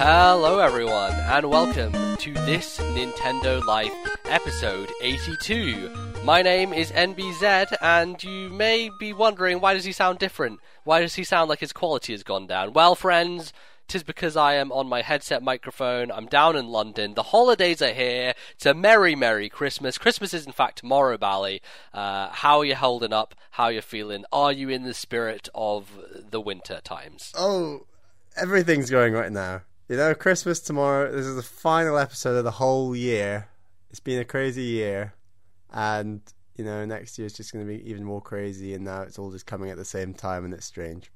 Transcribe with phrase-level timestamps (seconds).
[0.00, 3.92] Hello, everyone, and welcome to this Nintendo Life
[4.26, 5.90] episode 82.
[6.22, 10.60] My name is NBZ, and you may be wondering why does he sound different?
[10.84, 12.74] Why does he sound like his quality has gone down?
[12.74, 13.52] Well, friends,
[13.88, 16.12] tis because I am on my headset microphone.
[16.12, 17.14] I'm down in London.
[17.14, 18.34] The holidays are here.
[18.52, 19.98] It's a merry, merry Christmas.
[19.98, 21.60] Christmas is in fact tomorrow, Bally.
[21.92, 23.34] Uh, how are you holding up?
[23.50, 24.24] How are you feeling?
[24.30, 25.90] Are you in the spirit of
[26.30, 27.32] the winter times?
[27.36, 27.86] Oh,
[28.36, 29.62] everything's going right now.
[29.88, 31.10] You know, Christmas tomorrow.
[31.10, 33.48] This is the final episode of the whole year.
[33.90, 35.14] It's been a crazy year,
[35.72, 36.20] and
[36.56, 38.74] you know, next year is just going to be even more crazy.
[38.74, 41.10] And now it's all just coming at the same time, and it's strange.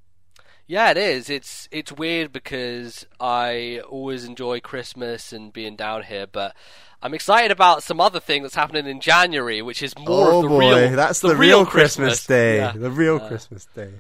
[0.67, 1.29] Yeah, it is.
[1.29, 6.57] It's it's weird because I always enjoy Christmas and being down here, but
[7.03, 10.43] I'm excited about some other thing that's happening in January, which is more oh of
[10.45, 10.97] the boy, real.
[10.97, 12.57] that's the, the, real Christmas, day.
[12.57, 12.73] Yeah.
[12.73, 13.91] The real Uh, Christmas day.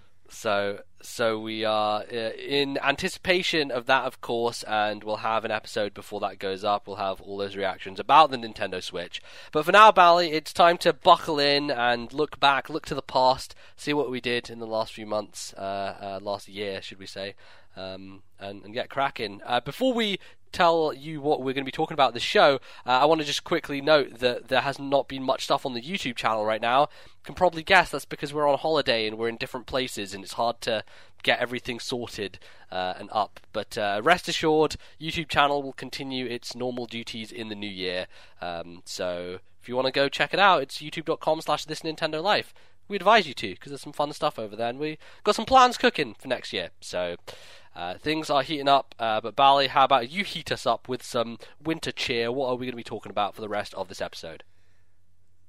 [0.42, 5.52] So so we are uh, in anticipation of that, of course, and we'll have an
[5.52, 6.88] episode before that goes up.
[6.88, 9.22] We'll have all those reactions about the Nintendo Switch.
[9.52, 13.02] But for now, Bally, it's time to buckle in and look back, look to the
[13.02, 16.98] past, see what we did in the last few months, uh, uh, last year, should
[16.98, 17.36] we say,
[17.76, 19.40] um, and, and get cracking.
[19.46, 20.18] Uh, before we
[20.52, 23.26] tell you what we're going to be talking about this show, uh, I want to
[23.26, 26.60] just quickly note that there has not been much stuff on the YouTube channel right
[26.60, 26.82] now.
[26.82, 30.22] You can probably guess that's because we're on holiday and we're in different places and
[30.22, 30.84] it's hard to
[31.22, 32.38] get everything sorted
[32.70, 33.40] uh, and up.
[33.52, 38.06] But uh, rest assured, YouTube channel will continue its normal duties in the new year.
[38.40, 42.22] Um, so if you want to go check it out, it's youtube.com slash this Nintendo
[42.22, 42.52] Life.
[42.88, 45.44] We advise you to because there's some fun stuff over there, and we got some
[45.44, 46.70] plans cooking for next year.
[46.80, 47.16] So
[47.74, 48.94] uh, things are heating up.
[48.98, 52.30] Uh, but Bali, how about you heat us up with some winter cheer?
[52.30, 54.44] What are we going to be talking about for the rest of this episode?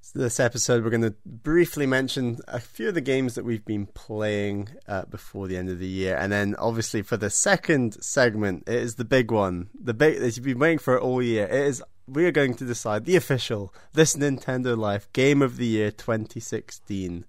[0.05, 3.63] So this episode, we're going to briefly mention a few of the games that we've
[3.63, 8.03] been playing uh, before the end of the year, and then obviously for the second
[8.03, 11.45] segment, it is the big one, the big that you've been waiting for all year.
[11.45, 15.66] It is we are going to decide the official this Nintendo Life Game of the
[15.66, 17.25] Year 2016.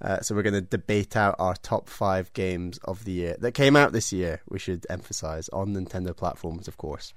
[0.00, 3.52] Uh, so we're going to debate out our top five games of the year that
[3.52, 4.40] came out this year.
[4.48, 7.14] We should emphasize on Nintendo platforms, of course.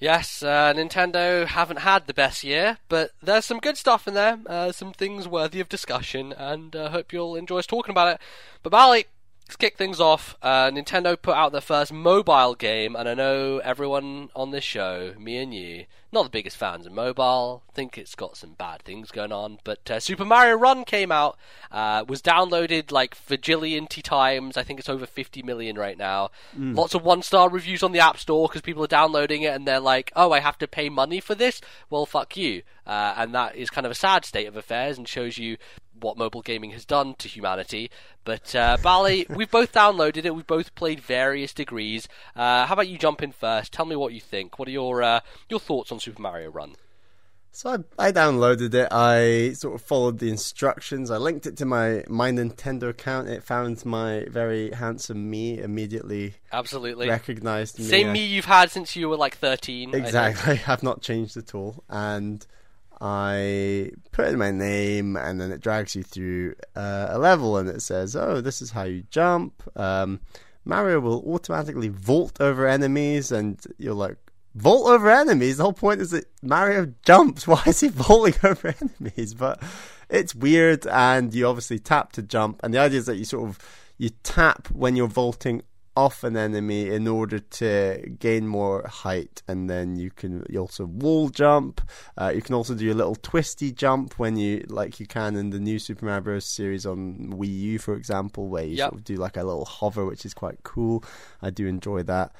[0.00, 4.38] Yes, uh, Nintendo haven't had the best year, but there's some good stuff in there,
[4.46, 8.14] uh, some things worthy of discussion, and I uh, hope you'll enjoy us talking about
[8.14, 8.20] it.
[8.62, 9.06] But Bally,
[9.46, 10.36] let's kick things off.
[10.42, 15.14] Uh, Nintendo put out their first mobile game, and I know everyone on this show,
[15.18, 17.62] me and you, not the biggest fans of mobile.
[17.74, 21.36] Think it's got some bad things going on, but uh, Super Mario Run came out,
[21.70, 24.56] uh, was downloaded like vagillion times.
[24.56, 26.30] I think it's over 50 million right now.
[26.74, 29.80] Lots of one-star reviews on the App Store because people are downloading it and they're
[29.80, 32.62] like, "Oh, I have to pay money for this." Well, fuck you.
[32.86, 35.56] Uh, and that is kind of a sad state of affairs and shows you
[36.00, 37.90] what mobile gaming has done to humanity.
[38.24, 40.34] But uh, Bally, we've both downloaded it.
[40.34, 42.08] We've both played various degrees.
[42.34, 43.72] Uh, how about you jump in first?
[43.72, 44.58] Tell me what you think.
[44.58, 46.76] What are your uh, your thoughts on Super Mario Run?
[47.54, 48.88] So I, I downloaded it.
[48.90, 51.08] I sort of followed the instructions.
[51.08, 53.28] I linked it to my my Nintendo account.
[53.28, 56.34] It found my very handsome me immediately.
[56.52, 57.08] Absolutely.
[57.08, 57.84] Recognized me.
[57.84, 59.94] Same me you've had since you were like 13.
[59.94, 60.60] Exactly.
[60.66, 61.84] I've not changed at all.
[61.88, 62.44] And
[63.00, 67.68] I put in my name, and then it drags you through uh, a level, and
[67.68, 70.20] it says, "Oh, this is how you jump." Um,
[70.64, 74.16] Mario will automatically vault over enemies, and you're like,
[74.54, 77.46] "Vault over enemies?" The whole point is that Mario jumps.
[77.48, 79.34] Why is he vaulting over enemies?
[79.34, 79.62] But
[80.08, 83.48] it's weird, and you obviously tap to jump, and the idea is that you sort
[83.48, 83.58] of
[83.98, 85.62] you tap when you're vaulting
[85.96, 90.84] off an enemy in order to gain more height, and then you can you also
[90.86, 91.80] wall jump.
[92.20, 95.50] Uh, you can also do a little twisty jump when you like you can in
[95.50, 96.44] the new Super Mario Bros.
[96.46, 98.84] series on Wii U, for example, where you Yep.
[98.90, 101.04] sort of do like a little hover, which is quite cool.
[101.40, 102.32] I do enjoy that.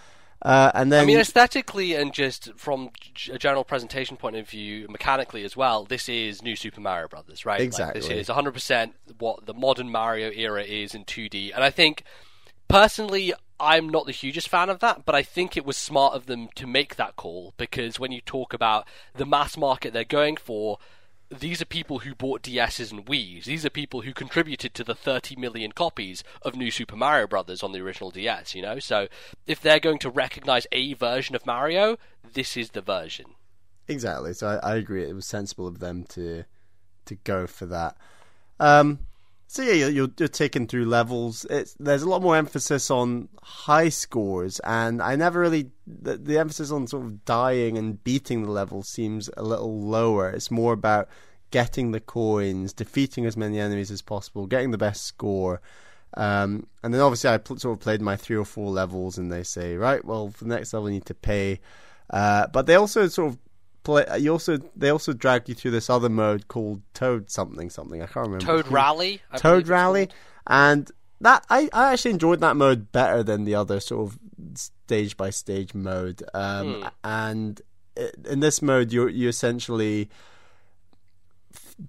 [0.42, 2.90] Uh, and then I mean, aesthetically and just from
[3.32, 7.46] a general presentation point of view, mechanically as well, this is new Super Mario Brothers,
[7.46, 7.60] right?
[7.60, 8.00] Like, Exactly.
[8.02, 11.52] this is 100% what the modern Mario era is in 2D.
[11.54, 12.02] And I think,
[12.68, 16.26] personally, I'm not the hugest fan of that, but I think it was smart of
[16.26, 20.36] them to make that call because when you talk about the mass market they're going
[20.36, 20.78] for,
[21.30, 23.46] these are people who bought DSs and Wii's.
[23.46, 27.62] These are people who contributed to the 30 million copies of New Super Mario Brothers
[27.62, 28.78] on the original DS, you know?
[28.78, 29.08] So
[29.46, 31.96] if they're going to recognize a version of Mario,
[32.32, 33.26] this is the version.
[33.88, 34.32] Exactly.
[34.32, 35.08] So I, I agree.
[35.08, 36.44] It was sensible of them to
[37.06, 37.96] to go for that.
[38.58, 39.00] Um,
[39.54, 41.46] so yeah, you're, you're, you're taken through levels.
[41.48, 46.38] It's, there's a lot more emphasis on high scores, and I never really the, the
[46.38, 50.28] emphasis on sort of dying and beating the level seems a little lower.
[50.28, 51.08] It's more about
[51.52, 55.60] getting the coins, defeating as many enemies as possible, getting the best score.
[56.16, 59.30] Um, and then obviously I pl- sort of played my three or four levels, and
[59.30, 61.60] they say, right, well, for the next level you need to pay.
[62.10, 63.38] Uh, but they also sort of
[63.84, 64.04] play.
[64.18, 68.02] You also they also drag you through this other mode called Toad something something.
[68.02, 68.44] I can't remember.
[68.44, 69.22] Toad Rally.
[69.30, 70.08] I Toad Rally,
[70.46, 70.90] and
[71.20, 74.18] that I, I actually enjoyed that mode better than the other sort of
[74.54, 76.22] stage by stage mode.
[76.34, 76.88] Um, Hmm.
[77.04, 77.60] And
[78.28, 80.08] in this mode, you you essentially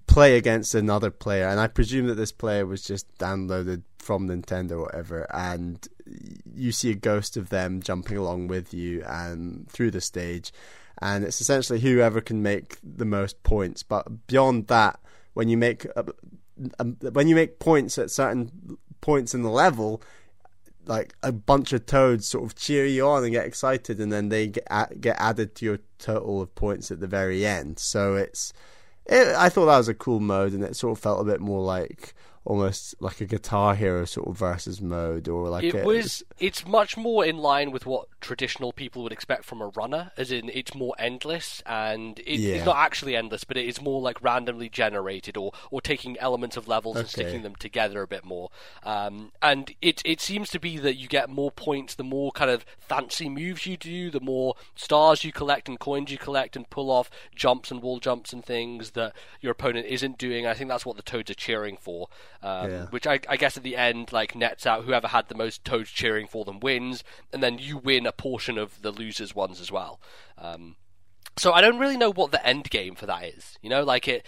[0.06, 4.72] play against another player, and I presume that this player was just downloaded from Nintendo
[4.72, 5.86] or whatever, and
[6.54, 10.52] you see a ghost of them jumping along with you and through the stage,
[11.00, 13.82] and it's essentially whoever can make the most points.
[13.82, 15.00] But beyond that,
[15.34, 16.04] when you make uh,
[16.78, 20.02] um, when you make points at certain points in the level,
[20.86, 24.28] like a bunch of toads sort of cheer you on and get excited, and then
[24.28, 27.78] they get a- get added to your total of points at the very end.
[27.78, 28.52] So it's,
[29.04, 31.40] it, I thought that was a cool mode, and it sort of felt a bit
[31.40, 32.14] more like
[32.46, 36.22] almost like a Guitar Hero sort of versus mode, or like It a, was.
[36.38, 40.30] It's much more in line with what traditional people would expect from a runner, as
[40.30, 42.54] in it's more endless, and it, Yeah.
[42.56, 46.56] it's not actually endless, but it is more like randomly generated, or or taking elements
[46.56, 48.50] of levels and sticking them together a bit more.
[48.84, 52.50] Um, and it it seems to be that you get more points the more kind
[52.50, 56.70] of fancy moves you do, the more stars you collect and coins you collect, and
[56.70, 60.46] pull off jumps and wall jumps and things that your opponent isn't doing.
[60.46, 62.08] I think that's what the toads are cheering for.
[62.46, 62.86] Um, Yeah.
[62.90, 65.90] which I, I guess at the end like nets out whoever had the most toads
[65.90, 67.02] cheering for them wins,
[67.32, 70.00] and then you win a portion of the losers' ones as well.
[70.38, 70.76] Um,
[71.36, 73.58] so I don't really know what the end game for that is.
[73.62, 74.24] You know, like it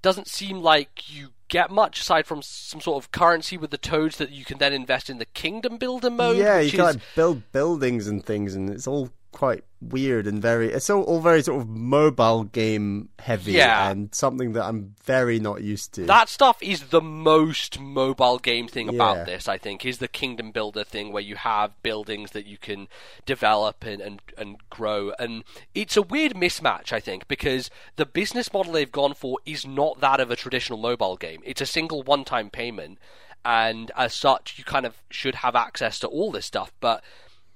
[0.00, 4.16] doesn't seem like you get much aside from some sort of currency with the toads
[4.18, 6.36] that you can then invest in the kingdom builder mode.
[6.36, 10.40] yeah, you can is, like build buildings and things, and it's all quite weird and
[10.40, 10.72] very.
[10.72, 13.90] It's all, all very sort of mobile game heavy, Yeah.
[13.90, 16.06] and something that I'm very not used to.
[16.06, 19.24] That stuff is the most mobile game thing about Yeah.
[19.24, 22.88] this, I think, is the kingdom builder thing where you have buildings that you can
[23.26, 25.12] develop and, and, and grow.
[25.18, 25.44] And
[25.74, 30.00] it's a weird mismatch, I think, because the business model they've gone for is not
[30.00, 31.42] that of a traditional mobile game.
[31.44, 32.98] It's a single one time payment,
[33.44, 37.04] and as such, you kind of should have access to all this stuff, but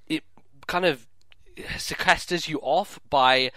[0.07, 0.23] it
[0.67, 1.07] kind of
[1.57, 3.51] sequesters you off by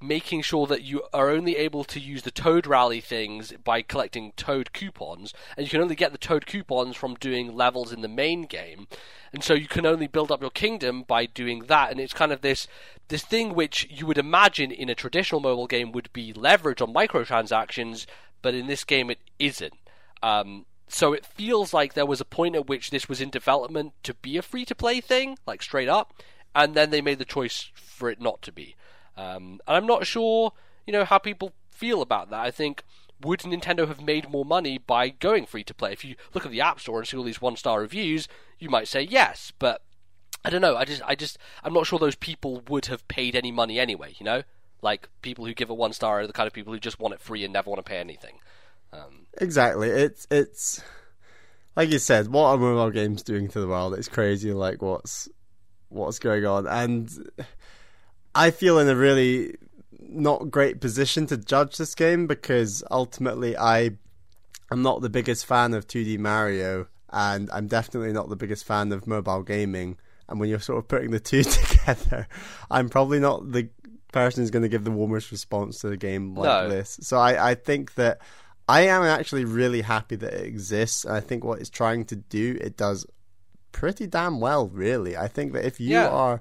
[0.00, 4.32] making sure that you are only able to use the Toad Rally things by collecting
[4.36, 8.08] Toad coupons, and you can only get the Toad coupons from doing levels in the
[8.08, 8.86] main game,
[9.32, 12.32] and so you can only build up your kingdom by doing that, and it's kind
[12.32, 12.68] of this
[13.08, 16.94] this thing which you would imagine in a traditional mobile game would be leverage on
[16.94, 18.06] microtransactions,
[18.42, 19.74] but in this game it isn't.
[20.22, 23.92] Um, so it feels like there was a point at which this was in development
[24.04, 26.14] to be a free to play thing, like straight up,
[26.54, 28.76] and then they made the choice for it not to be.
[29.16, 30.52] Um, and I'm not sure,
[30.86, 32.40] you know, how people feel about that.
[32.40, 32.84] I think
[33.20, 35.92] would Nintendo have made more money by going free to play?
[35.92, 38.28] If you look at the App Store and see all these one star reviews,
[38.58, 39.82] you might say yes, but
[40.44, 40.76] I don't know.
[40.76, 44.14] I just, I just, I'm not sure those people would have paid any money anyway.
[44.18, 44.42] You know,
[44.82, 47.14] like people who give it one star are the kind of people who just want
[47.14, 48.38] it free and never want to pay anything.
[48.92, 49.88] Um, Exactly.
[49.88, 50.82] It's it's
[51.76, 53.94] like you said, what are mobile games doing to the world?
[53.94, 54.52] It's crazy.
[54.52, 55.28] Like what's
[55.88, 57.10] what's going on, and
[58.34, 59.54] I feel in a really
[60.00, 63.90] not great position to judge this game because ultimately I
[64.70, 68.92] am not the biggest fan of 2D Mario, and I'm definitely not the biggest fan
[68.92, 69.96] of mobile gaming.
[70.28, 72.28] And when you're sort of putting the two together,
[72.70, 73.68] I'm probably not the
[74.12, 76.68] person who's going to give the warmest response to the game like No.
[76.68, 76.98] this.
[77.02, 78.20] So I, I think that
[78.68, 81.04] I am actually really happy that it exists.
[81.04, 83.06] And I think what it's trying to do, it does
[83.78, 85.16] pretty damn well, really.
[85.16, 86.08] I think that if you Yeah.
[86.08, 86.40] are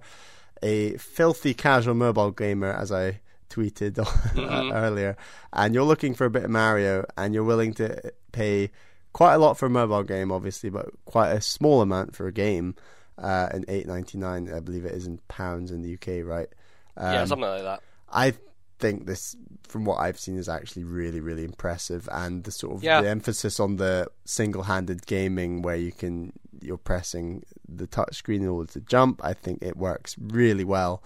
[0.64, 3.94] a filthy casual mobile gamer, as I tweeted
[4.36, 4.74] Mhm.
[4.74, 5.16] earlier,
[5.54, 8.72] and you're looking for a bit of Mario and you're willing to pay
[9.14, 12.32] quite a lot for a mobile game, obviously, but quite a small amount for a
[12.32, 12.76] game,
[13.20, 16.50] uh, in eight ninety nine, I believe it is in pounds in the UK, right?
[16.98, 17.82] yeah, Um, something like that.
[18.12, 18.34] I
[18.80, 19.36] think this,
[19.68, 23.02] from what I've seen, is actually really, really impressive, and the sort of Yeah.
[23.02, 28.48] the emphasis on the single-handed gaming, where you can you're pressing the touch screen in
[28.48, 29.22] order to jump.
[29.24, 31.04] I think it works really well,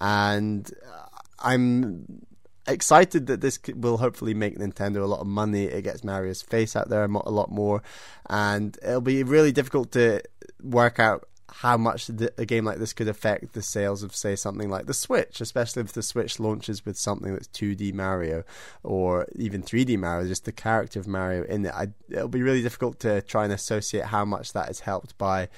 [0.00, 1.06] and uh,
[1.38, 2.22] I'm
[2.66, 5.64] excited that this will hopefully make Nintendo a lot of money.
[5.64, 7.82] It gets Mario's face out there a lot more,
[8.28, 10.20] and it'll be really difficult to
[10.62, 14.68] work out how much a game like this could affect the sales of, say, something
[14.68, 18.44] like the Switch, especially if the Switch launches with something that's 2D Mario
[18.82, 21.74] or even 3D Mario, just the character of Mario in it.
[21.74, 25.48] I, it'll be really difficult to try and associate how much that is helped by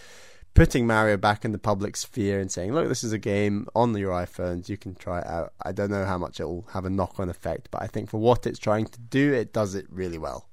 [0.55, 3.97] putting Mario back in the public sphere and saying, look, this is a game on
[3.97, 5.53] your iPhones, you can try it out.
[5.63, 8.11] I don't know how much it will have a knock on effect, but I think
[8.11, 10.50] for what it's trying to do, it does it really well.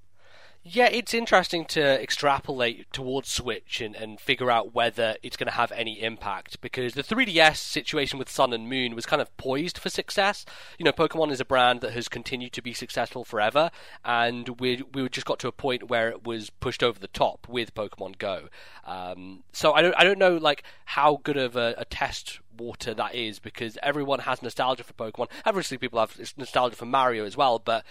[0.69, 5.53] Yeah, it's interesting to extrapolate towards Switch and, and figure out whether it's going to
[5.53, 9.77] have any impact because the 3DS situation with Sun and Moon was kind of poised
[9.77, 10.45] for success.
[10.77, 13.71] You know, Pokemon is a brand that has continued to be successful forever,
[14.03, 17.47] and we we just got to a point where it was pushed over the top
[17.47, 18.49] with Pokemon Go.
[18.83, 22.93] Um, so I don't I don't know like how good of a, a test water
[22.93, 25.29] that is because everyone has nostalgia for Pokemon.
[25.45, 27.85] Obviously, people have nostalgia for Mario as well, but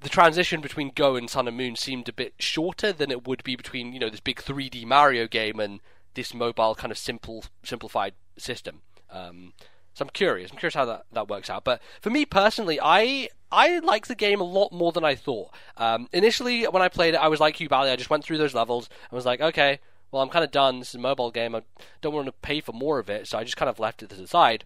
[0.00, 3.42] the transition between Go and Sun and Moon seemed a bit shorter than it would
[3.44, 5.80] be between you know this big 3D Mario game and
[6.14, 8.82] this mobile kind of simple simplified system.
[9.10, 9.52] Um,
[9.94, 10.50] so I'm curious.
[10.50, 11.64] I'm curious how that, that works out.
[11.64, 15.50] But for me personally, I I like the game a lot more than I thought.
[15.76, 17.90] Um, initially, when I played it, I was like you, Bally.
[17.90, 18.88] I just went through those levels.
[19.10, 20.78] I was like, okay, well, I'm kind of done.
[20.78, 21.54] This is a mobile game.
[21.54, 21.62] I
[22.00, 24.10] don't want to pay for more of it, so I just kind of left it
[24.10, 24.64] to the side.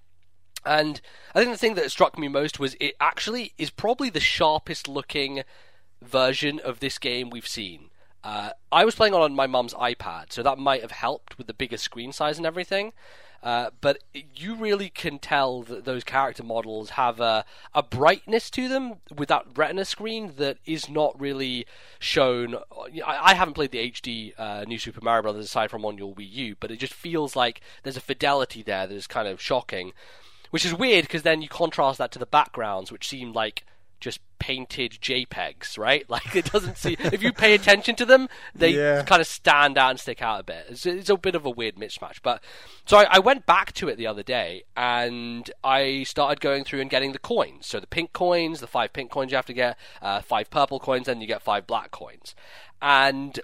[0.65, 1.01] And
[1.35, 4.89] I think the thing that struck me most was it actually is probably the sharpest
[4.89, 5.43] looking
[6.01, 7.91] version of this game we've seen.
[8.25, 11.55] Uh, I was playing on my mum's iPad, so that might have helped with the
[11.55, 12.93] bigger screen size and everything.
[13.43, 13.99] Uh, but
[14.37, 19.29] you really can tell that those character models have a, a brightness to them with
[19.29, 21.67] that retina screen that is not really
[21.99, 22.55] shown.
[23.05, 26.15] I, I haven't played the HD uh, New Super Mario Brothers aside from on your
[26.15, 29.41] Wii U, but it just feels like there's a fidelity there that is kind of
[29.41, 29.93] shocking.
[30.53, 33.65] Which is weird because then you contrast that to the backgrounds, which seem like
[34.01, 36.05] just painted JPEGs, right?
[36.11, 36.97] Like it doesn't see.
[36.99, 39.03] if you pay attention to them, they Yeah.
[39.05, 40.67] kind of stand out and stick out a bit.
[40.69, 42.19] It's, it's a bit of a weird mismatch.
[42.23, 42.43] But
[42.85, 46.81] so I, I went back to it the other day and I started going through
[46.81, 47.67] and getting the coins.
[47.67, 50.81] So the pink coins, the five pink coins you have to get, uh, five purple
[50.81, 52.35] coins, then you get five black coins,
[52.83, 53.39] and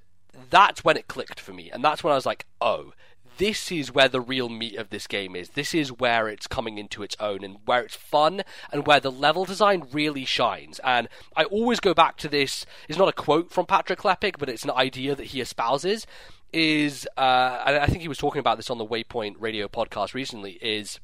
[0.50, 1.70] that's when it clicked for me.
[1.70, 2.92] And that's when I was like, oh
[3.38, 5.50] this is where the real meat of this game is.
[5.50, 8.42] This is where it's coming into its own and where it's fun
[8.72, 10.80] and where the level design really shines.
[10.84, 12.66] And I always go back to this.
[12.88, 16.06] It's not a quote from Patrick Klepek, but it's an idea that he espouses.
[16.52, 20.14] Is uh, and I think he was talking about this on the Waypoint Radio podcast
[20.14, 20.52] recently.
[20.62, 20.98] Is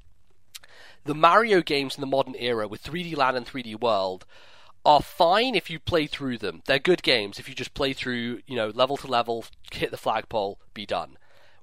[1.05, 4.25] the Mario games in the modern era with 3D Land and 3D World
[4.87, 6.62] are fine if you play through them.
[6.67, 9.97] They're good games if you just play through, you know, level to level, hit the
[9.97, 11.19] flagpole, be done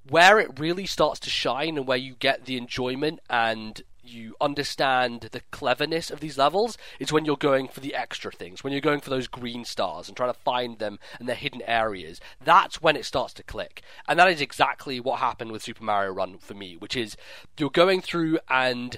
[0.10, 5.30] where it really starts to shine and where you get the enjoyment and you understand
[5.32, 8.82] the cleverness of these levels is when you're going for the extra things, when you're
[8.82, 12.20] going for those green stars and trying to find them and their hidden areas.
[12.44, 13.82] That's when it starts to click.
[14.08, 17.16] And that is exactly what happened with Super Mario Run for me, which is
[17.58, 18.98] you're going through and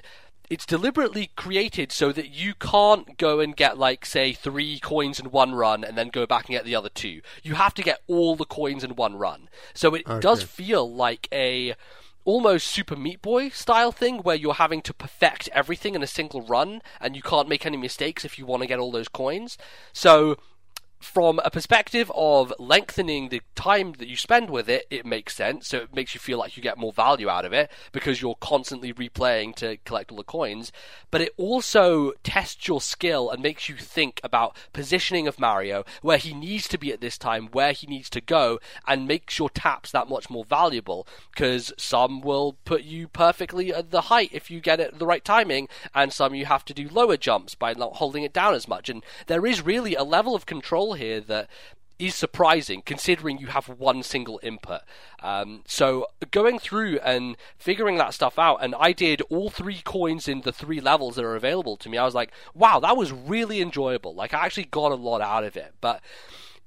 [0.50, 5.30] it's deliberately created so that you can't go and get like say three coins in
[5.30, 7.20] one run and then go back and get the other two.
[7.42, 9.48] You have to get all the coins in one run.
[9.72, 11.74] So it does feel like a
[12.24, 16.42] almost Super Meat Boy style thing where you're having to perfect everything in a single
[16.42, 19.58] run and you can't make any mistakes if you want to get all those coins.
[19.92, 20.36] So
[21.04, 25.68] from a perspective of lengthening the time that you spend with it, it makes sense.
[25.68, 28.36] So it makes you feel like you get more value out of it because you're
[28.40, 30.72] constantly replaying to collect all the coins.
[31.10, 36.18] But it also tests your skill and makes you think about positioning of Mario, where
[36.18, 39.50] he needs to be at this time, where he needs to go, and makes your
[39.50, 41.06] taps that much more valuable.
[41.30, 45.24] Because some will put you perfectly at the height if you get it the right
[45.24, 48.66] timing, and some you have to do lower jumps by not holding it down as
[48.66, 48.88] much.
[48.88, 51.48] And there is really a level of control here that
[51.98, 54.80] is surprising considering you have one single input.
[55.22, 60.26] Um, so going through and figuring that stuff out, and I did all three coins
[60.26, 61.98] in the three levels that are available to me.
[61.98, 64.14] I was like, wow, that was really enjoyable.
[64.14, 66.00] Like I actually got a lot out of it, but.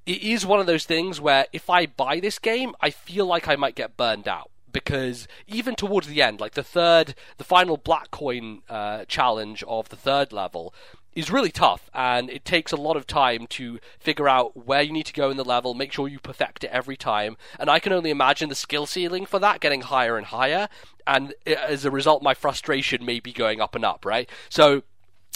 [0.05, 3.50] It is one of those things where if I buy this game, I feel like
[3.50, 7.77] I might get burned out because even towards the end, like the third, the final
[7.77, 10.74] black coin uh, challenge of the third level
[11.14, 14.94] is really tough, and it takes a lot of time to figure out where you
[14.94, 17.38] need to go in the level, make sure you perfect it every time.
[17.60, 20.70] And I can only imagine the skill ceiling for that getting higher and higher,
[21.08, 24.06] and as a result, my frustration may be going up and up.
[24.06, 24.84] Right, so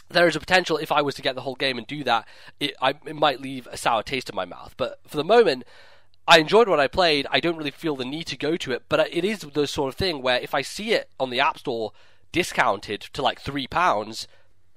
[0.09, 2.27] there is a potential if I was to get the whole game and do that,
[2.59, 4.75] it, I, it might leave a sour taste in my mouth.
[4.77, 5.63] But for the moment,
[6.27, 7.27] I enjoyed what I played.
[7.31, 9.89] I don't really feel the need to go to it, but it is the sort
[9.89, 11.93] of thing where if I see it on the App Store
[12.31, 14.27] discounted to like three pounds,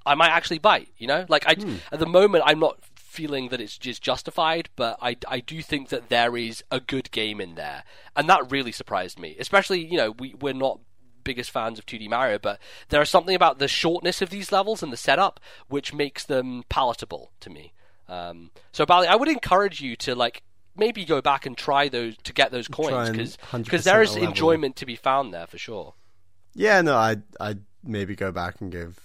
[0.06, 0.88] I might actually bite.
[0.99, 1.56] You know, like I
[1.92, 5.88] at the moment I'm not feeling that it's just justified, but I, I do think
[5.90, 7.84] that there is a good game in there,
[8.16, 9.37] and that really surprised me.
[9.38, 10.80] Especially you know we we're not
[11.25, 14.82] biggest fans of 2D Mario, but there is something about the shortness of these levels
[14.82, 17.73] and the setup which makes them palatable to me.
[18.08, 20.42] Um, so, Bali, I would encourage you to like
[20.76, 24.76] maybe go back and try those to get those coins and because there is enjoyment
[24.76, 25.94] to be found there for sure.
[26.54, 29.00] Yeah, no, I'd I'd maybe go back and give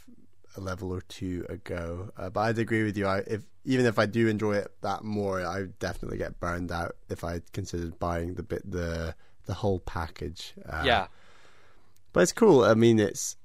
[0.55, 2.11] a level or two ago.
[2.17, 3.07] Uh, but I'd agree with you.
[3.07, 6.71] I, if even if I do enjoy it that more, I would definitely get burned
[6.71, 9.15] out if I considered buying the bit the
[9.45, 10.53] the whole package.
[10.67, 11.07] Uh, yeah,
[12.13, 12.63] but it's cool.
[12.63, 13.35] I mean, it's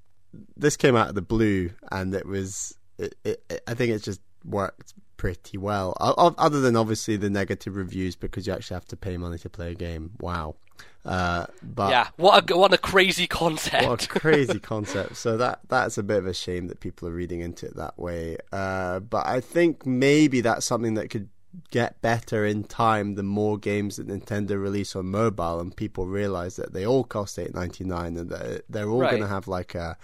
[0.56, 2.76] this came out of the blue, and it was.
[2.96, 5.96] It, it, it, I think it's just worked pretty well.
[5.99, 9.73] Other than obviously the negative reviews because you actually have to pay money to play
[9.73, 10.12] a game.
[10.20, 10.56] Wow.
[11.04, 13.87] Uh, but yeah, what a what a crazy concept!
[13.87, 15.16] What a crazy concept.
[15.16, 17.99] So that that's a bit of a shame that people are reading into it that
[17.99, 18.38] way.
[18.52, 21.28] Uh, but I think maybe that's something that could
[21.70, 26.56] get better in time the more games that Nintendo release on mobile and people realize
[26.56, 29.11] that they all cost eight ninety nine and that they're all right.
[29.11, 29.96] going to have like a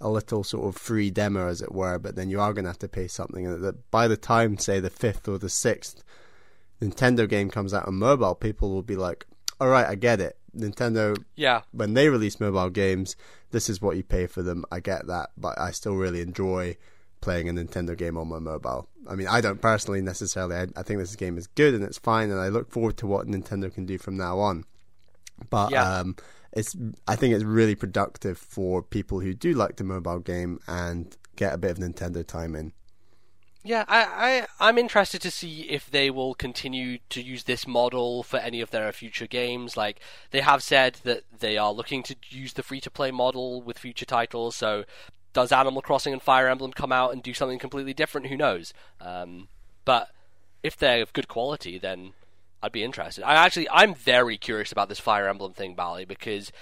[0.00, 2.70] a little sort of free demo as it were, but then you are going to
[2.70, 3.46] have to pay something.
[3.46, 6.04] And that by the time, say, the fifth or the sixth
[6.80, 9.26] Nintendo game comes out on mobile, people will be like,
[9.60, 10.36] "All right, I get it.
[10.56, 13.16] Nintendo, yeah, when they release mobile games,
[13.50, 14.64] this is what you pay for them.
[14.70, 16.76] I get that, but I still really enjoy."
[17.24, 18.86] playing a Nintendo game on my mobile.
[19.08, 20.56] I mean, I don't personally necessarily.
[20.56, 23.06] I, I, think this game is good and it's fine, and I look forward to
[23.06, 24.66] what Nintendo can do from now on.
[25.48, 26.00] But yeah.
[26.00, 26.16] um,
[26.52, 26.76] it's
[27.08, 31.54] I think it's really productive for people who do like the mobile game and get
[31.54, 32.72] a bit of Nintendo time in.
[33.66, 38.22] Yeah, I, I I'm interested to see if they will continue to use this model
[38.22, 39.74] for any of their future games.
[39.74, 40.00] Like
[40.32, 43.78] they have said that they are looking to use the free to play model with
[43.78, 44.54] future titles.
[44.54, 44.84] So
[45.32, 48.26] does Animal Crossing and Fire Emblem come out and do something completely different?
[48.26, 48.74] Who knows?
[49.00, 49.48] Um,
[49.86, 50.10] but
[50.62, 52.12] if they're of good quality, then
[52.62, 53.24] I'd be interested.
[53.24, 56.52] I actually, I'm very curious about this Fire Emblem thing, Bally, because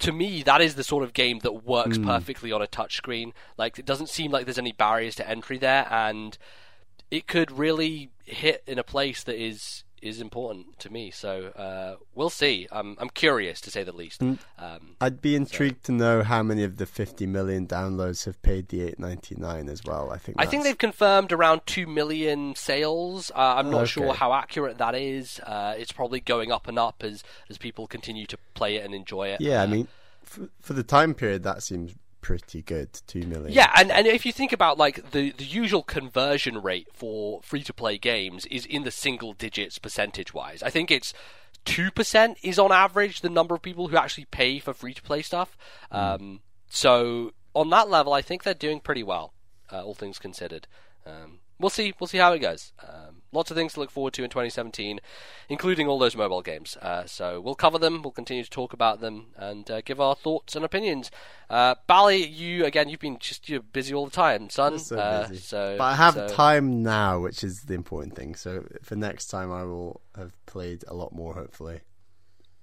[0.00, 2.04] to me, that is the sort of game that works mm.
[2.04, 3.32] perfectly on a touchscreen.
[3.56, 6.38] Like, it doesn't seem like there's any barriers to entry there, and
[7.10, 11.10] it could really hit in a place that is is important to me.
[11.10, 12.66] So uh, we'll see.
[12.70, 14.20] I'm I'm curious to say the least.
[14.20, 14.38] Mm.
[14.58, 15.92] Um, I'd be intrigued so.
[15.92, 20.10] to know how many of the 50 million downloads have paid the 8.99 as well.
[20.10, 23.30] I think I think they've confirmed around two million sales.
[23.34, 23.86] Uh, I'm not okay.
[23.86, 25.40] sure how accurate that is.
[25.40, 28.94] Uh, it's probably going up and up as as people continue to play it and
[28.94, 29.40] enjoy it.
[29.40, 29.88] Yeah, I uh, mean,
[30.22, 32.92] for, for the time period, that seems pretty good.
[33.06, 33.52] Two million.
[33.52, 37.62] Yeah, and, and if you think about like the, the usual conversion rate for free
[37.62, 40.62] to play games is in the single digits percentage wise.
[40.62, 41.14] I think it's
[41.64, 45.02] two percent is on average the number of people who actually pay for free to
[45.02, 45.56] play stuff.
[45.92, 45.96] Mm.
[45.96, 49.32] Um, so on that level, I think they're doing pretty well,
[49.72, 50.66] uh, all things considered.
[51.06, 51.94] Um, we'll see.
[51.98, 52.72] We'll see how it goes.
[52.82, 55.00] Um, lots of things to look forward to in 2017,
[55.48, 56.76] including all those mobile games.
[56.80, 58.02] Uh, so we'll cover them.
[58.02, 61.10] We'll continue to talk about them and uh, give our thoughts and opinions.
[61.50, 64.78] Uh, Bally, you again, you've been just you're busy all the time, son.
[64.78, 66.28] So, uh, so but I have so...
[66.28, 68.34] time now, which is the important thing.
[68.34, 71.80] So for next time, I will have played a lot more, hopefully.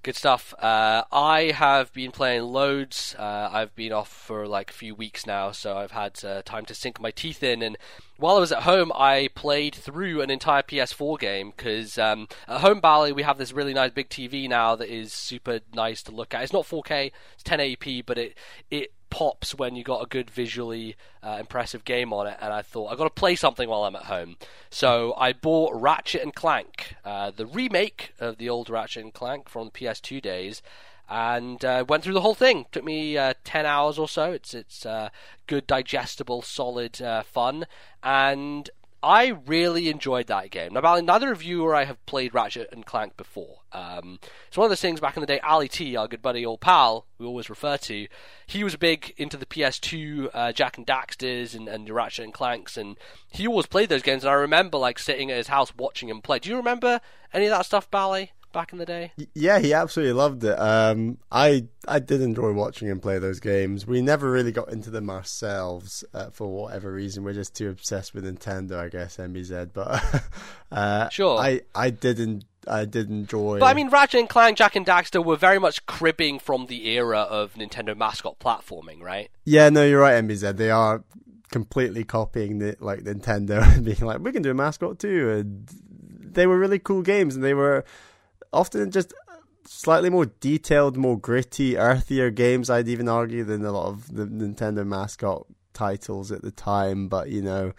[0.05, 0.53] Good stuff.
[0.59, 3.15] Uh, I have been playing loads.
[3.17, 6.63] Uh, I've been off for like a few weeks now, so I've had uh, time
[6.65, 7.63] to sink my teeth in.
[7.63, 7.75] And
[8.17, 12.61] while I was at home, I played through an entire PS4 game because um, at
[12.61, 16.11] home, Bally, we have this really nice big TV now that is super nice to
[16.11, 16.43] look at.
[16.43, 18.37] It's not 4K, it's 1080p, but it
[18.69, 22.61] it pops when you got a good visually uh, impressive game on it and I
[22.61, 24.35] thought I've got to play something while I'm at home.
[24.69, 29.47] So I bought Ratchet and Clank uh, the remake of the old Ratchet and Clank
[29.47, 30.61] from the PS2 days
[31.07, 32.65] and uh, went through the whole thing.
[32.73, 34.33] Took me uh, 10 hours or so.
[34.33, 35.07] It's it's uh,
[35.47, 37.67] good digestible solid uh, fun
[38.03, 38.69] and
[39.05, 40.73] I really enjoyed that game.
[40.73, 43.59] Now, Bally, neither of you or I have played Ratchet and Clank before.
[43.71, 45.39] Um, it's one of those things back in the day.
[45.41, 48.07] Ali T, our good buddy, old pal, we always refer to,
[48.47, 52.77] he was big into the PS2 uh, Jak and Daxters and, and Ratchet and Clanks,
[52.77, 52.97] and
[53.29, 54.23] he always played those games.
[54.23, 56.39] And I remember like sitting at his house watching him play.
[56.39, 56.99] Do you remember
[57.31, 58.31] any of that stuff, Bally?
[58.55, 59.11] Back in the day?
[59.33, 60.57] Yeah, he absolutely loved it.
[60.57, 63.85] Um, I I did enjoy watching him play those games.
[63.85, 67.25] We never really got into them ourselves uh, for whatever reason.
[67.25, 69.71] We're just too obsessed with Nintendo, I guess, MBZ.
[69.73, 70.23] But
[70.71, 72.45] uh, sure, I I didn't.
[72.65, 73.59] I did enjoy.
[73.59, 76.87] But I mean, Ratchet and Clank, Jak and Daxter were very much cribbing from the
[76.87, 79.29] era of Nintendo mascot platforming, right?
[79.43, 80.55] Yeah, no, you're right, MBZ.
[80.55, 81.03] They are
[81.51, 85.29] completely copying the like Nintendo and being like, we can do a mascot too.
[85.29, 85.69] And
[86.21, 87.83] they were really cool games, and they were
[88.55, 89.13] often just
[89.65, 92.69] slightly more detailed, more gritty, earthier games.
[92.69, 97.07] I'd even argue than a lot of the Nintendo mascot titles at the time.
[97.07, 97.73] But you know,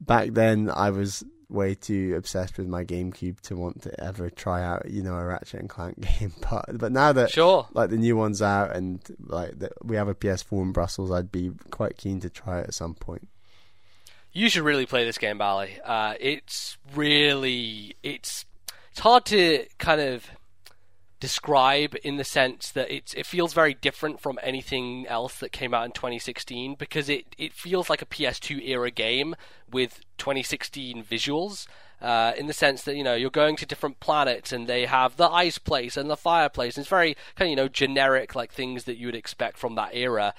[0.00, 4.64] back then I was way too obsessed with my GameCube to want to ever try
[4.64, 6.32] out, you know, a Ratchet and Clank game.
[6.40, 10.08] But but now that sure, like the new one's out and like the, we have
[10.08, 13.28] a PS4 in Brussels, I'd be quite keen to try it at some point.
[14.32, 15.78] You should really play this game, Bally.
[15.82, 18.44] Uh, it's really it's
[18.96, 20.30] it's hard to kind of
[21.20, 25.74] describe in the sense that it's it feels very different from anything else that came
[25.74, 29.36] out in 2016 because it it feels like a PS2 era game
[29.70, 31.66] with 2016 visuals.
[32.00, 35.18] Uh, in the sense that you know you're going to different planets and they have
[35.18, 36.76] the ice place and the fireplace.
[36.76, 39.74] And it's very kind of you know generic like things that you would expect from
[39.74, 40.32] that era,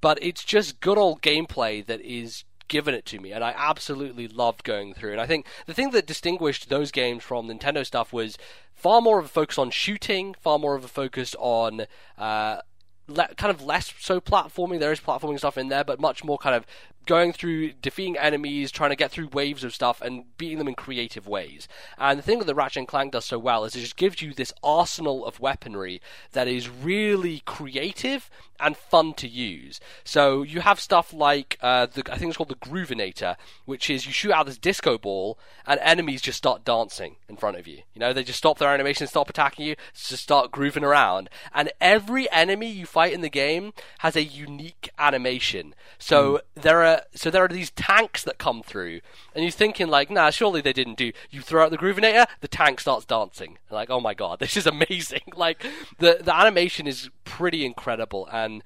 [0.00, 4.28] but it's just good old gameplay that is given it to me, and I absolutely
[4.28, 5.12] loved going through.
[5.12, 8.38] And I think the thing that distinguished those games from Nintendo stuff was
[8.74, 11.86] far more of a focus on shooting, far more of a focus on
[12.18, 12.58] uh,
[13.06, 14.80] le- kind of less so platforming.
[14.80, 16.66] There is platforming stuff in there, but much more kind of
[17.06, 20.74] going through defeating enemies, trying to get through waves of stuff, and beating them in
[20.74, 21.68] creative ways.
[21.98, 24.22] And the thing that the Ratchet and Clank does so well is it just gives
[24.22, 26.00] you this arsenal of weaponry
[26.32, 29.80] that is really creative and fun to use.
[30.04, 34.06] So you have stuff like uh, the I think it's called the Groovinator, which is
[34.06, 37.78] you shoot out this disco ball and enemies just start dancing in front of you.
[37.94, 41.28] You know, they just stop their animation, stop attacking you, just start grooving around.
[41.52, 45.74] And every enemy you fight in the game has a unique animation.
[45.98, 46.62] So mm.
[46.62, 49.00] there are so there are these tanks that come through,
[49.34, 51.10] and you're thinking like, nah, surely they didn't do.
[51.28, 53.58] You throw out the Groovinator, the tank starts dancing.
[53.68, 55.26] Like, oh my god, this is amazing.
[55.34, 55.66] like
[55.98, 58.62] the the animation is pretty incredible and and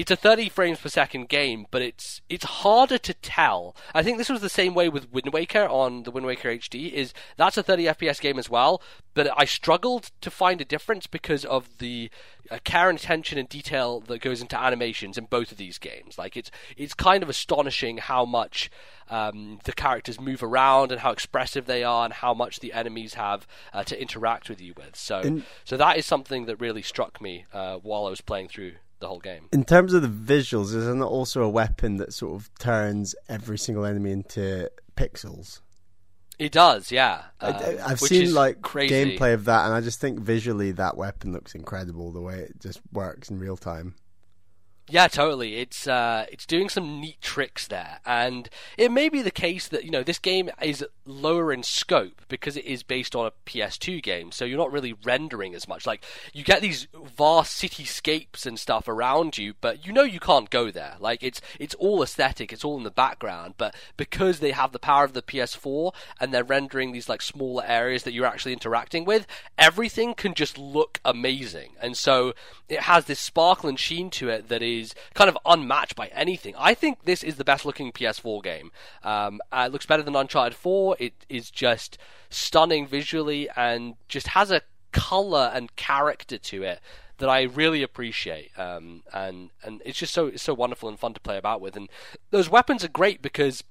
[0.00, 3.76] it's a 30 frames per second game, but it's it's harder to tell.
[3.94, 6.90] I think this was the same way with Wind Waker on the Wind Waker HD.
[6.90, 8.80] Is that's a 30 FPS game as well,
[9.12, 12.10] but I struggled to find a difference because of the
[12.50, 16.16] uh, care and attention and detail that goes into animations in both of these games.
[16.16, 18.70] Like it's it's kind of astonishing how much
[19.10, 23.14] um, the characters move around and how expressive they are and how much the enemies
[23.14, 24.96] have uh, to interact with you with.
[24.96, 25.20] So
[25.66, 29.08] so that is something that really struck me uh, while I was playing through the
[29.08, 29.48] whole game.
[29.52, 33.58] In terms of the visuals, isn't it also a weapon that sort of turns every
[33.58, 35.60] single enemy into pixels?
[36.38, 37.24] It does, yeah.
[37.40, 38.94] Um, I, have seen like crazy.
[38.94, 42.12] gameplay of that, and I just think visually that weapon looks incredible.
[42.12, 43.94] The way it just works in real time.
[44.88, 45.56] Yeah, totally.
[45.56, 49.84] It's uh, it's doing some neat tricks there, and it may be the case that
[49.84, 54.02] you know this game is lower in scope because it is based on a PS2
[54.02, 55.86] game, so you're not really rendering as much.
[55.86, 60.50] Like you get these vast cityscapes and stuff around you, but you know you can't
[60.50, 60.94] go there.
[60.98, 64.78] Like it's it's all aesthetic, it's all in the background, but because they have the
[64.78, 69.04] power of the PS4 and they're rendering these like smaller areas that you're actually interacting
[69.04, 69.26] with,
[69.58, 72.34] everything can just look amazing, and so
[72.68, 76.54] it has this sparkle and sheen to it that is kind of unmatched by anything.
[76.56, 78.70] I think this is the best looking PS4 game.
[79.02, 80.96] Um, uh, it looks better than Uncharted 4.
[81.00, 86.80] It is just stunning visually and just has a color and character to it
[87.18, 88.50] that I really appreciate.
[88.58, 91.76] Um, and and it's just so it's so wonderful and fun to play about with.
[91.76, 91.88] And
[92.30, 93.64] those weapons are great because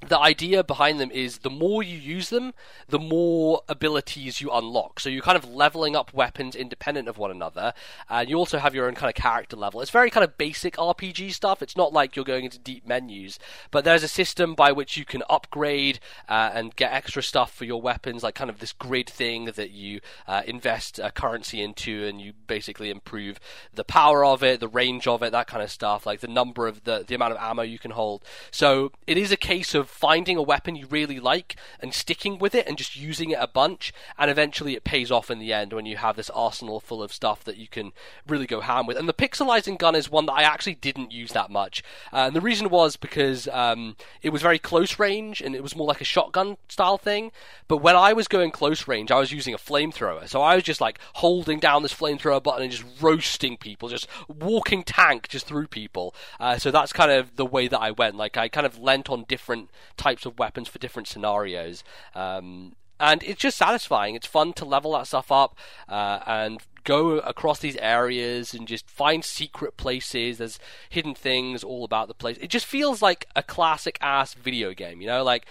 [0.00, 2.52] the idea behind them is the more you use them,
[2.88, 5.00] the more abilities you unlock.
[5.00, 7.72] So you're kind of leveling up weapons independent of one another,
[8.08, 9.80] and you also have your own kind of character level.
[9.80, 11.62] It's very kind of basic RPG stuff.
[11.62, 13.38] It's not like you're going into deep menus,
[13.70, 17.64] but there's a system by which you can upgrade uh, and get extra stuff for
[17.64, 22.04] your weapons, like kind of this grid thing that you uh, invest a currency into,
[22.04, 23.40] and you basically improve
[23.74, 26.66] the power of it, the range of it, that kind of stuff, like the number
[26.66, 28.22] of the the amount of ammo you can hold.
[28.50, 32.54] So it is a case of finding a weapon you really like and sticking with
[32.54, 35.72] it and just using it a bunch, and eventually it pays off in the end
[35.72, 37.92] when you have this arsenal full of stuff that you can
[38.26, 38.96] really go ham with.
[38.96, 42.36] And the pixelizing gun is one that I actually didn't use that much, uh, and
[42.36, 46.00] the reason was because um, it was very close range and it was more like
[46.00, 47.30] a shotgun style thing.
[47.68, 50.64] But when I was going close range, I was using a flamethrower, so I was
[50.64, 55.46] just like holding down this flamethrower button and just roasting people, just walking tank just
[55.46, 56.14] through people.
[56.40, 58.16] Uh, so that's kind of the way that I went.
[58.16, 61.84] Like I kind of lent on different types of weapons for different scenarios.
[62.14, 64.14] Um, and it's just satisfying.
[64.14, 65.56] It's fun to level that stuff up
[65.88, 70.38] uh, and go across these areas and just find secret places.
[70.38, 70.58] There's
[70.88, 72.38] hidden things all about the place.
[72.40, 75.22] It just feels like a classic ass video game, you know?
[75.22, 75.46] Like,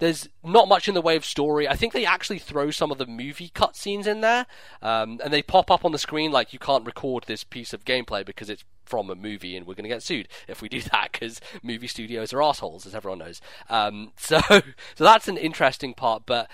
[0.00, 1.68] there's not much in the way of story.
[1.68, 4.46] I think they actually throw some of the movie cutscenes in there,
[4.82, 7.84] um, and they pop up on the screen like you can't record this piece of
[7.84, 10.80] gameplay because it's from a movie, and we're going to get sued if we do
[10.92, 13.40] that because movie studios are assholes, as everyone knows.
[13.70, 16.50] Um, so, so that's an interesting part, but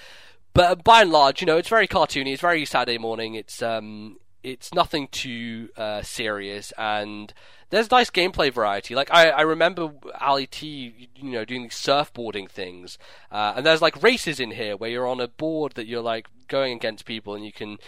[0.52, 2.32] but by and large, you know, it's very cartoony.
[2.32, 3.34] It's very Saturday morning.
[3.34, 7.32] It's um, it's nothing too uh, serious, and
[7.70, 8.94] there's nice gameplay variety.
[8.94, 12.96] Like I, I remember Ali T, you know, doing these surfboarding things,
[13.30, 16.28] uh, and there's like races in here where you're on a board that you're like
[16.48, 17.78] going against people, and you can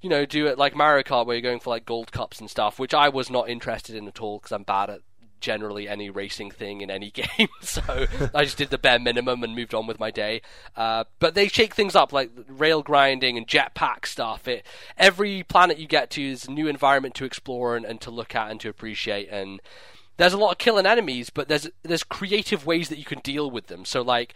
[0.00, 2.48] you know, do it like Mario Kart where you're going for like gold cups and
[2.48, 5.00] stuff, which I was not interested in at all because I'm bad at
[5.40, 7.82] generally any racing thing in any game, so
[8.34, 10.42] I just did the bare minimum and moved on with my day.
[10.76, 14.46] Uh, but they shake things up, like rail grinding and jetpack stuff.
[14.48, 14.64] It
[14.96, 18.34] every planet you get to is a new environment to explore and, and to look
[18.34, 19.28] at and to appreciate.
[19.30, 19.60] And
[20.16, 23.50] there's a lot of killing enemies, but there's there's creative ways that you can deal
[23.50, 23.84] with them.
[23.84, 24.34] So like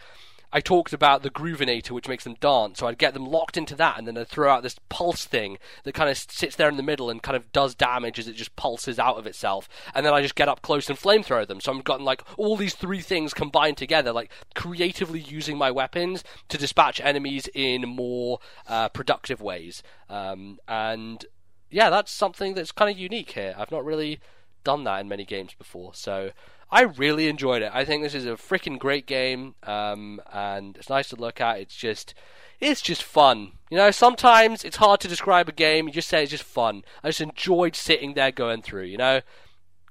[0.55, 2.79] I talked about the Groovinator, which makes them dance.
[2.79, 5.57] So I'd get them locked into that, and then I'd throw out this pulse thing
[5.83, 8.35] that kind of sits there in the middle and kind of does damage as it
[8.35, 9.67] just pulses out of itself.
[9.95, 11.59] And then I just get up close and flamethrow them.
[11.59, 16.23] So I've gotten like all these three things combined together, like creatively using my weapons
[16.49, 19.81] to dispatch enemies in more uh, productive ways.
[20.07, 21.25] Um, and
[21.71, 23.55] yeah, that's something that's kind of unique here.
[23.57, 24.19] I've not really
[24.63, 25.93] done that in many games before.
[25.95, 26.29] So
[26.73, 27.69] I really enjoyed it.
[27.71, 31.59] I think this is a freaking great game, um, and it's nice to look at.
[31.59, 32.15] It's just,
[32.59, 33.51] it's just fun.
[33.69, 35.85] You know, sometimes it's hard to describe a game.
[35.87, 36.83] You just say it's just fun.
[37.03, 38.85] I just enjoyed sitting there going through.
[38.85, 39.21] You know,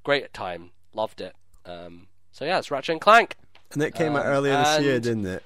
[0.02, 0.72] great time.
[0.92, 1.36] Loved it.
[1.64, 3.36] Um, so yeah, it's Ratchet and Clank.
[3.72, 5.44] And it came out Um, earlier this year, didn't it?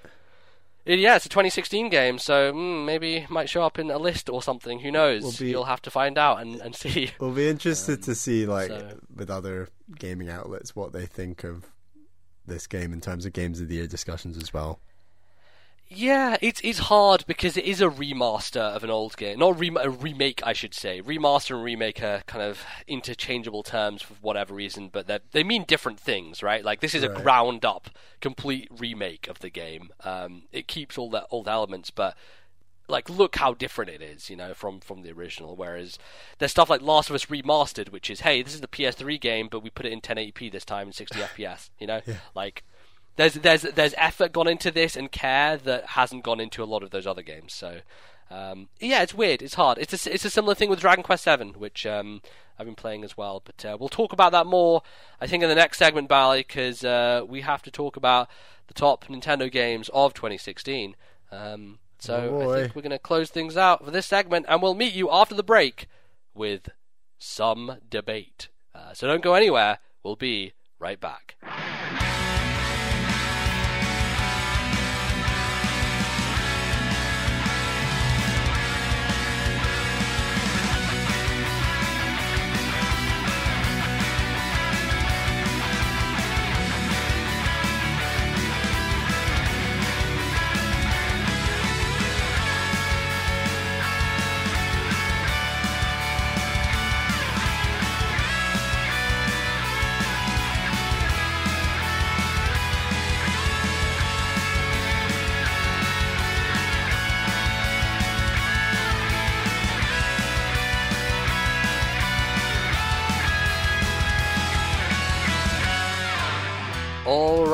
[0.87, 3.99] It- yeah, it's a 2016 game, so mm, maybe it might show up in a
[3.99, 4.79] list or something.
[4.79, 5.23] Who knows?
[5.23, 7.11] Will be- You'll have to find out and, and see.
[7.21, 9.69] We'll be interested to see, like, Um, so- with other
[9.99, 11.67] gaming outlets, what they think of
[12.47, 14.79] this game in terms of games of the year discussions as well.
[15.89, 19.59] Yeah, it's it's hard because it is a remaster of an old game, not a,
[19.59, 21.01] rem- a remake, I should say.
[21.01, 25.65] Remaster and remake are kind of interchangeable terms for whatever reason, but they they mean
[25.65, 26.65] different things, right?
[26.65, 27.89] Like this is a ground up,
[28.21, 29.91] complete remake of the game.
[30.03, 32.17] Um, it keeps all the old elements, but
[32.89, 35.55] like look how different it is, you know, from from the original.
[35.55, 36.01] Whereas
[36.39, 39.47] there's stuff like Last of Us Remastered, which is hey, this is the PS3 game,
[39.49, 41.71] but we put it in 1080p this time and 60 FPS.
[41.79, 42.01] You know,
[42.35, 42.65] like
[43.17, 46.83] there's there's there's effort gone into this and care that hasn't gone into a lot
[46.83, 47.53] of those other games.
[47.53, 47.81] So
[48.31, 49.43] um, yeah, it's weird.
[49.43, 49.79] It's hard.
[49.79, 52.21] It's a, it's a similar thing with Dragon Quest Seven, which um,
[52.59, 53.43] I've been playing as well.
[53.45, 54.83] But uh, we'll talk about that more,
[55.21, 58.29] I think, in the next segment, Bally, because uh, we have to talk about
[58.67, 60.97] the top Nintendo games of 2016.
[61.31, 64.75] Um, so I think we're going to close things out for this segment, and we'll
[64.75, 65.89] meet you after the break
[66.35, 66.69] with
[67.19, 68.49] some debate.
[68.75, 69.79] Uh, so don't go anywhere.
[70.03, 71.37] We'll be right back.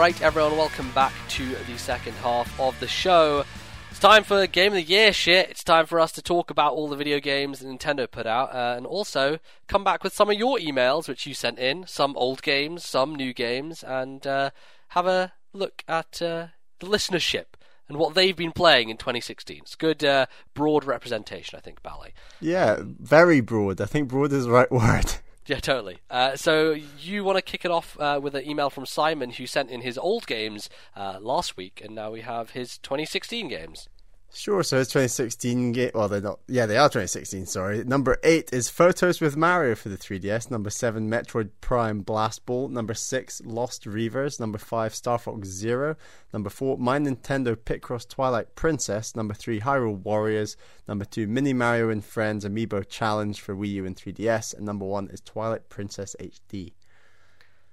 [0.02, 3.44] Right, everyone, welcome back to the second half of the show.
[3.88, 5.48] It's time for Game of the Year shit.
[5.48, 8.52] It's time for us to talk about all the video games that Nintendo put out,
[8.52, 9.38] uh, and also
[9.68, 13.14] come back with some of your emails which you sent in, some old games, some
[13.14, 14.50] new games, and uh,
[14.88, 16.48] have a look at uh,
[16.80, 17.54] the listenership
[17.88, 19.58] and what they've been playing in 2016.
[19.58, 22.12] It's good, uh, broad representation, I think, Ballet.
[22.40, 23.80] Yeah, very broad.
[23.80, 25.14] I think broad is the right word.
[25.46, 25.98] Yeah, totally.
[26.09, 29.46] Uh, so you want to kick it off uh, with an email from Simon, who
[29.46, 33.88] sent in his old games uh, last week, and now we have his 2016 games.
[34.34, 35.90] Sure, so it's 2016 game.
[35.94, 36.40] Well, they're not.
[36.48, 37.44] Yeah, they are 2016.
[37.44, 37.84] Sorry.
[37.84, 40.50] Number eight is Photos with Mario for the 3DS.
[40.50, 42.68] Number seven, Metroid Prime Blast Ball.
[42.68, 44.40] Number six, Lost Reavers.
[44.40, 45.96] Number five, Star Fox Zero.
[46.32, 49.14] Number four, My Nintendo Picross Twilight Princess.
[49.14, 50.56] Number three, Hyrule Warriors.
[50.88, 54.54] Number two, Mini Mario and Friends Amiibo Challenge for Wii U and 3DS.
[54.54, 56.72] And number one is Twilight Princess HD.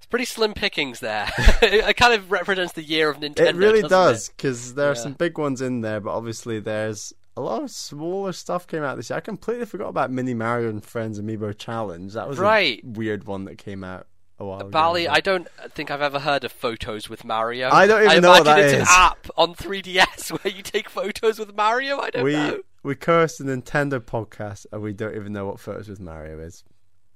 [0.09, 1.29] Pretty slim pickings there.
[1.61, 3.41] it kind of represents the year of Nintendo.
[3.47, 5.01] It really doesn't because there are Yeah.
[5.01, 8.97] some big ones in there, but obviously there's a lot of smaller stuff came out
[8.97, 9.17] this year.
[9.17, 12.11] I completely forgot about Mini Mario and Friends Amiibo Challenge.
[12.13, 12.83] That was Right.
[12.83, 14.07] a weird one that came out
[14.39, 14.69] a while ago.
[14.69, 17.69] Bally, I don't think I've ever heard of photos with Mario.
[17.69, 18.79] I don't even I know what that it's is.
[18.81, 21.99] an app on 3DS where you take photos with Mario.
[21.99, 22.59] I don't we know.
[22.83, 26.63] we cursed the Nintendo podcast and we don't even know what photos with Mario is.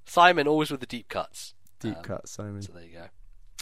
[0.05, 1.53] Simon always with the deep cuts.
[1.83, 2.61] Deep Um, cut, Simon.
[2.61, 3.05] So there you go.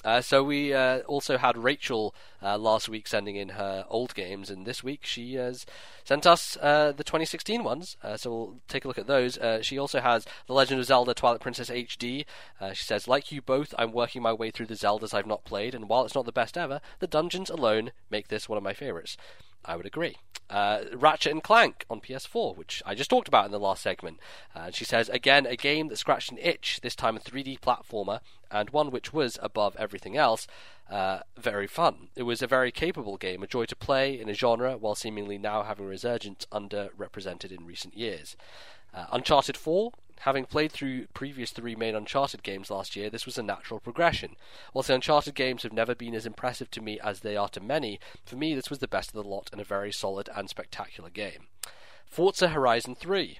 [0.03, 4.49] Uh, so we uh, also had Rachel uh, last week sending in her old games,
[4.49, 5.65] and this week she has
[6.03, 7.97] sent us uh, the 2016 ones.
[8.01, 9.37] Uh, so we'll take a look at those.
[9.37, 12.25] Uh, she also has The Legend of Zelda: Twilight Princess HD.
[12.59, 15.45] Uh, she says, "Like you both, I'm working my way through the Zeldas I've not
[15.45, 18.63] played, and while it's not the best ever, the dungeons alone make this one of
[18.63, 19.17] my favorites."
[19.65, 20.17] I would agree.
[20.49, 24.19] Uh, Ratchet and Clank on PS4, which I just talked about in the last segment.
[24.53, 28.19] Uh, she says, again, a game that scratched an itch, this time a 3D platformer,
[28.51, 30.47] and one which was, above everything else,
[30.89, 32.09] uh, very fun.
[32.17, 35.37] It was a very capable game, a joy to play in a genre while seemingly
[35.37, 38.35] now having a resurgence underrepresented in recent years.
[38.93, 43.37] Uh, Uncharted 4, having played through previous three main Uncharted games last year, this was
[43.37, 44.35] a natural progression.
[44.73, 47.59] Whilst the Uncharted games have never been as impressive to me as they are to
[47.59, 50.49] many, for me this was the best of the lot and a very solid and
[50.49, 51.47] spectacular game.
[52.05, 53.39] Forza Horizon 3.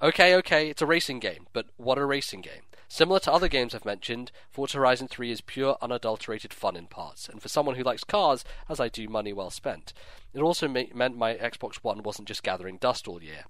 [0.00, 2.62] Okay, okay, it's a racing game, but what a racing game.
[2.88, 7.28] Similar to other games I've mentioned, Forza Horizon 3 is pure, unadulterated fun in parts,
[7.28, 9.92] and for someone who likes cars, as I do, money well spent.
[10.34, 13.44] It also meant my Xbox One wasn't just gathering dust all year.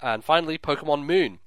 [0.00, 1.38] And finally, Pokemon Moon.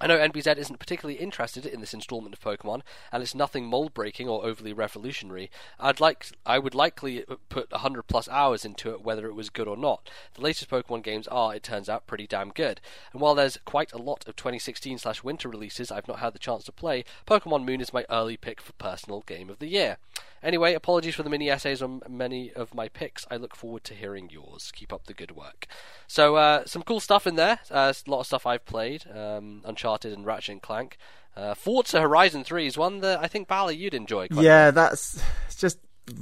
[0.00, 2.80] I know MBZ isn't particularly interested in this installment of Pokemon,
[3.12, 5.50] and it's nothing mold-breaking or overly revolutionary.
[5.78, 9.68] I'd like, I would likely put 100 plus hours into it, whether it was good
[9.68, 10.08] or not.
[10.34, 12.80] The latest Pokemon games are, it turns out, pretty damn good.
[13.12, 16.38] And while there's quite a lot of 2016 slash winter releases I've not had the
[16.38, 19.98] chance to play, Pokemon Moon is my early pick for personal game of the year.
[20.42, 23.24] Anyway, apologies for the mini essays on many of my picks.
[23.30, 24.72] I look forward to hearing yours.
[24.74, 25.68] Keep up the good work.
[26.08, 27.60] So, uh, some cool stuff in there.
[27.70, 30.96] Uh, a lot of stuff I've played um, Uncharted and Ratchet and Clank.
[31.36, 34.28] Uh, Forza Horizon 3 is one that I think, Bally, you'd enjoy.
[34.30, 35.20] yeah, that's
[35.58, 35.78] just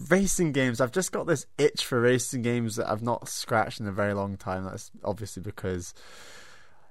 [0.09, 0.81] racing games.
[0.81, 4.15] I've just got this itch for racing games that I've not scratched in a very
[4.15, 4.65] long time.
[4.65, 5.93] That's obviously because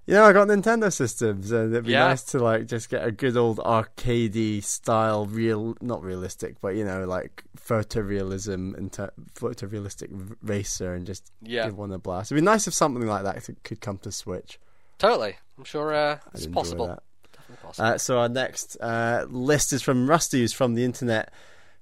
[0.06, 2.08] you know, I got Nintendo systems, and it'd be Yeah.
[2.08, 6.84] nice to like just get a good old arcadey style, real, not realistic, but you
[6.84, 11.66] know, like photorealism and ter- photorealistic racer, and just Yeah.
[11.66, 12.32] give one a blast.
[12.32, 14.60] It'd be nice if something like that could come to Switch.
[15.00, 15.36] Totally.
[15.58, 16.88] I'm sure uh, it's possible.
[16.88, 17.02] that.
[17.34, 17.86] Definitely possible.
[17.88, 21.34] Uh, so our next uh, list is from Rusty, who's from the internet,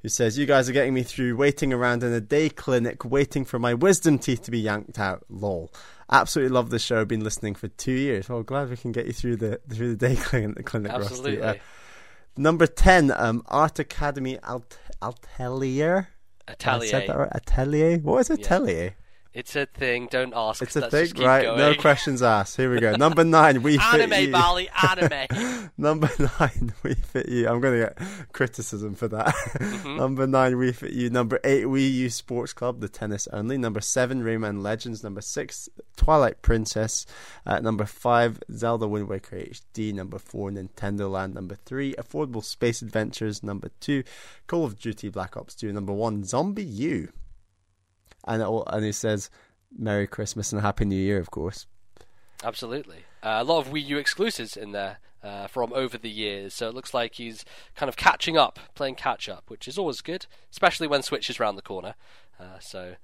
[0.01, 3.43] who says, "You guys are getting me through waiting around in a day clinic, waiting
[3.43, 5.71] for my wisdom teeth to be yanked out." Lol.
[6.09, 7.03] Absolutely love the show.
[7.03, 8.29] Been listening for two years.
[8.29, 11.37] Well, glad we can get you through the through the day clinic, clinic Absolutely.
[11.39, 11.59] Rusty.
[11.59, 11.63] Uh,
[12.37, 16.07] number ten, um, Art Academy Alt- Atelier.
[16.61, 17.17] Have I said that Atelier.
[17.19, 17.31] right?
[17.35, 17.97] Atelier.
[17.97, 18.95] What is Atelier?
[19.37, 20.07] It's a thing.
[20.09, 20.63] Don't ask.
[20.63, 21.43] It's a thing, right?
[21.43, 21.59] Going.
[21.59, 22.57] No questions asked.
[22.57, 22.95] Here we go.
[22.95, 24.31] Number nine, we fit Anime, you.
[24.31, 25.69] Bally, anime.
[25.77, 27.47] Number nine, Wii Fit U.
[27.47, 29.27] I'm going to get criticism for that.
[29.27, 29.97] Mm-hmm.
[29.97, 31.11] Number nine, Wii Fit U.
[31.11, 33.59] Number eight, Wii U Sports Club, the tennis only.
[33.59, 35.03] Number seven, Rayman Legends.
[35.03, 37.05] Number six, Twilight Princess.
[37.45, 39.93] Uh, number five, Zelda Wind Waker HD.
[39.93, 41.35] Number four, Nintendo Land.
[41.35, 43.43] Number three, Affordable Space Adventures.
[43.43, 44.03] Number two,
[44.47, 45.71] Call of Duty Black Ops 2.
[45.71, 47.09] Number one, ZombiU.
[48.27, 49.29] And it, all- and he says,
[49.77, 51.65] Merry Christmas and Happy New Year, of course.
[52.43, 53.05] Absolutely.
[53.23, 56.67] Uh, a lot of Wii U exclusives in there uh, from over the years, so
[56.69, 57.43] it looks like he's
[57.75, 61.39] kind of catching up, playing catch up, which is always good, especially when Switch is
[61.39, 61.95] round the corner.
[62.39, 62.95] Uh, so.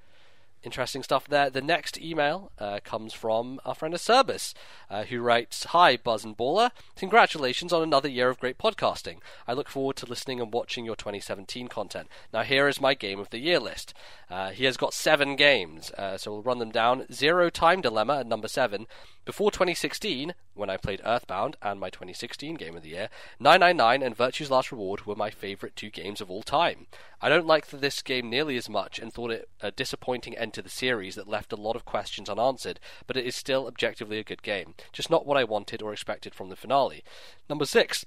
[0.64, 1.50] Interesting stuff there.
[1.50, 4.54] The next email uh, comes from our friend Acerbus,
[4.90, 6.72] uh, who writes Hi, Buzz and Baller.
[6.96, 9.18] Congratulations on another year of great podcasting.
[9.46, 12.08] I look forward to listening and watching your 2017 content.
[12.34, 13.94] Now, here is my Game of the Year list.
[14.30, 17.12] Uh, he has got seven games, uh, so we'll run them down.
[17.12, 18.88] Zero Time Dilemma at number seven.
[19.26, 24.16] Before 2016, when I played Earthbound and my 2016 Game of the Year, 999 and
[24.16, 26.88] Virtue's Last Reward were my favourite two games of all time.
[27.24, 30.62] I don't like this game nearly as much and thought it a disappointing end to
[30.62, 34.26] the series that left a lot of questions unanswered, but it is still objectively a
[34.26, 34.74] good game.
[34.92, 37.02] Just not what I wanted or expected from the finale.
[37.50, 38.06] Number six,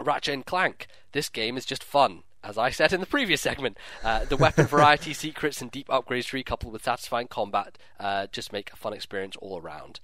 [0.00, 0.86] Ratchet and Clank.
[1.12, 2.22] This game is just fun.
[2.42, 6.24] As I said in the previous segment, uh, the weapon variety, secrets, and deep upgrades
[6.24, 10.00] tree, coupled with satisfying combat, uh, just make a fun experience all around.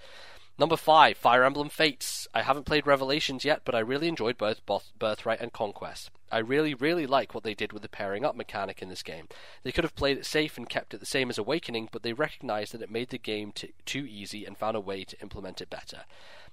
[0.61, 2.29] Number five, Fire Emblem Fates.
[2.35, 6.11] I haven't played Revelations yet, but I really enjoyed both Birthright and Conquest.
[6.31, 9.27] I really, really like what they did with the pairing up mechanic in this game.
[9.62, 12.12] They could have played it safe and kept it the same as Awakening, but they
[12.12, 15.62] recognized that it made the game t- too easy and found a way to implement
[15.62, 16.05] it better.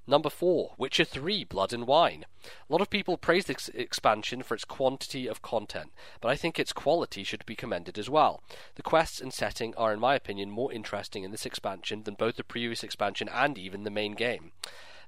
[0.09, 2.25] Number 4, Witcher 3 Blood and Wine.
[2.45, 5.91] A lot of people praise this expansion for its quantity of content,
[6.21, 8.41] but I think its quality should be commended as well.
[8.75, 12.37] The quests and setting are, in my opinion, more interesting in this expansion than both
[12.37, 14.53] the previous expansion and even the main game.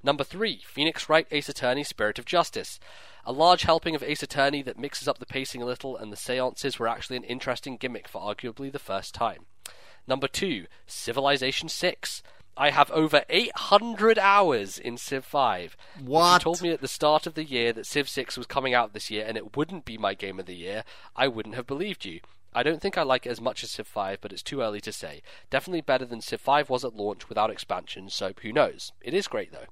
[0.03, 2.77] Number 3, Phoenix Wright Ace Attorney Spirit of Justice.
[3.25, 6.17] A large helping of Ace Attorney that mixes up the pacing a little, and the
[6.17, 9.45] seances were actually an interesting gimmick for arguably the first time.
[10.07, 12.23] Number 2, Civilization 6.
[12.59, 15.77] I have over 800 hours in Civ 5.
[15.95, 16.33] If What?
[16.33, 18.91] you told me at the start of the year that Civ 6 was coming out
[18.91, 20.83] this year and it wouldn't be my game of the year,
[21.15, 22.19] I wouldn't have believed you.
[22.53, 24.81] I don't think I like it as much as Civ 5, but it's too early
[24.81, 25.21] to say.
[25.49, 28.91] Definitely better than Civ 5 was at launch without expansion, so who knows?
[28.99, 29.67] It is great though.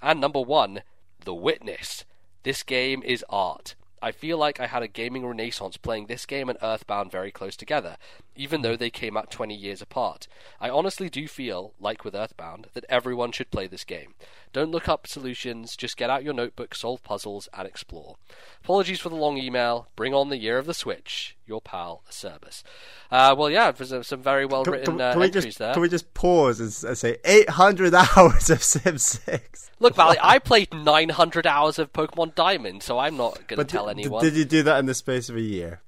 [0.00, 0.80] And number 1,
[1.22, 2.06] The Witness.
[2.42, 3.74] This game is art.
[4.00, 7.54] I feel like I had a gaming renaissance playing this game and Earthbound very close
[7.54, 7.98] together.
[8.40, 10.26] Even though they came out 20 years apart.
[10.58, 14.14] I honestly do feel, like with Earthbound, that everyone should play this game.
[14.54, 18.16] Don't look up solutions, just get out your notebook, solve puzzles, and explore.
[18.64, 19.88] Apologies for the long email.
[19.94, 21.36] Bring on the year of the Switch.
[21.46, 22.62] Your pal, Acerbus.
[23.10, 25.74] Uh, well, yeah, there's some very well written uh, entries just, there.
[25.74, 29.70] Can we just pause and say 800 hours of Civ 6?
[29.80, 33.86] Look, Bally, I played 900 hours of Pokemon Diamond, so I'm not going to tell
[33.86, 34.24] did, anyone.
[34.24, 35.82] Did you do that in the space of a year?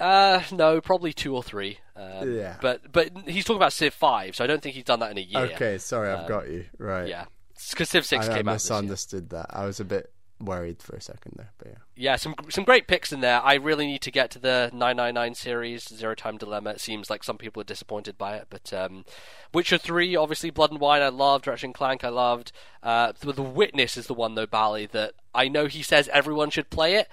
[0.00, 1.78] Uh, no, probably two or three.
[1.96, 2.56] Um, yeah.
[2.60, 5.18] But but he's talking about Civ Five, so I don't think he's done that in
[5.18, 5.40] a year.
[5.54, 7.08] Okay, sorry, I've Um, got you right.
[7.08, 7.24] Yeah,
[7.70, 8.54] because Civ Six I, I came out.
[8.54, 8.76] This year.
[8.76, 9.46] misunderstood that.
[9.50, 10.10] I was a bit
[10.40, 11.74] worried for a second there, but yeah.
[11.96, 13.40] Yeah, some some great picks in there.
[13.42, 16.70] I really need to get to the 999 series, Zero Time Dilemma.
[16.70, 19.04] It seems like some people are disappointed by it, but um,
[19.52, 21.46] Witcher 3, obviously Blood and Wine, I loved.
[21.46, 22.50] Ratchet and Clank, I loved.
[22.82, 26.50] Uh, the, the Witness is the one though, Bally, that I know he says everyone
[26.50, 27.08] should play it.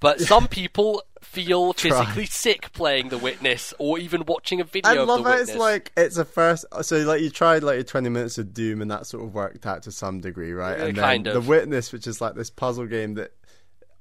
[0.00, 4.96] But some people feel physically sick playing The Witness, or even watching a video I
[4.96, 5.50] of love Witness.
[5.50, 6.64] it's like it's a first.
[6.82, 9.66] So like you tried like your twenty minutes of Doom, and that sort of worked
[9.66, 10.78] out to some degree, right?
[10.78, 11.42] Yeah, and kind then of.
[11.44, 13.32] the Witness, which is like this puzzle game that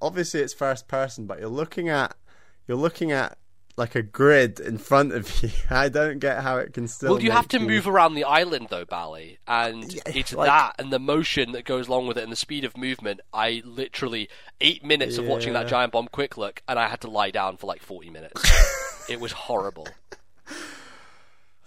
[0.01, 2.15] obviously it's first person, but you're looking at
[2.67, 3.37] you're looking at
[3.77, 5.49] like a grid in front of you.
[5.69, 7.13] I don't get how it can still.
[7.13, 10.75] Well, you have to move around the island though, Bally, and Yeah, it's like- that
[10.79, 13.21] and the motion that goes along with it and the speed of movement.
[13.31, 17.09] I literally eight minutes of watching that giant bomb quick look, and I had to
[17.09, 19.05] lie down for like forty minutes.
[19.09, 19.87] it was horrible.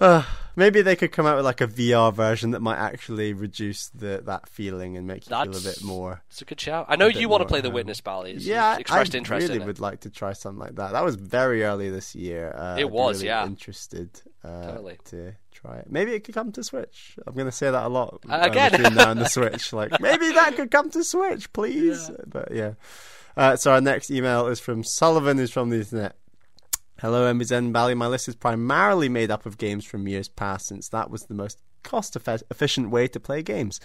[0.00, 0.22] Uh,
[0.56, 4.22] maybe they could come out with like a VR version that might actually reduce the
[4.24, 6.22] that feeling and make you feel a That's bit more.
[6.30, 6.86] It's a good shout.
[6.88, 7.70] I know you want to play the.
[7.70, 8.34] Witness, Bally.
[8.38, 9.66] Yeah, expressed I interest really in it.
[9.66, 10.92] would like to try something like that.
[10.92, 12.52] That was very early this year.
[12.56, 13.44] Uh, It was, really yeah.
[13.46, 14.10] Interested
[14.42, 14.98] uh, Totally.
[15.06, 15.86] to try it.
[15.90, 17.16] Maybe it could come to Switch.
[17.26, 18.70] I'm going to say that a lot Uh, again.
[18.72, 19.72] between now and the Switch.
[19.80, 22.10] Like maybe that could come to Switch, please.
[22.26, 22.72] But yeah.
[23.36, 26.16] Uh, so our next email is from Sullivan, who's from the internet.
[27.00, 27.94] Hello, MBZN Bally.
[27.94, 31.34] My list is primarily made up of games from years past, since that was the
[31.34, 33.80] most cost efficient way to play games.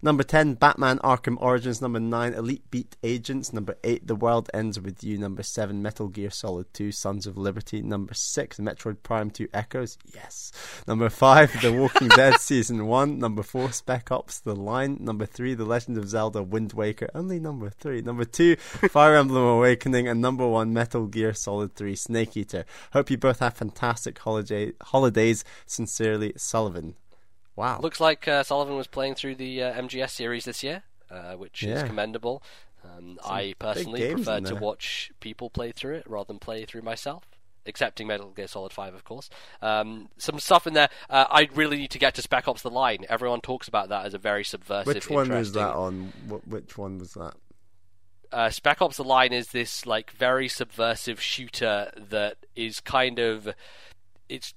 [0.00, 1.82] Number 10, Batman Arkham Origins.
[1.82, 3.52] Number 9, Elite Beat Agents.
[3.52, 5.18] Number 8, The World Ends With You.
[5.18, 7.82] Number 7, Metal Gear Solid 2, Sons of Liberty.
[7.82, 9.98] Number 6, Metroid Prime 2 Echoes.
[10.14, 10.52] Yes.
[10.86, 13.18] Number 5, The Walking Dead Season 1.
[13.18, 14.98] Number 4, Spec Ops The Line.
[15.00, 17.08] Number 3, The Legend of Zelda Wind Waker.
[17.14, 18.02] Only number 3.
[18.02, 20.06] Number 2, Fire Emblem Awakening.
[20.06, 22.64] And number 1, Metal Gear Solid 3 Snake Eater.
[22.92, 25.44] Hope you both have fantastic holiday holidays.
[25.66, 26.94] Sincerely, Sullivan.
[27.58, 27.80] Wow.
[27.80, 31.64] Looks like uh, Sullivan was playing through the uh, MGS series this year, uh, which
[31.64, 32.40] is commendable.
[32.84, 37.24] Um, I personally prefer to watch people play through it rather than play through myself.
[37.66, 39.28] Excepting Metal Gear Solid 5, of course.
[39.60, 40.88] Um, some stuff in there.
[41.10, 43.04] Uh, I really need to get to Spec Ops The Line.
[43.08, 46.12] Everyone talks about that as a very subversive, Which one was that on?
[46.28, 47.34] Wh- Which one was that?
[48.32, 53.48] uh, Spec Ops: The Line is this like very subversive shooter that is kind of
[54.28, 54.54] it's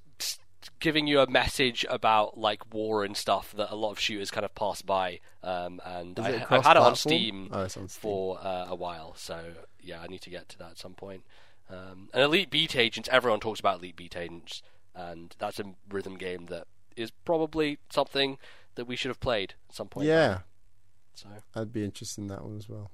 [0.79, 4.45] giving you a message about like war and stuff that a lot of shooters kind
[4.45, 5.19] of pass by.
[5.43, 6.95] Um, and I, I've had it on?
[6.95, 7.87] Steam Oh, on Steam.
[7.87, 9.39] for uh, a while, so
[9.81, 11.23] yeah, I need to get to that at some point.
[11.69, 14.61] Um, and Elite Beat Agents, everyone talks about Elite Beat Agents,
[14.93, 18.37] and that's a rhythm game that is probably something
[18.75, 20.07] that we should have played at some point.
[20.07, 20.39] Yeah,
[21.15, 21.27] So.
[21.55, 22.91] I'd be interested in that one as well.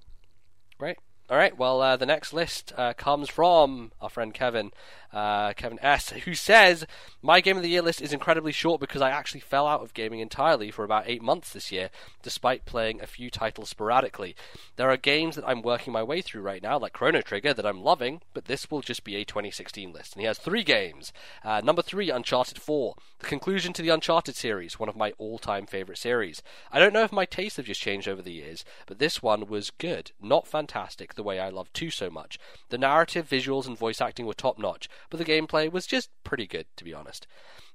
[0.80, 0.97] Right.
[1.30, 1.57] All right.
[1.57, 4.72] Well, uh, the next list uh, comes from our friend Kevin,
[5.14, 6.86] uh, Kevin S, who says
[7.22, 9.93] my game of the year list is incredibly short because I actually fell out of
[9.93, 11.89] gaming entirely for about eight months this year,
[12.22, 14.36] despite playing a few titles sporadically.
[14.76, 17.66] There are games that I'm working my way through right now, like Chrono Trigger, that
[17.66, 20.14] I'm loving, but this will just be a 2016 list.
[20.14, 21.12] And he has three games.
[21.43, 25.66] Uh, number three, Uncharted 4, the conclusion to the Uncharted series, one of my all-time
[25.66, 26.41] favorite series.
[26.72, 29.47] I don't know if my tastes have just changed over the years, but this one
[29.47, 32.38] was good, not fantastic the way I love 2 so much.
[32.70, 36.47] The narrative, visuals, and voice acting were top notch, but the gameplay was just pretty
[36.47, 37.27] good, to be honest.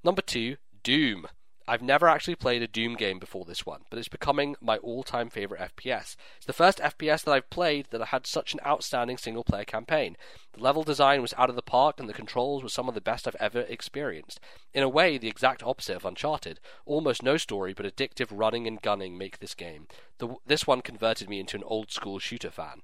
[0.05, 1.27] Number 2, Doom.
[1.69, 5.03] I've never actually played a Doom game before this one, but it's becoming my all
[5.03, 6.17] time favourite FPS.
[6.37, 10.17] It's the first FPS that I've played that had such an outstanding single player campaign.
[10.55, 13.01] The level design was out of the park, and the controls were some of the
[13.01, 14.41] best I've ever experienced.
[14.75, 16.59] In a way, the exact opposite of Uncharted.
[16.85, 19.87] Almost no story, but addictive running and gunning make this game.
[20.19, 22.83] The, this one converted me into an old school shooter fan.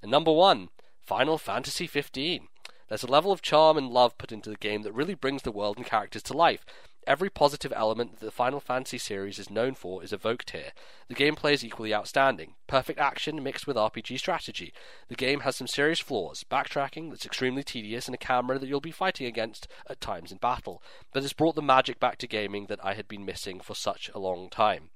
[0.00, 0.70] And number one,
[1.00, 2.48] Final Fantasy XV.
[2.94, 5.50] There's a level of charm and love put into the game that really brings the
[5.50, 6.64] world and characters to life.
[7.08, 10.70] Every positive element that the Final Fantasy series is known for is evoked here.
[11.08, 12.54] The gameplay is equally outstanding.
[12.68, 14.72] Perfect action mixed with RPG strategy.
[15.08, 18.80] The game has some serious flaws, backtracking that's extremely tedious, and a camera that you'll
[18.80, 20.80] be fighting against at times in battle.
[21.12, 24.08] But it's brought the magic back to gaming that I had been missing for such
[24.14, 24.90] a long time.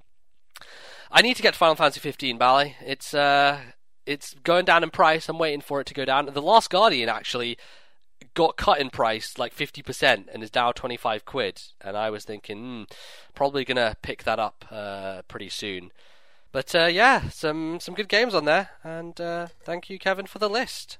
[1.10, 2.76] I need to get Final Fantasy 15, Bally.
[2.80, 3.58] It's uh,
[4.06, 5.28] it's going down in price.
[5.28, 6.26] I'm waiting for it to go down.
[6.26, 7.58] The Last Guardian actually
[8.38, 11.60] got cut in price like 50% and is now 25 quid.
[11.80, 12.82] And I was thinking, hmm,
[13.34, 15.90] probably going to pick that up uh, pretty soon.
[16.52, 18.70] But uh, yeah, some, some good games on there.
[18.84, 20.98] And uh, thank you, Kevin, for the list.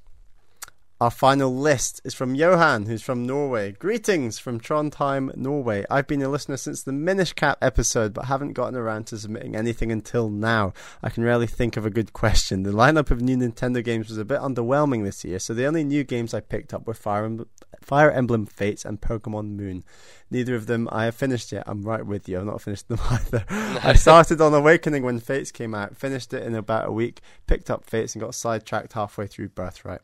[1.00, 3.70] Our final list is from Johan, who's from Norway.
[3.70, 5.84] Greetings from Trondheim, Norway.
[5.88, 9.54] I've been a listener since the Minish Cap episode, but haven't gotten around to submitting
[9.54, 10.72] anything until now.
[11.00, 12.64] I can rarely think of a good question.
[12.64, 15.84] The lineup of new Nintendo games was a bit underwhelming this year, so the only
[15.84, 17.48] new games I picked up were Fire, Emblem,
[17.80, 19.84] Fire Emblem Fates and Pokemon Moon.
[20.32, 21.62] Neither of them I have finished yet.
[21.68, 22.40] I'm right with you.
[22.40, 23.44] I've not finished them either.
[23.48, 27.70] I started on Awakening when Fates came out, finished it in about a week, picked
[27.70, 30.00] up Fates, and got sidetracked halfway through Birthright.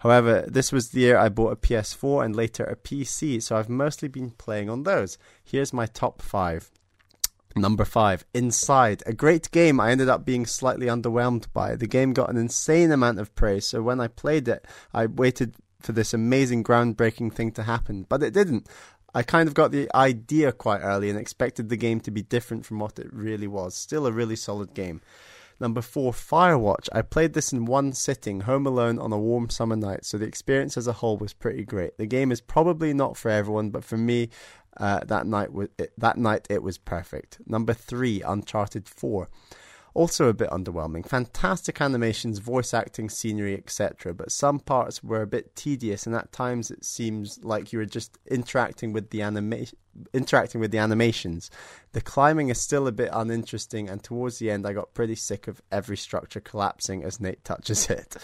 [0.00, 3.68] However, this was the year I bought a PS4 and later a PC, so I've
[3.68, 5.18] mostly been playing on those.
[5.44, 6.70] Here's my top five.
[7.54, 9.02] Number five, Inside.
[9.04, 11.76] A great game I ended up being slightly underwhelmed by.
[11.76, 15.56] The game got an insane amount of praise, so when I played it, I waited
[15.80, 18.68] for this amazing groundbreaking thing to happen, but it didn't.
[19.14, 22.64] I kind of got the idea quite early and expected the game to be different
[22.64, 23.74] from what it really was.
[23.74, 25.02] Still a really solid game.
[25.60, 26.88] Number four, Firewatch.
[26.92, 30.24] I played this in one sitting, home alone on a warm summer night, so the
[30.24, 31.98] experience as a whole was pretty great.
[31.98, 34.30] The game is probably not for everyone, but for me,
[34.78, 37.38] uh, that night it, that night it was perfect.
[37.46, 39.28] Number three, Uncharted Four.
[39.94, 41.06] Also a bit underwhelming.
[41.06, 44.14] Fantastic animations, voice acting, scenery, etc.
[44.14, 47.86] But some parts were a bit tedious, and at times it seems like you were
[47.86, 49.78] just interacting with the animation,
[50.12, 51.50] interacting with the animations.
[51.92, 55.48] The climbing is still a bit uninteresting, and towards the end, I got pretty sick
[55.48, 58.16] of every structure collapsing as Nate touches it.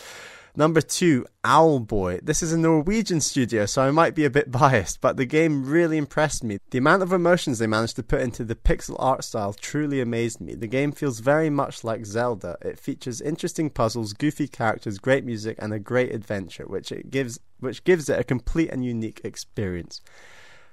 [0.58, 2.24] Number two, Owlboy.
[2.24, 5.66] This is a Norwegian studio, so I might be a bit biased, but the game
[5.66, 6.58] really impressed me.
[6.70, 10.40] The amount of emotions they managed to put into the pixel art style truly amazed
[10.40, 10.54] me.
[10.54, 12.56] The game feels very much like Zelda.
[12.62, 17.38] It features interesting puzzles, goofy characters, great music, and a great adventure, which it gives
[17.60, 20.00] which gives it a complete and unique experience.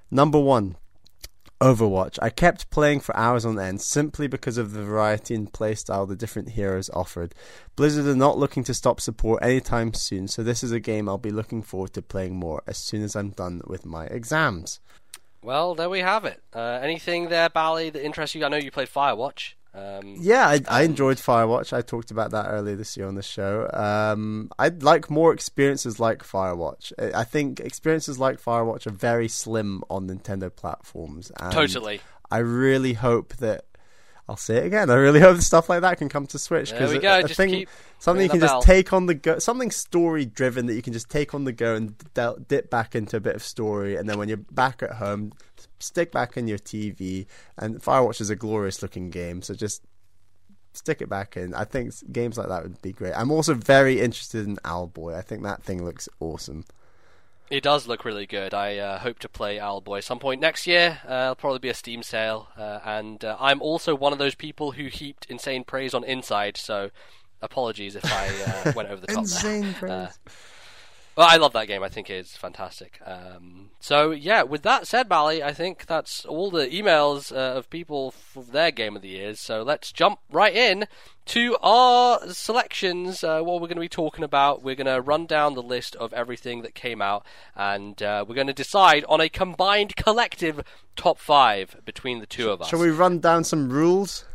[0.10, 0.78] Number one,
[1.64, 2.20] Overwatch.
[2.22, 6.14] I kept playing for hours on end simply because of the variety in playstyle the
[6.14, 7.34] different heroes offered.
[7.78, 11.18] Blizzard are not looking to stop support anytime soon, so this is a game I'll
[11.18, 14.82] be looking forward to playing more as soon as I'm done with my exams.
[15.42, 16.42] Well, there we have it.
[16.54, 18.44] Uh, anything there, Bally, that interests you?
[18.44, 19.54] I know you played Firewatch.
[19.76, 21.74] Um, yeah, I, I, enjoyed Firewatch.
[21.74, 23.68] I talked about that earlier this year on the show.
[23.74, 26.94] Um, I'd like more experiences like Firewatch.
[27.14, 31.32] I think experiences like Firewatch are very slim on Nintendo platforms.
[31.52, 32.02] totally.
[32.30, 33.66] I really hope that
[34.30, 34.90] I'll say it again.
[34.90, 37.22] I really hope stuff like that can come to Switch because go.
[37.24, 37.68] just think
[38.00, 41.10] something you can just take on the go, something story driven that you can just
[41.10, 41.96] take on the go and
[42.48, 45.34] dip back into a bit of story, and then when you're back at home,
[45.80, 47.26] stick back in your TV.
[47.58, 49.84] And Firewatch is a glorious looking game, so just
[50.72, 51.54] stick it back in.
[51.54, 53.14] I think games like that would be great.
[53.14, 55.16] I'm also very interested in Owlboy.
[55.16, 56.64] I think that thing looks awesome.
[57.50, 58.54] It does look really good.
[58.54, 61.00] I uh, hope to play Owlboy some point next year.
[61.08, 64.36] Uh, it'll probably be a Steam sale, uh, and uh, I'm also one of those
[64.36, 66.58] people who heaped insane praise on Inside.
[66.58, 66.90] So
[67.42, 69.18] apologies if I uh, went over the top.
[69.24, 69.90] insane there.
[69.90, 70.20] praise.
[71.16, 71.84] Well, I love that game.
[71.84, 73.00] I think it's fantastic.
[73.06, 77.70] Um, so yeah, with that said, Bally, I think that's all the emails uh, of
[77.70, 79.40] people for their game of the years.
[79.40, 80.88] So let's jump right in
[81.26, 83.24] to our selections.
[83.24, 84.64] Uh, what we're going to be talking about.
[84.64, 88.36] We're going to run down the list of everything that came out, and uh, we're
[88.36, 90.64] going to decide on a combined collective
[90.96, 92.70] top five between the two of us.
[92.70, 94.26] Shall we run down some rules?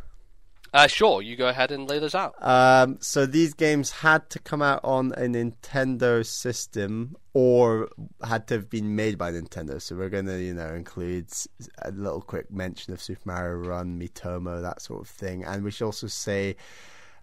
[0.73, 2.35] Uh, sure, you go ahead and lay those out.
[2.39, 7.89] Um, so these games had to come out on a Nintendo system or
[8.23, 9.81] had to have been made by Nintendo.
[9.81, 11.29] So we're going to, you know, include
[11.81, 15.43] a little quick mention of Super Mario Run, Miitomo, that sort of thing.
[15.43, 16.55] And we should also say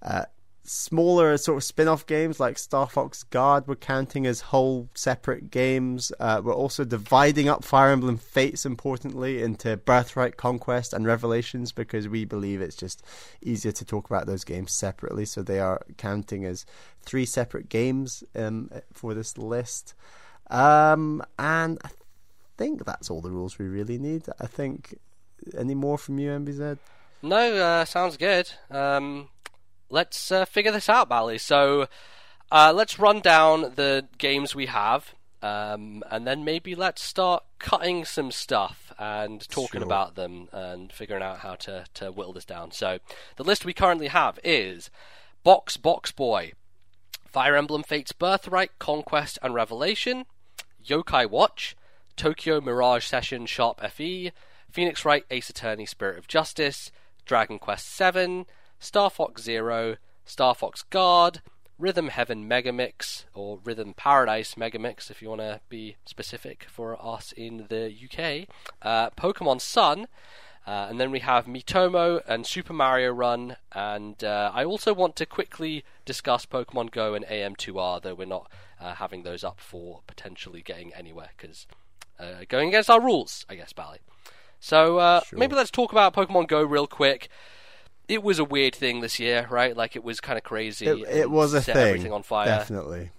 [0.03, 0.24] uh,
[0.66, 6.12] smaller sort of spin-off games like Star Fox Guard were counting as whole separate games.
[6.18, 12.08] Uh, we're also dividing up Fire Emblem Fates importantly into Birthright, Conquest, and Revelations because
[12.08, 13.04] we believe it's just
[13.42, 15.24] easier to talk about those games separately.
[15.24, 16.66] So they are counting as
[17.02, 19.94] three separate games um, for this list.
[20.50, 21.90] Um, and I
[22.56, 24.24] think that's all the rules we really need.
[24.40, 24.98] I think
[25.56, 26.78] any more from you, MBZ?
[27.22, 28.50] No, uh, sounds good.
[28.70, 29.28] Um,
[29.91, 31.39] let's uh, figure this out, Bally.
[31.39, 31.87] So
[32.51, 38.05] uh, let's run down the games we have, um, and then maybe let's start cutting
[38.05, 39.87] some stuff and talking Sure.
[39.87, 42.70] about them and figuring out how to, to whittle this down.
[42.70, 42.99] So
[43.37, 44.91] the list we currently have is
[45.45, 46.53] Box Box Boy,
[47.26, 50.24] Fire Emblem Fates Birthright, Conquest, and Revelation,
[50.84, 51.76] Yokai Watch,
[52.16, 54.32] Tokyo Mirage Session Sharp FE,
[54.70, 56.91] Phoenix Wright Ace Attorney Spirit of Justice,
[57.26, 58.47] Dragon Quest VII,
[58.78, 61.40] Star Fox Zero, Star Fox Guard,
[61.78, 67.32] Rhythm Heaven Megamix, or Rhythm Paradise Megamix, if you want to be specific for us
[67.32, 68.48] in the UK.
[68.82, 70.06] Uh, Pokemon Sun.
[70.66, 75.14] Uh, and then we have Miitomo and Super Mario Run, and uh, I also want
[75.14, 78.50] to quickly discuss Pokemon Go and AM2R, though we're not
[78.80, 81.68] uh, having those up for potentially getting anywhere because
[82.18, 83.98] uh, going against our rules, I guess, Bally.
[84.58, 85.38] So uh, Sure.
[85.38, 87.28] maybe let's talk about Pokemon Go real quick.
[88.09, 89.76] It was a weird thing this year, right?
[89.76, 90.86] Like it was kind of crazy.
[90.86, 91.86] It, it was a set thing.
[91.88, 92.46] Everything on fire.
[92.46, 93.11] Definitely.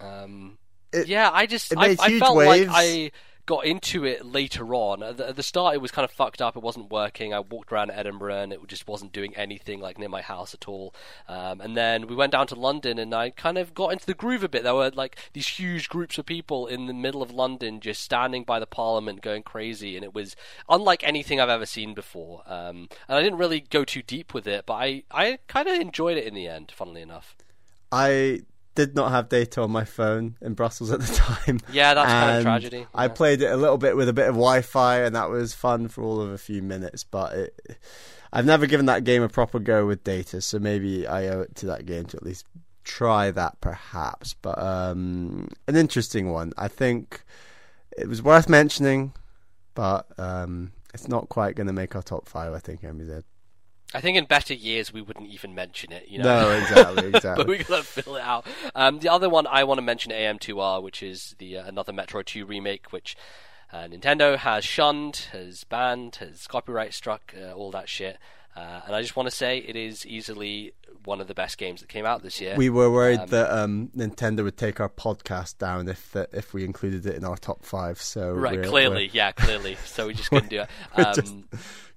[0.00, 0.58] Um,
[0.92, 2.66] It- yeah, I just it I, made I huge felt waves.
[2.68, 3.10] like I
[3.48, 5.02] got into it later on.
[5.02, 6.54] At the, at the start, it was kind of fucked up.
[6.54, 7.32] It wasn't working.
[7.32, 10.68] I walked around Edinburgh and it just wasn't doing anything like near my house at
[10.68, 10.94] all.
[11.28, 14.12] Um, and then we went down to London and I kind of got into the
[14.12, 14.64] groove a bit.
[14.64, 18.44] There were like these huge groups of people in the middle of London just standing
[18.44, 20.36] by the Parliament going crazy, and it was
[20.68, 22.42] unlike anything I've ever seen before.
[22.46, 25.80] Um, and I didn't really go too deep with it, but I I kind of
[25.80, 26.70] enjoyed it in the end.
[26.76, 27.34] Funnily enough.
[27.90, 28.42] I
[28.78, 31.58] did not have data on my phone in Brussels at the time.
[31.72, 32.86] Yeah, that's kind of and tragedy.
[32.94, 33.08] I Yeah.
[33.08, 36.02] played it a little bit with a bit of Wi-Fi, and that was fun for
[36.04, 37.02] all of a few minutes.
[37.02, 37.78] But it,
[38.32, 41.56] I've never given that game a proper go with data, so maybe I owe it
[41.56, 42.46] to that game to at least
[42.84, 44.34] try that, perhaps.
[44.40, 46.52] But um, an interesting one.
[46.56, 47.24] I think
[47.96, 49.12] it was worth mentioning,
[49.74, 52.52] but um, it's not quite going to make our top five.
[52.54, 53.24] I think MZ.
[53.94, 56.42] I think in better years we wouldn't even mention it, you know.
[56.42, 57.44] No, exactly, exactly.
[57.44, 58.46] but we gotta fill it out.
[58.74, 62.26] Um, the other one I want to mention AM2R, which is the uh, another Metroid
[62.26, 63.16] 2 remake, which
[63.72, 68.18] uh, Nintendo has shunned, has banned, has copyright struck, uh, all that shit.
[68.56, 70.72] Uh, and I just want to say it is easily
[71.04, 72.54] one of the best games that came out this year.
[72.56, 76.52] We were worried Um, that um, Nintendo would take our podcast down if that if
[76.52, 78.00] we included it in our top five.
[78.00, 79.76] So right, we're- clearly, yeah, clearly.
[79.86, 80.68] So we just couldn't do it.
[80.96, 81.44] Um,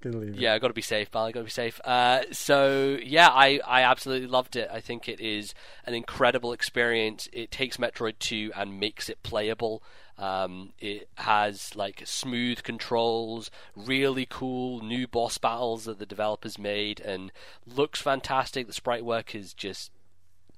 [0.04, 0.36] it.
[0.36, 1.32] Yeah, I got to be safe, Bally.
[1.32, 1.80] Got to be safe.
[1.84, 4.68] Uh, so yeah, I, I absolutely loved it.
[4.72, 5.54] I think it is
[5.86, 7.28] an incredible experience.
[7.34, 9.84] It takes Metroid Two and makes it playable.
[10.22, 17.00] Um, it has like smooth controls, really cool new boss battles that the developers made,
[17.00, 17.32] and
[17.66, 18.68] looks fantastic.
[18.68, 19.90] The sprite work is just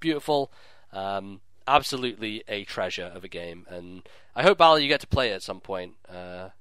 [0.01, 0.51] beautiful.
[0.91, 4.01] Um, absolutely a treasure of a game, and
[4.35, 5.93] I hope Bally you get to play it at some point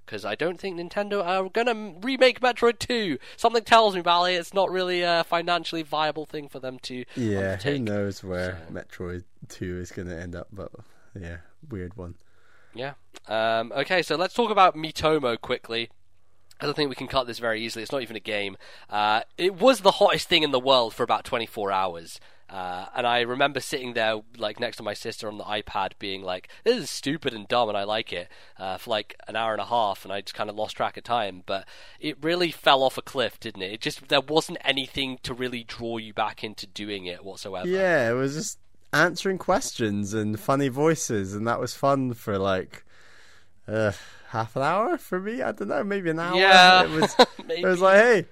[0.07, 3.18] because I don't think Nintendo are gonna remake Metroid Two.
[3.36, 7.57] Something tells me, Bally, it's not really a financially viable thing for them to Yeah,
[7.57, 10.46] who knows where So- Metroid Two is going to end up?
[10.53, 10.70] But
[11.20, 11.38] yeah,
[11.68, 12.14] weird one.
[12.74, 12.94] Yeah.
[13.28, 15.90] Um, okay, so let's talk about Miitomo quickly.
[16.60, 17.82] I don't think we can cut this very easily.
[17.82, 18.56] It's not even a game.
[18.88, 22.20] Uh, it was the hottest thing in the world for about 24 hours.
[22.52, 26.22] Uh, and I remember sitting there, like next to my sister on the iPad, being
[26.22, 29.52] like, "This is stupid and dumb, and I like it." Uh, for like an hour
[29.52, 31.44] and a half, and I just kind of lost track of time.
[31.46, 31.66] But
[31.98, 33.72] it really fell off a cliff, didn't it?
[33.72, 37.66] It just there wasn't anything to really draw you back into doing it whatsoever.
[37.66, 38.58] Yeah, it was just
[38.93, 42.84] answering questions and funny voices, and that was fun for like
[43.66, 43.93] uh,
[44.28, 45.43] half an hour for me.
[45.43, 46.36] I don't know, maybe an hour.
[46.36, 47.16] Yeah, it was.
[47.49, 48.26] It was like, hey,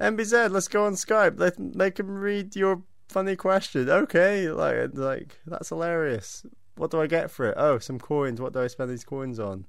[0.00, 1.38] MBZ, let's go on Skype.
[1.38, 3.88] Let make him read your funny question.
[3.88, 6.44] Okay, like like that's hilarious.
[6.76, 7.54] What do I get for it?
[7.56, 8.40] Oh, some coins.
[8.40, 9.66] What do I spend these coins on?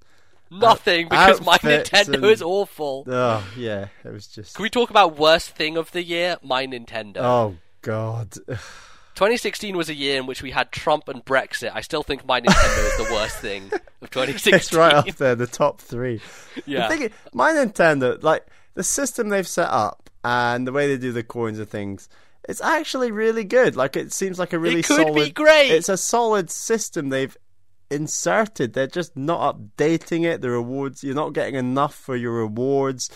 [0.52, 3.06] nothing because my Nintendo and- is awful.
[3.08, 4.56] Oh yeah, it was just.
[4.56, 6.38] Can we talk about worst thing of the year?
[6.44, 7.18] My Nintendo.
[7.18, 8.34] Oh God.
[9.16, 11.72] 2016 was a year in which we had Trump and Brexit.
[11.74, 14.54] I still think my Nintendo is the worst thing of 2016.
[14.56, 16.22] It's right up there, the top three.
[16.66, 16.88] Yeah.
[16.88, 20.98] The thing is, my Nintendo, like the system they've set up and the way they
[20.98, 22.10] do the coins and things,
[22.48, 23.76] it's actually really good.
[23.76, 25.72] Like it seems like a really it could be great.
[25.72, 27.38] It's a solid system they've
[27.90, 28.74] inserted.
[28.74, 30.42] They're just not updating it.
[30.42, 33.10] The rewards, you're not getting enough for your rewards.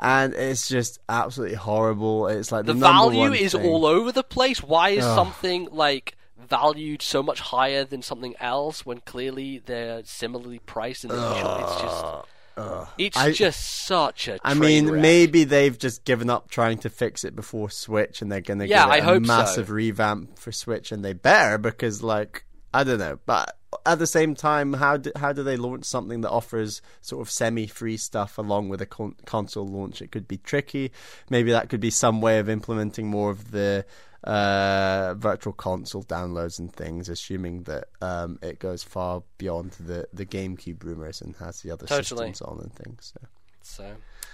[0.00, 2.28] And it's just absolutely horrible.
[2.28, 3.66] It's like the, the value is thing.
[3.66, 4.62] all over the place.
[4.62, 5.14] Why is Ugh.
[5.16, 6.16] something like
[6.48, 11.60] valued so much higher than something else when clearly they're similarly priced in the shop?
[11.60, 14.38] It's just, it's I- just such a.
[14.44, 15.02] I mean, wreck.
[15.02, 18.68] maybe they've just given up trying to fix it before Switch, and they're going to
[18.68, 19.32] Yeah, I a hope so.
[19.32, 23.56] massive revamp for Switch, and they better because, like, I don't know, but
[23.86, 27.30] at the same time, how do, how do they launch something that offers sort of
[27.30, 30.02] semi-free stuff along with a con- console launch?
[30.02, 30.92] It could be tricky.
[31.30, 33.84] Maybe that could be some way of implementing more of the
[34.24, 40.26] uh, virtual console downloads and things, assuming that um, it goes far beyond the the
[40.26, 42.32] GameCube rumors and has the other Totally.
[42.32, 43.12] systems on and things.
[43.14, 43.26] So.
[43.62, 43.84] So,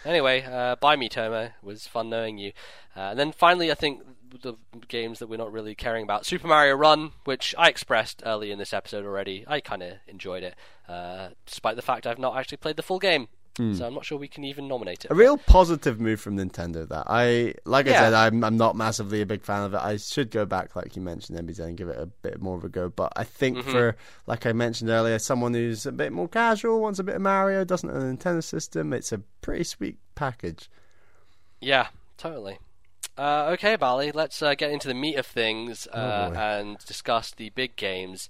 [0.04, 1.46] anyway, uh, bye Miitomo.
[1.46, 2.52] It was fun knowing you.
[2.96, 4.00] Uh, and then finally, I think
[4.42, 4.54] the
[4.88, 8.58] games that we're not really caring about Super Mario Run, which I expressed early in
[8.58, 9.44] this episode already.
[9.46, 10.54] I kind of enjoyed it,
[10.88, 13.28] uh, despite the fact I've not actually played the full game.
[13.56, 15.12] So I'm not sure we can even nominate it.
[15.12, 16.88] A real positive move from Nintendo.
[16.88, 19.80] That I, like I said, I'm I'm not massively a big fan of it.
[19.80, 22.64] I should go back, like you mentioned, MBZ, and give it a bit more of
[22.64, 22.88] a go.
[22.88, 23.70] But I think Mm-hmm.
[23.70, 27.22] for, like I mentioned earlier, someone who's a bit more casual, wants a bit of
[27.22, 30.68] Mario, doesn't have a Nintendo system, it's a pretty sweet package.
[31.60, 31.86] Yeah,
[32.18, 32.58] totally.
[33.16, 37.30] Uh, okay, Bally, let's uh, get into the meat of things uh, Oh, and discuss
[37.32, 38.28] the big games.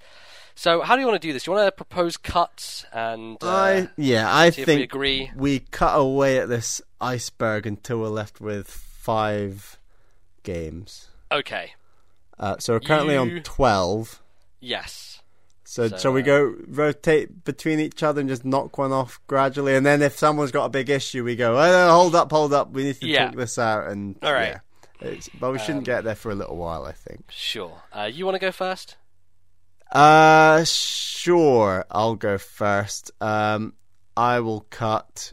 [0.55, 1.47] So, how do you want to do this?
[1.47, 5.31] You want to propose cuts and uh, I yeah, I see if we think agree?
[5.35, 9.79] we cut away at this iceberg until we're left with five
[10.43, 11.09] games.
[11.33, 11.73] Okay,
[12.39, 14.23] Uh, so we're currently You- on twelve.
[14.61, 15.11] yes.
[15.67, 19.19] So, So, shall we uh, go rotate between each other and just knock one off
[19.27, 19.75] gradually?
[19.75, 22.71] And then if someone's got a big issue, we go, oh, hold up, hold up,
[22.71, 23.27] we need to Yeah.
[23.29, 23.89] talk this out.
[23.89, 24.51] And All right.
[24.51, 24.59] yeah,
[25.01, 27.25] it's, but we shouldn't Um, get there for a little while, I think.
[27.31, 27.83] Sure.
[27.93, 28.97] Uh, you want to go first?
[29.93, 33.11] Uh, sure, I'll go first.
[33.21, 33.75] Um,
[34.17, 35.33] I will cut.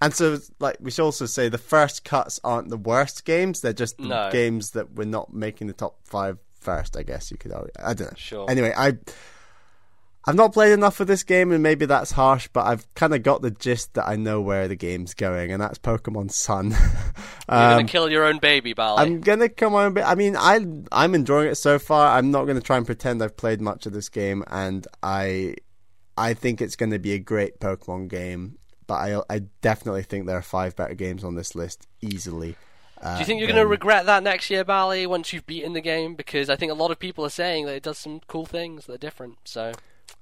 [0.00, 3.72] And so, like, we should also say the first cuts aren't the worst games; they're
[3.72, 4.30] just the No.
[4.30, 6.96] games that we're not making the top five first.
[6.96, 7.70] I guess you could argue.
[7.82, 8.16] I don't know.
[8.16, 8.50] Sure.
[8.50, 8.98] Anyway, I
[10.26, 13.22] I've not played enough of this game, and maybe that's harsh, but I've kind of
[13.22, 16.70] got the gist that I know where the game's going, and that's Pokemon Sun.
[17.48, 19.02] You're um, gonna kill your own baby, Bally.
[19.02, 20.02] I'm gonna come on a.
[20.02, 22.16] I mean, I I'm enjoying it so far.
[22.16, 25.56] I'm not gonna try and pretend I've played much of this game, and I
[26.16, 28.58] I think it's gonna be a great Pokemon game.
[28.86, 32.56] But I I definitely think there are five better games on this list easily.
[33.02, 35.74] Uh, Do you think you're going to regret that next year, Bally, once you've beaten
[35.74, 36.14] the game?
[36.14, 38.86] Because I think a lot of people are saying that it does some cool things
[38.86, 39.36] that are different.
[39.44, 39.72] So,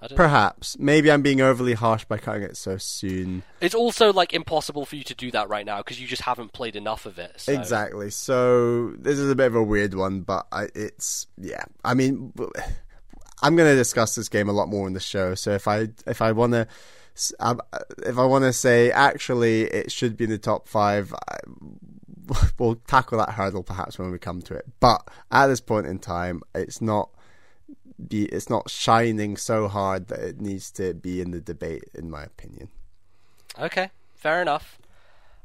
[0.03, 0.17] Don't know.
[0.17, 3.45] Perhaps maybe I'm being overly harsh by cutting it so soon.
[3.61, 6.53] It's also like impossible for you to do that right now because you just haven't
[6.53, 7.35] played enough of it.
[7.37, 7.53] So.
[7.53, 8.11] Exactly.
[8.11, 11.65] So this is a bit of a weird one, but I, it's yeah.
[11.85, 12.33] I mean,
[13.43, 15.37] I'm going to discuss this game a lot more in the show.
[15.37, 16.67] So if I if I want to
[17.15, 21.39] if I want to say actually it should be in the top five, I,
[22.59, 24.65] we'll tackle that hurdle perhaps when we come to it.
[24.81, 27.11] But at this point in time, it's not
[28.09, 32.11] be it's not shining so hard that it needs to be in the debate, in
[32.11, 32.69] my opinion.
[33.59, 34.79] Okay, fair enough.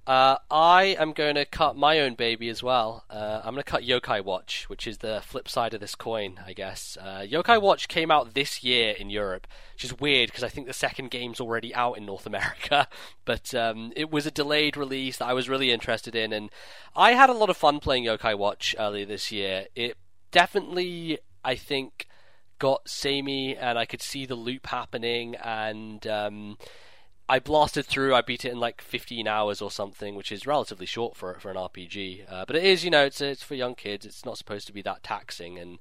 [0.08, 3.04] Uh, I am going to cut my own baby as well.
[3.10, 6.40] Uh, I'm going to cut Yokai Watch, which is the flip side of this coin,
[6.46, 6.98] I guess.
[7.00, 10.66] Uh, Yokai Watch came out this year in Europe, which is weird because I think
[10.66, 12.88] the second game's already out in North America.
[13.26, 16.50] But um, it was a delayed release that I was really interested in, and
[16.96, 19.66] I had a lot of fun playing Yokai Watch earlier this year.
[19.76, 19.98] It
[20.32, 22.08] definitely, I think,
[22.60, 26.06] got samey, and I could see the loop happening, and.
[26.08, 26.58] Um,
[27.30, 28.16] I blasted through.
[28.16, 31.52] I beat it in like 15 hours or something, which is relatively short for for
[31.52, 32.32] an RPG.
[32.32, 34.06] Uh, but it is, you know, it's it's for young kids.
[34.06, 35.80] It's not supposed to be that taxing, and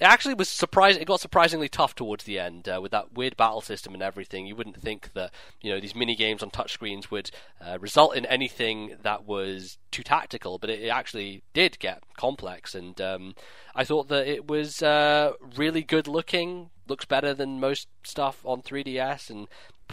[0.00, 1.00] it actually was surprising.
[1.00, 4.46] It got surprisingly tough towards the end uh, with that weird battle system and everything.
[4.46, 7.30] You wouldn't think that you know these mini games on touchscreens would
[7.64, 12.74] uh, result in anything that was too tactical, but it, it actually did get complex.
[12.74, 13.36] And um,
[13.72, 16.70] I thought that it was uh, really good looking.
[16.88, 19.46] Looks better than most stuff on 3DS, and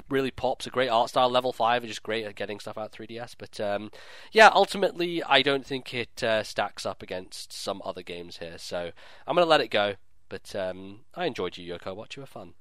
[0.10, 0.66] really pops.
[0.68, 1.30] A great art style.
[1.30, 3.36] Level five is just great at getting stuff out 3DS.
[3.38, 3.91] But um,
[4.32, 8.58] yeah, ultimately, I don't think it uh, stacks up against some other games here.
[8.58, 8.91] So
[9.28, 9.96] I'm gonna let it go.
[10.30, 11.96] But um, I enjoyed you, Yokai.
[11.96, 12.54] Watch you were fun.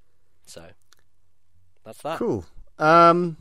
[0.46, 0.64] So
[1.84, 2.18] that's that.
[2.18, 2.44] Cool.
[2.78, 3.36] Um,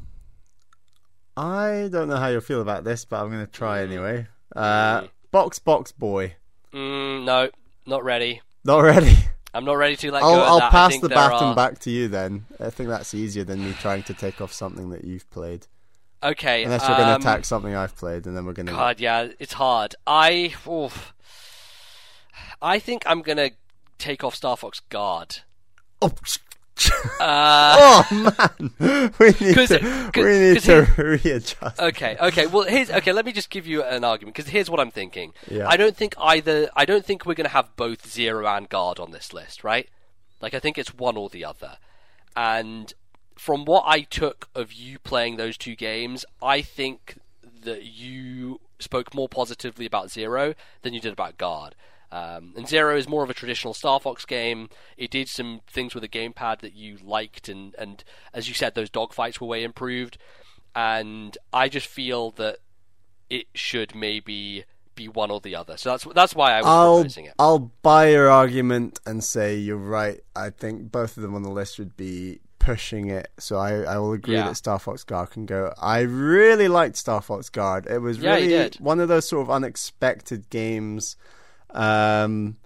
[1.36, 4.28] I don't know how you'll feel about this, but I'm going to try anyway.
[4.56, 5.10] Uh, Mm.
[5.32, 6.36] box Box Boy.
[6.72, 7.50] Mm, no,
[7.88, 8.42] not ready.
[8.64, 9.16] Not ready.
[9.54, 11.56] I'm not ready to let I'll, go I'll pass the baton are...
[11.56, 12.46] back to you then.
[12.60, 15.68] I think that's easier than me trying to take off something that you've played.
[16.24, 16.64] Okay.
[16.64, 18.72] Unless you're going um, to attack something I've played, and then we're going to.
[18.72, 19.96] God, yeah, it's hard.
[20.08, 21.14] I, oof.
[22.62, 23.52] I think I'm gonna
[23.98, 25.40] take off Star Fox Guard.
[26.02, 26.14] Oh,
[27.20, 28.34] Uh, oh
[28.80, 31.80] man, we need 'Cause- to 'cause- we need to readjust.
[31.80, 32.48] Okay, okay.
[32.48, 33.12] Well, here's okay.
[33.12, 35.34] Let me just give you an argument because here's what I'm thinking.
[35.50, 35.68] Yeah.
[35.68, 36.70] I don't think either.
[36.76, 39.88] I don't think we're going to have both zero and guard on this list, right?
[40.42, 41.78] Like, I think it's one or the other.
[42.36, 42.94] And
[43.38, 47.18] from what I took of you playing those two games, I think
[47.64, 51.76] that you spoke more positively about zero than you did about guard.
[52.14, 54.70] Um, and Zero is more of a traditional Star Fox game.
[54.98, 58.04] It did some things with the gamepad that you liked, and, and
[58.36, 60.20] as you said, those dogfights were way improved.
[60.76, 62.58] And I just feel that
[63.32, 65.76] it should maybe be one or the other.
[65.78, 67.34] So that's that's why I was I'll proposing it.
[67.40, 70.20] I'll buy your argument and say you're right.
[70.36, 73.30] I think both of them on the list would be pushing it.
[73.40, 74.48] So I, I will agree Yeah.
[74.50, 75.74] that Star Fox Guard can go.
[75.82, 77.88] I really liked Star Fox Guard.
[77.88, 81.16] It was Yeah, really one of those sort of unexpected games
[81.74, 82.58] um,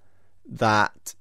[0.50, 1.16] that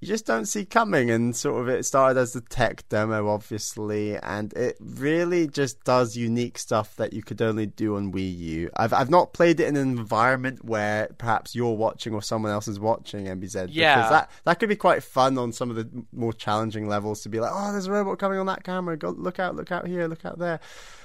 [0.00, 1.10] you just don't see coming.
[1.10, 6.16] And sort of it started as the tech demo, obviously, and it really just does
[6.16, 8.70] unique stuff that you could only do on Wii U.
[8.76, 12.66] I've I've not played it in an environment where perhaps you're watching or someone else
[12.66, 13.68] is watching MBZ.
[13.70, 13.96] Yeah.
[13.96, 17.28] because that that could be quite fun on some of the more challenging levels to
[17.28, 18.96] be like, oh, there's a robot coming on that camera.
[18.96, 20.60] Go look out, look out here, look out there.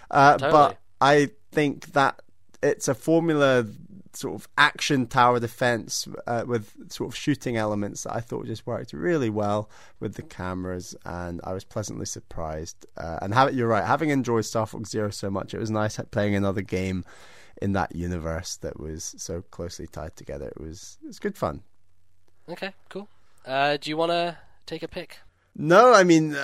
[0.09, 0.51] Uh, Totally.
[0.51, 2.21] But I think that
[2.63, 3.65] it's a formula
[4.15, 8.65] sort of action tower defense uh, with sort of shooting elements that I thought just
[8.65, 12.85] worked really well with the cameras, and I was pleasantly surprised.
[12.97, 15.99] Uh, and have, you're right, having enjoyed Star Fox Zero so much, it was nice
[16.11, 17.03] playing another game
[17.61, 20.47] in that universe that was so closely tied together.
[20.47, 21.61] It was it was good fun.
[22.49, 23.07] Okay, cool.
[23.45, 25.19] Uh, do you want to take a pick?
[25.55, 26.35] No, I mean.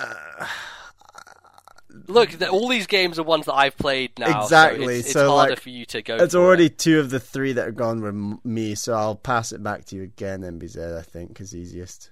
[2.08, 4.42] Look, all these games are ones that I've played now.
[4.42, 6.16] Exactly, So it's, it's so, harder like, for you to go.
[6.16, 6.78] It's already it.
[6.78, 9.96] two of the three that have gone with me, so I'll pass it back to
[9.96, 10.98] you again, MBZ.
[10.98, 12.10] I think is easiest.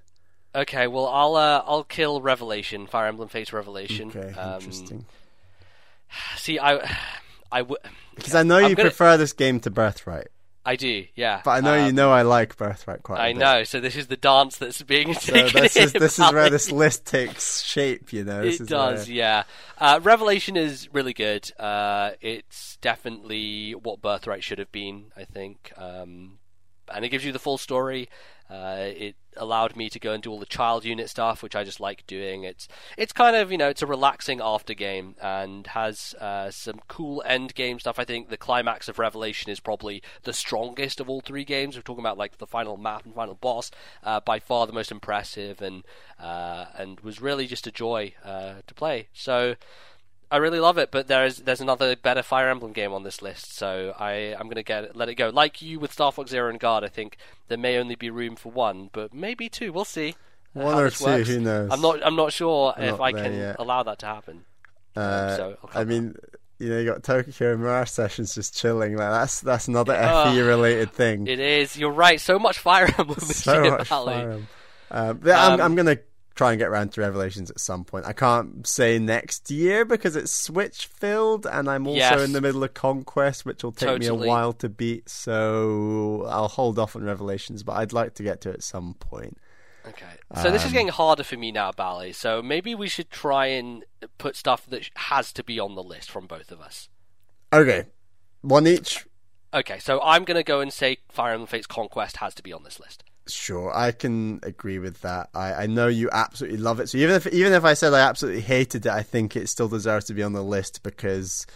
[0.55, 4.09] Okay, well, I'll uh, I'll kill Revelation, Fire Emblem Fates Revelation.
[4.15, 5.07] Okay, Um, interesting.
[6.37, 6.81] See, I,
[7.53, 7.79] I would.
[8.17, 10.29] Because I know I'm you gonna- prefer this game to Birthright,
[10.71, 11.41] I do, yeah.
[11.45, 13.19] but I know you Um, know I like Birthright quite.
[13.19, 13.43] a I bit.
[13.43, 13.65] I know.
[13.65, 15.63] So this is the dance that's being So taken.
[15.63, 18.13] this is this is where this list takes shape.
[18.13, 19.43] You know, this it is does, where- yeah.
[19.79, 21.51] Uh, Revelation is really good.
[21.59, 25.73] Uh, it's definitely what Birthright should have been, I think.
[25.77, 26.39] Um,
[26.93, 28.09] and it gives you the full story.
[28.51, 31.63] Uh, it allowed me to go and do all the child unit stuff, which I
[31.63, 32.43] just like doing.
[32.43, 32.67] It's
[32.99, 37.23] it's kind of you know it's a relaxing after game and has uh, some cool
[37.25, 37.99] end game stuff.
[37.99, 41.77] I think the climax of Revelation is probably the strongest of all three games.
[41.77, 43.71] We're talking about like the final map and final boss,
[44.03, 45.85] uh, by far the most impressive and
[46.19, 49.09] uh, and was really just a joy uh, to play.
[49.13, 49.55] So.
[50.31, 53.55] I really love it, but there's there's another better Fire Emblem game on this list,
[53.57, 55.31] so I I'm gonna get it, let it go.
[55.31, 57.17] Like you with Star Fox Zero and Guard, I think
[57.49, 59.73] there may only be room for one, but maybe two.
[59.73, 60.11] We'll see.
[60.57, 61.29] uh, One or two, works.
[61.29, 61.71] who knows?
[61.73, 63.57] I'm not I'm not sure I'm if not I can yet.
[63.59, 64.45] allow that to happen.
[64.97, 66.15] Uh, so I'll I mean,
[66.59, 68.97] you know, you got Tokyo Mirage sessions just chilling.
[68.97, 70.35] Like that's that's another Ugh.
[70.35, 71.27] FE related thing.
[71.27, 71.77] It is.
[71.77, 72.21] You're right.
[72.21, 74.49] So much Fire Emblem so much Fire Emblem.
[74.91, 75.99] Uh, but I'm, Um, I'm gonna
[76.41, 78.07] try and get around to Revelations at some point.
[78.07, 82.23] I can't say next year because it's Switch filled, and I'm also Yes.
[82.23, 85.11] in the middle of Conquest, which will take me a while to beat.
[85.11, 88.95] So I'll hold off on Revelations, but I'd like to get to it at some
[88.95, 89.37] point.
[89.87, 90.15] Okay.
[90.43, 92.15] So this is Um, getting harder for me now, Bally.
[92.15, 93.85] So maybe we should try and
[94.17, 96.89] put stuff that has to be on the list from both of us.
[97.53, 97.85] Okay,
[98.41, 99.05] one each.
[99.53, 102.53] Okay, so I'm going to go and say Fire Emblem Fates Conquest has to be
[102.53, 103.05] on this list.
[103.33, 105.31] Sure, I can agree with that.
[105.35, 106.89] I, I know you absolutely love it.
[106.89, 109.69] So even if even if I said I absolutely hated it, I think it still
[109.69, 111.47] deserves to be on the list because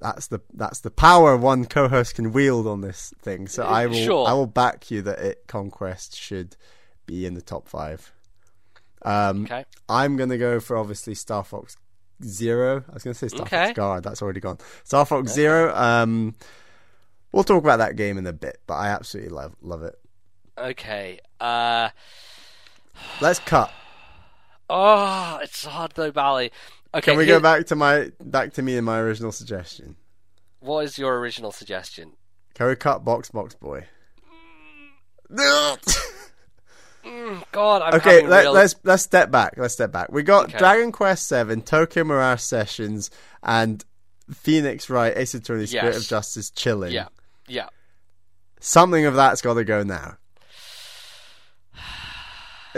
[0.00, 3.48] that's the that's the power one co-host can wield on this thing.
[3.48, 4.28] So I will Sure.
[4.28, 6.56] I will back you that it Conquest should
[7.06, 8.12] be in the top five.
[9.02, 9.64] Um, Okay.
[9.88, 11.76] I'm gonna go for obviously Star Fox
[12.22, 12.84] Zero.
[12.88, 13.66] I was gonna say Star Okay.
[13.66, 14.04] Fox Guard.
[14.04, 14.58] That's already gone.
[14.84, 15.74] Star Fox Zero.
[15.74, 16.34] Um,
[17.32, 19.94] we'll talk about that game in a bit, but I absolutely love love it.
[20.58, 21.20] Okay.
[21.40, 21.90] Uh
[23.20, 23.72] Let's cut.
[24.68, 26.50] oh, it's hard though, Bally.
[26.94, 27.12] Okay.
[27.12, 29.96] Can we here- go back to my back to me and my original suggestion?
[30.60, 32.12] What is your original suggestion?
[32.54, 33.86] Can we cut Box Box Boy?
[37.52, 38.52] God, I'm okay, let, real...
[38.52, 39.54] let's let's step back.
[39.56, 40.10] Let's step back.
[40.10, 40.58] We got Okay.
[40.58, 43.10] Dragon Quest Seven, Tokyo Mirage Sessions,
[43.42, 43.84] and
[44.32, 46.02] Phoenix Wright, Ace Attorney, Spirit Yes.
[46.02, 46.92] of Justice, chilling.
[46.92, 47.08] Yeah.
[47.46, 47.68] Yeah.
[48.60, 50.16] Something of that's got to go now.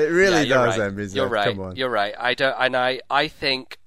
[0.00, 1.14] It really yeah, does, right.
[1.14, 1.48] You're right.
[1.48, 1.76] Come on.
[1.76, 2.14] You're right.
[2.18, 3.78] I don't and I I think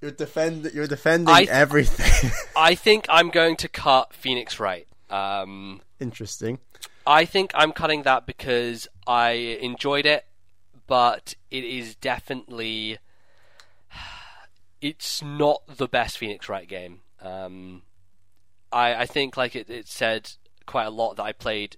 [0.00, 0.70] You're defend.
[0.74, 2.30] You're defending I- everything.
[2.56, 4.86] I think I'm going to cut Phoenix Wright.
[5.10, 6.58] Um Interesting.
[7.06, 10.26] I think I'm cutting that because I enjoyed it,
[10.86, 12.98] but it is definitely
[14.80, 17.00] it's not the best Phoenix Wright game.
[17.20, 17.82] Um,
[18.70, 20.32] I I think like it, it said
[20.66, 21.76] quite a lot that I played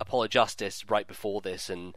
[0.00, 1.94] Apollo Justice right before this and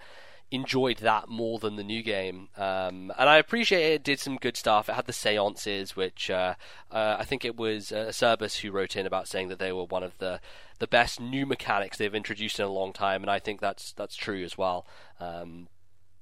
[0.56, 2.50] enjoyed that more than the new game.
[2.58, 4.04] Um, and I appreciate it.
[4.04, 4.90] did some good stuff.
[4.90, 6.56] It had the seances, which uh,
[6.92, 9.86] uh, I think it was uh, Cerbus who wrote in about saying that they were
[9.86, 10.40] one of the
[10.80, 14.16] the best new mechanics they've introduced in a long time, and I think that's that's
[14.16, 14.86] true as well.
[15.20, 15.68] Um,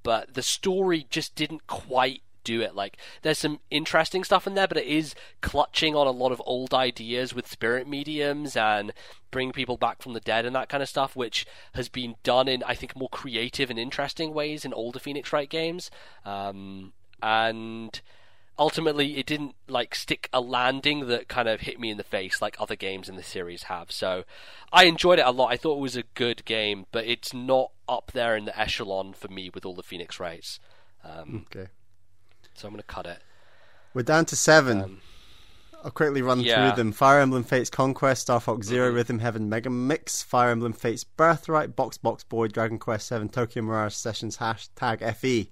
[0.04, 2.76] but the story just didn't quite do it.
[2.76, 6.42] Like, there's some interesting stuff in there, but it is clutching on a lot of
[6.46, 8.94] old ideas with spirit mediums and
[9.32, 12.48] bring people back from the dead and that kind of stuff, which has been done
[12.48, 15.90] in, I think, more creative and interesting ways in older Phoenix Wright games.
[16.26, 18.02] Um, and
[18.58, 22.42] ultimately it didn't like stick a landing that kind of hit me in the face
[22.42, 23.92] like other games in the series have.
[23.92, 24.24] So
[24.72, 25.52] I enjoyed it a lot.
[25.52, 29.14] I thought it was a good game, but it's not up there in the echelon
[29.14, 30.60] for me with all the Phoenix Wrights.
[31.04, 31.70] Um, Okay.
[32.56, 33.20] So I'm going to cut it.
[33.94, 34.82] We're down to seven.
[34.82, 35.02] Um,
[35.84, 36.56] I'll quickly run yeah.
[36.56, 36.70] Mm-hmm.
[36.70, 36.92] through them.
[36.94, 41.76] Fire Emblem Fates Conquest, Star Fox Zero, Rhythm Heaven Mega Mix, Fire Emblem Fates Birthright,
[41.76, 45.50] Box Box Boy, Dragon Quest Seven, Tokyo Mirage Sessions, hashtag FE.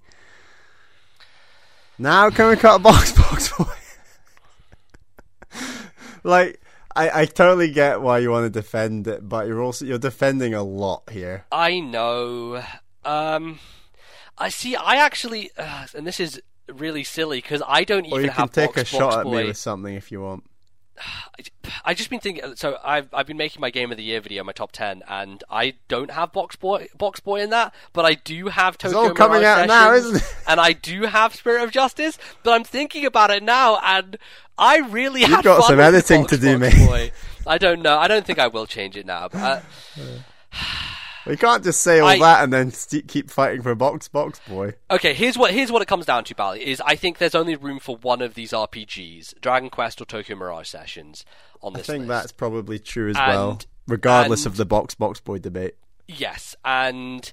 [1.98, 3.64] Now can we cut a Box Box Boy?
[6.24, 6.60] like,
[6.96, 10.54] I, I totally get why you want to defend it, but you're also you're defending
[10.54, 11.44] a lot here.
[11.52, 12.62] I know.
[13.04, 13.58] Um,
[14.38, 14.76] I see.
[14.76, 18.36] I actually, uh, and this is really silly because I don't even Or you can
[18.36, 19.42] have take Box a shot at Boy.
[19.42, 20.44] me with something if you want.
[21.84, 22.56] I just been thinking.
[22.56, 25.42] So I've I've been making my game of the year video, my top ten, and
[25.50, 29.08] I don't have Box Boy Box Boy in that, but I do have Tokyo it's
[29.08, 30.36] all coming Mirage out now, isn't it?
[30.46, 34.18] And I do have Spirit of Justice, but I'm thinking about it now, and
[34.58, 36.86] I really have got fun some editing Box to do, Box mate.
[36.86, 37.12] Boy.
[37.46, 37.98] I don't know.
[37.98, 39.28] I don't think I will change it now.
[39.28, 39.64] But,
[39.98, 40.00] uh,
[41.26, 44.08] We can't just say all I- that and then st- keep fighting for a Box
[44.08, 44.74] Box Boy.
[44.90, 46.66] Okay, here's what here's what it comes down to, Bally.
[46.66, 50.36] Is I think there's only room for one of these RPGs, Dragon Quest or Tokyo
[50.36, 51.24] Mirage Sessions,
[51.62, 51.88] on this.
[51.88, 52.08] I think list.
[52.08, 55.74] that's probably true as And- well, regardless and- of the Box Box Boy debate.
[56.08, 57.32] Yes, and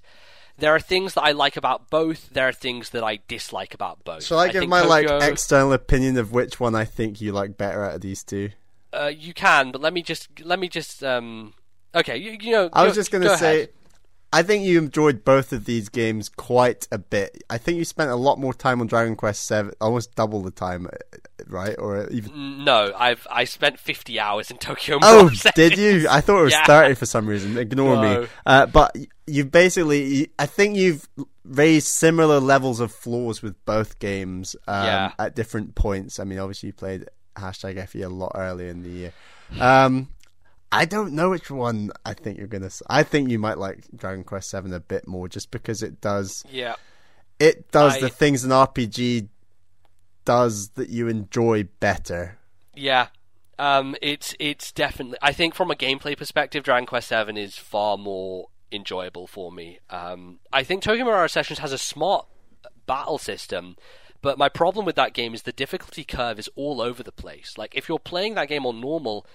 [0.60, 2.30] there are things that I like about both.
[2.30, 4.24] There are things that I dislike about both.
[4.26, 7.58] Shall I give my Tokyo- like external opinion of which one I think you like
[7.58, 8.52] better out of these two?
[8.94, 11.54] Uh, you can, but let me just let me just um.
[11.96, 12.70] Okay, you, you know.
[12.72, 13.70] I was just going go to say, ahead.
[14.32, 17.44] I think you enjoyed both of these games quite a bit.
[17.50, 20.52] I think you spent a lot more time on Dragon Quest Seven, almost double the
[20.52, 20.98] time, uh,
[21.48, 21.76] right?
[21.80, 22.64] Or even.
[22.64, 22.94] no.
[22.96, 25.00] I've I spent fifty hours in Tokyo.
[25.02, 26.08] Oh, did you?
[26.10, 26.66] I thought it was Yeah.
[26.66, 27.58] thirty for some reason.
[27.58, 28.22] Ignore No.
[28.22, 28.28] me.
[28.46, 31.10] Uh, but you basically, I think you've
[31.44, 35.12] raised similar levels of flaws with both games um, Yeah.
[35.18, 36.20] at different points.
[36.20, 37.06] I mean, obviously you played
[37.36, 39.14] hashtag FE a lot earlier in the year.
[39.60, 40.10] Um,
[40.72, 42.70] I don't know which one I think you're gonna.
[42.88, 46.44] I think you might like Dragon Quest Seven a bit more, just because it does
[46.50, 46.76] Yeah.
[47.40, 49.28] it does I- the things an RPG
[50.26, 52.38] does that you enjoy better.
[52.76, 53.08] Yeah.
[53.58, 55.18] Um, it's it's definitely.
[55.22, 59.80] I think from a gameplay perspective, Dragon Quest Seven is far more enjoyable for me.
[59.90, 62.26] Um, I think Tokyo Mirage Sessions has a smart
[62.86, 63.76] battle system,
[64.22, 67.58] but my problem with that game is the difficulty curve is all over the place.
[67.58, 69.26] Like if you're playing that game on normal,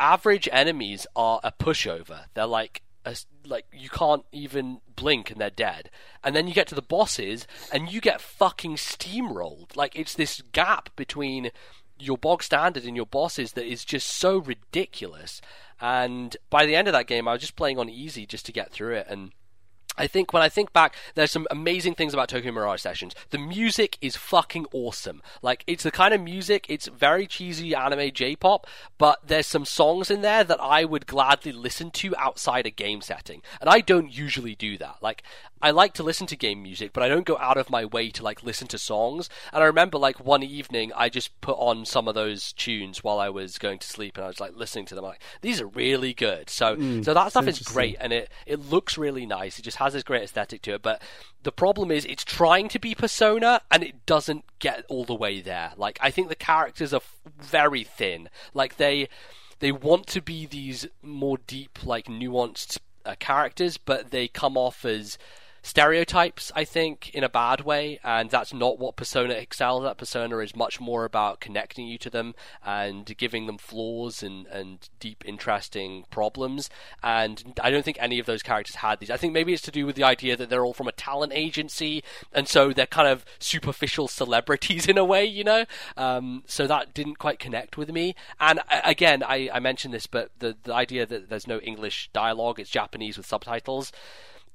[0.00, 2.24] average enemies are a pushover.
[2.34, 5.90] They're like a, like you can't even blink and they're dead.
[6.22, 9.76] And then you get to the bosses and you get fucking steamrolled.
[9.76, 11.50] Like it's this gap between
[11.98, 15.40] your bog standard and your bosses that is just so ridiculous.
[15.80, 18.52] And by the end of that game, I was just playing on easy just to
[18.52, 19.32] get through it and
[19.98, 23.14] I think when I think back, there's some amazing things about Tokyo Mirage Sessions.
[23.30, 25.22] The music is fucking awesome.
[25.42, 30.10] Like, it's the kind of music, it's very cheesy anime J-pop, but there's some songs
[30.10, 33.42] in there that I would gladly listen to outside a game setting.
[33.60, 34.96] And I don't usually do that.
[35.02, 35.22] Like,
[35.60, 38.10] I like to listen to game music, but I don't go out of my way
[38.10, 39.28] to, like, listen to songs.
[39.52, 43.18] And I remember, like, one evening, I just put on some of those tunes while
[43.18, 45.04] I was going to sleep, and I was, like, listening to them.
[45.04, 46.48] like, these are really good.
[46.48, 47.02] So, hmm.
[47.02, 49.58] so that stuff is great and it, it looks really nice.
[49.58, 50.82] It just has this great aesthetic to it.
[50.82, 51.02] But
[51.42, 55.40] the problem is it's trying to be Persona and it doesn't get all the way
[55.40, 55.72] there.
[55.76, 57.02] Like I think the characters are
[57.40, 58.28] very thin.
[58.54, 59.08] Like they
[59.60, 64.84] they want to be these more deep, like nuanced uh, characters, but they come off
[64.84, 65.18] as
[65.68, 69.98] stereotypes, I think, in a bad way, and that's not what Persona excels at.
[69.98, 74.88] Persona is much more about connecting you to them and giving them flaws and, and
[74.98, 76.70] deep, interesting problems.
[77.02, 79.10] And I don't think any of those characters had these.
[79.10, 81.34] I think maybe it's to do with the idea that they're all from a talent
[81.34, 82.02] agency,
[82.32, 85.66] and so they're kind of superficial celebrities in a way, you know?
[85.98, 88.14] Um, so that didn't quite connect with me.
[88.40, 92.08] And uh, again, I, I mentioned this, but the, the idea that there's no English
[92.14, 93.92] dialogue, it's Japanese with subtitles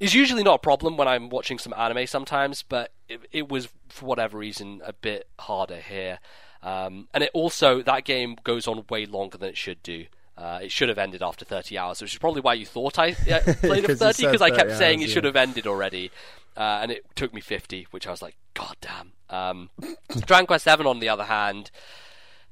[0.04, 3.70] is usually not a problem when I'm watching some anime sometimes, but it, it was
[3.89, 6.20] for whatever reason a bit harder here.
[6.62, 10.06] Um, and it also that game goes on way longer than it should do.
[10.38, 13.12] Uh, it should have ended after 30 hours, which is probably why you thought I
[13.12, 13.14] uh,
[13.62, 15.68] played it for 'Cause 30 because I kept 30 saying hours, it should have ended
[15.68, 16.10] already,
[16.58, 19.12] uh, and it took me 50, which I was like, God damn.
[19.30, 19.70] Um,
[20.26, 21.70] Dragon Quest Seven, on the other hand,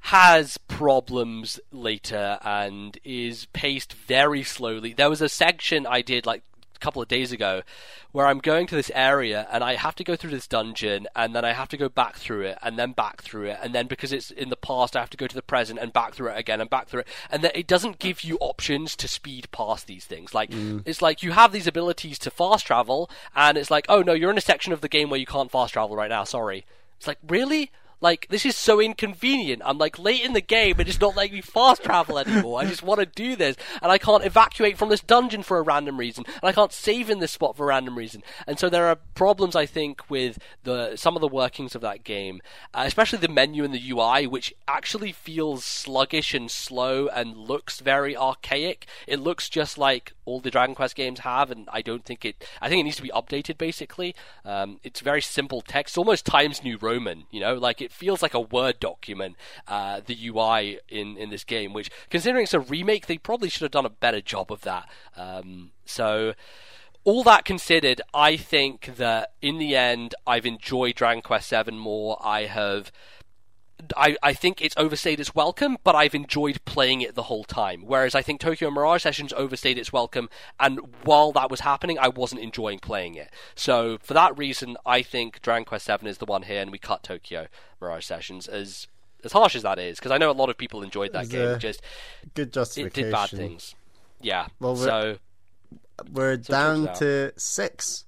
[0.06, 4.92] has problems later and is paced very slowly.
[4.92, 6.42] There was a section I did like
[6.82, 7.62] couple of days ago
[8.10, 11.34] where I'm going to this area and I have to go through this dungeon and
[11.34, 13.58] then I have to go back through it and then back through it.
[13.62, 15.92] And then because it's in the past I have to go to the present and
[15.92, 17.08] back through it again and back through it.
[17.30, 20.34] And then it doesn't give you options to speed past these things.
[20.34, 20.82] Like mm.
[20.84, 24.30] it's like you have these abilities to fast travel and it's like oh no you're
[24.30, 26.24] in a section of the game where you can't fast travel right now.
[26.24, 26.66] Sorry.
[26.98, 27.70] It's like really
[28.02, 29.62] Like this is so inconvenient.
[29.64, 32.60] I'm like late in the game and it's not letting me fast travel anymore.
[32.60, 35.62] I just want to do this and I can't evacuate from this dungeon for a
[35.62, 38.22] random reason and I can't save in this spot for a random reason.
[38.46, 42.04] And so there are problems I think with the some of the workings of that
[42.04, 42.40] game,
[42.74, 47.78] uh, especially the menu and the UI, which actually feels sluggish and slow and looks
[47.80, 48.86] very archaic.
[49.06, 52.44] It looks just like all the Dragon Quest games have, and I don't think it.
[52.60, 53.58] I think it needs to be updated.
[53.58, 57.24] Basically, um, it's very simple text, almost Times New Roman.
[57.30, 59.36] You know, like it feels like a Word document.
[59.66, 63.62] Uh, the UI in in this game, which considering it's a remake, they probably should
[63.62, 64.88] have done a better job of that.
[65.16, 66.34] Um, so.
[67.04, 72.16] All that considered, I think that in the end, I've enjoyed Dragon Quest VII more.
[72.24, 72.92] I have
[73.96, 77.82] I, I think it's overstayed its welcome, but I've enjoyed playing it the whole time.
[77.84, 80.28] Whereas I think Tokyo Mirage Sessions overstayed its welcome,
[80.60, 83.30] and while that was happening, I wasn't enjoying playing it.
[83.54, 86.78] So for that reason, I think Dragon Quest VII is the one here, and we
[86.78, 87.48] cut Tokyo
[87.80, 88.86] Mirage Sessions as
[89.24, 91.58] as harsh as that is, because I know a lot of people enjoyed that game.
[91.58, 91.80] Just
[92.34, 93.00] good justification.
[93.00, 93.74] It did bad things.
[94.20, 94.46] Yeah.
[94.58, 95.18] Well, we're, so
[96.12, 98.04] we're down to six.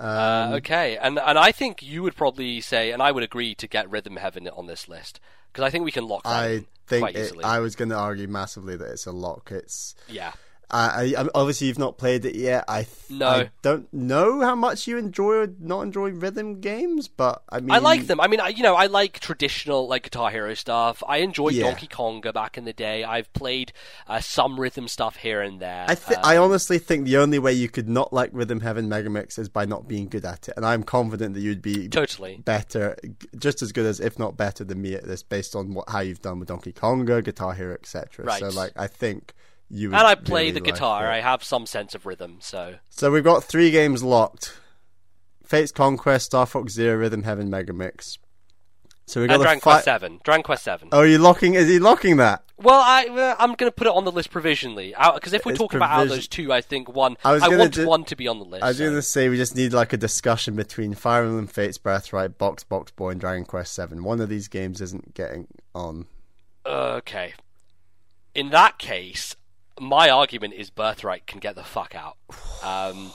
[0.00, 3.54] Um, uh, okay, and and I think you would probably say, and I would agree
[3.56, 5.20] to get Rhythm Heaven on this list
[5.52, 8.26] because I think we can lock that I think it, I was going to argue
[8.26, 9.50] massively that it's a lock.
[9.52, 10.32] It's yeah.
[10.70, 12.64] I, I, obviously you've not played it yet.
[12.68, 13.26] I no.
[13.28, 17.70] I don't know how much you enjoy or not enjoy rhythm games, but I mean,
[17.72, 18.20] I like them.
[18.20, 21.02] I mean, I, you know, I like traditional like Guitar Hero stuff.
[21.06, 21.64] I enjoyed Yeah.
[21.64, 23.04] Donkey Konga back in the day.
[23.04, 23.72] I've played
[24.06, 25.86] uh, some rhythm stuff here and there.
[25.88, 28.88] I th- Uh, I honestly think the only way you could not like Rhythm Heaven
[28.88, 32.42] Megamix is by not being good at it, and I'm confident that you'd be totally.
[32.44, 32.96] better,
[33.38, 36.00] just as good as, if not better than me at this, based on what how
[36.00, 38.24] you've done with Donkey Konga, Guitar Hero, etc.
[38.24, 38.40] Right.
[38.40, 39.34] So, like, I think
[39.70, 41.06] you And I play really the guitar.
[41.06, 41.10] it.
[41.10, 44.58] I have some sense of rhythm, so So we've got three games locked:
[45.44, 48.18] Fate's Conquest, Star Fox Zero, Rhythm Heaven Mega Mix.
[49.06, 50.20] So we got and Dragon fi- Quest Seven.
[50.22, 50.88] Dragon Quest Seven.
[50.92, 51.54] Oh, are you locking?
[51.54, 52.44] Is he locking that?
[52.58, 55.52] Well, I uh, I'm going to put it on the list provisionally because if we're
[55.52, 57.16] It's talking about out of those two, I think one.
[57.24, 58.62] I I want do- one to be on the list.
[58.62, 61.48] I was so- going to say we just need like a discussion between Fire Emblem
[61.48, 64.04] Fates Birthright, Box Box Boy, and Dragon Quest Seven.
[64.04, 66.06] One of these games isn't getting on.
[66.64, 67.32] Okay.
[68.34, 69.34] In that case,
[69.80, 72.16] my argument is Birthright can get the fuck out.
[72.62, 73.10] Um,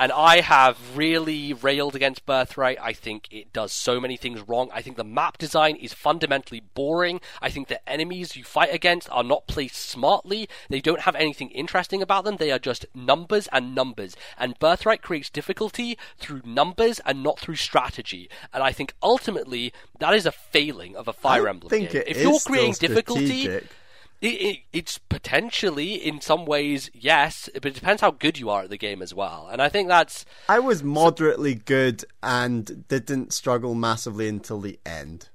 [0.00, 2.78] and I have really railed against Birthright.
[2.80, 4.68] I think it does so many things wrong.
[4.72, 7.20] I think the map design is fundamentally boring.
[7.42, 10.48] I think the enemies you fight against are not placed smartly.
[10.68, 12.36] They don't have anything interesting about them.
[12.36, 14.14] They are just numbers and numbers.
[14.38, 18.30] And Birthright creates difficulty through numbers and not through strategy.
[18.52, 22.02] And I think ultimately that is a failing of a Fire I Emblem think game.
[22.02, 23.70] it if is you're creating difficulty, strategic.
[24.20, 28.62] It, it, it's potentially, in some ways, yes, but it depends how good you are
[28.62, 29.48] at the game as well.
[29.50, 35.28] And I think that's I was moderately good and didn't struggle massively until the end.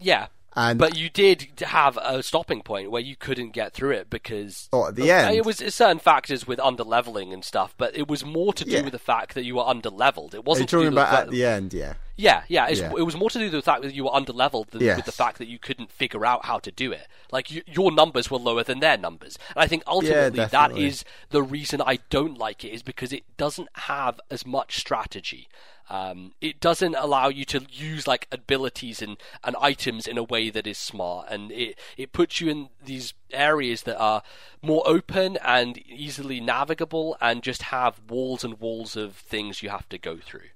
[0.00, 0.26] yeah.
[0.56, 4.68] And But you did have a stopping point where you couldn't get through it because
[4.72, 5.34] Oh, at the end?
[5.36, 7.74] it was certain factors with underleveling and stuff.
[7.76, 8.82] But it was more to do Yeah.
[8.82, 10.32] with the fact that you were underleveled.
[10.34, 11.74] It wasn't talking about at the end?
[11.74, 11.94] Yeah.
[12.16, 12.92] Yeah, yeah, Yeah.
[12.96, 14.96] It was more to do with the fact that you were underleveled than Yes.
[14.98, 17.08] with the fact that you couldn't figure out how to do it.
[17.32, 20.86] Like you, your numbers were lower than their numbers, and I think ultimately that definitely.
[20.86, 25.48] is the reason I don't like it is because it doesn't have as much strategy.
[25.90, 30.50] Um, it doesn't allow you to use like abilities and, and items in a way
[30.50, 34.22] that is smart, and it it puts you in these areas that are
[34.62, 39.88] more open and easily navigable, and just have walls and walls of things you have
[39.90, 40.48] to go through.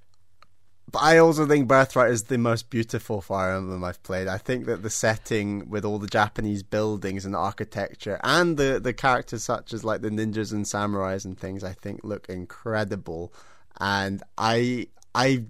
[0.91, 4.27] But I also think Birthright is the most beautiful Fire Emblem I've played.
[4.27, 8.95] I think that the setting with all the Japanese buildings and architecture and the, the
[8.95, 13.35] characters such as like the ninjas and samurais and things I think look incredible.
[13.79, 15.45] And I I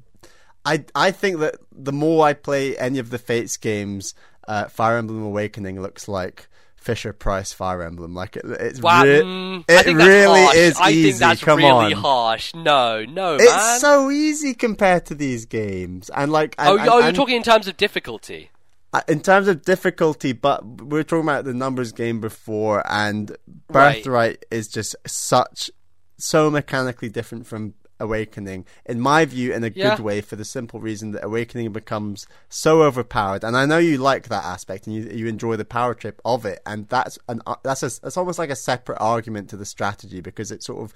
[0.64, 4.14] I I think that the more I play any of the Fates games,
[4.46, 8.14] uh, Fire Emblem Awakening looks like Fisher Price Fire Emblem.
[8.14, 10.56] Like it, it's Wow, re- mm, it I think that's really harsh.
[10.56, 11.02] is I easy.
[11.10, 12.00] think that's Come really on.
[12.00, 12.54] harsh.
[12.54, 13.80] No, no, It's man.
[13.80, 17.36] so easy compared to these games, and like, and, oh, and- oh, you're and- talking
[17.36, 18.50] in terms of difficulty.
[18.94, 20.32] uh, in terms of difficulty.
[20.32, 23.30] But we are talking about the numbers game before, and
[23.70, 24.02] Right.
[24.02, 25.70] Birthright is just such
[26.16, 29.90] so mechanically different from Awakening, in my view, in a Yeah.
[29.96, 33.42] good way, for the simple reason that Awakening becomes so overpowered.
[33.44, 36.44] And I know you like that aspect, and you you enjoy the power trip of
[36.46, 39.64] it, and that's an uh, that's a, that's almost like a separate argument to the
[39.66, 40.94] strategy because it sort of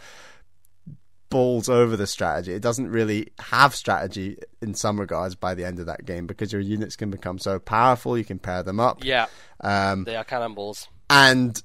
[1.28, 2.52] balls over the strategy.
[2.52, 6.52] It doesn't really have strategy in some regards by the end of that game because
[6.52, 8.18] your units can become so powerful.
[8.18, 9.02] You can pair them up.
[9.02, 9.26] Yeah,
[9.60, 10.88] Um, they are cannonballs.
[11.08, 11.62] and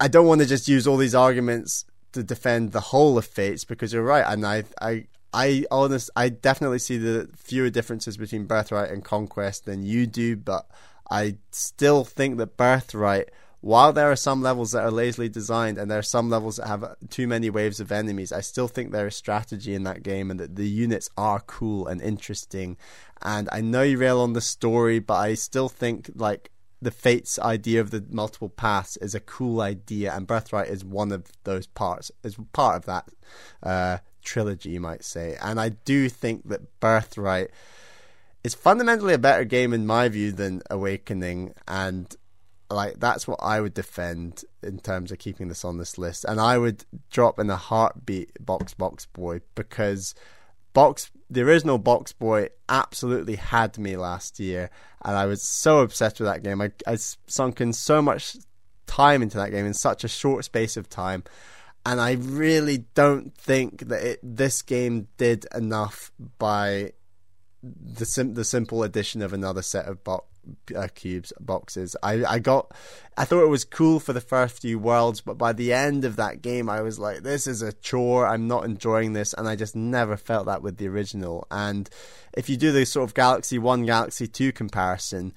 [0.00, 1.84] I don't want to just use all these arguments
[2.16, 6.30] to defend the whole of Fates because you're right, and I I I honest, I
[6.30, 10.66] definitely see the fewer differences between Birthright and Conquest than you do, but
[11.10, 13.30] I still think that Birthright,
[13.60, 16.68] while there are some levels that are lazily designed and there are some levels that
[16.68, 20.30] have too many waves of enemies, I still think there is strategy in that game
[20.30, 22.76] and that the units are cool and interesting.
[23.22, 27.38] And I know you rail on the story, but I still think like the Fates
[27.38, 31.66] idea of the multiple paths is a cool idea, and Birthright is one of those
[31.66, 33.08] parts, is part of that
[33.62, 35.36] uh, trilogy, you might say.
[35.40, 37.50] And I do think that Birthright
[38.44, 42.14] is fundamentally a better game in my view than Awakening, and
[42.70, 46.24] like that's what I would defend in terms of keeping this on this list.
[46.24, 50.14] And I would drop in a heartbeat Box Box Boy because
[50.76, 54.68] Box the original Box Boy absolutely had me last year,
[55.02, 56.60] and I was so obsessed with that game.
[56.60, 58.36] I I sunk in so much
[58.86, 61.24] time into that game in such a short space of time,
[61.86, 66.92] and I really don't think that it, this game did enough by
[67.62, 71.96] the sim- the simple addition of another set of uh, cubes boxes.
[72.02, 72.72] I I got
[73.16, 76.16] I thought it was cool for the first few worlds, but by the end of
[76.16, 78.26] that game, I was like, this is a chore.
[78.26, 81.46] I'm not enjoying this, and I just never felt that with the original.
[81.50, 81.88] And
[82.34, 85.32] if you do the sort of Galaxy One, Galaxy Two comparison.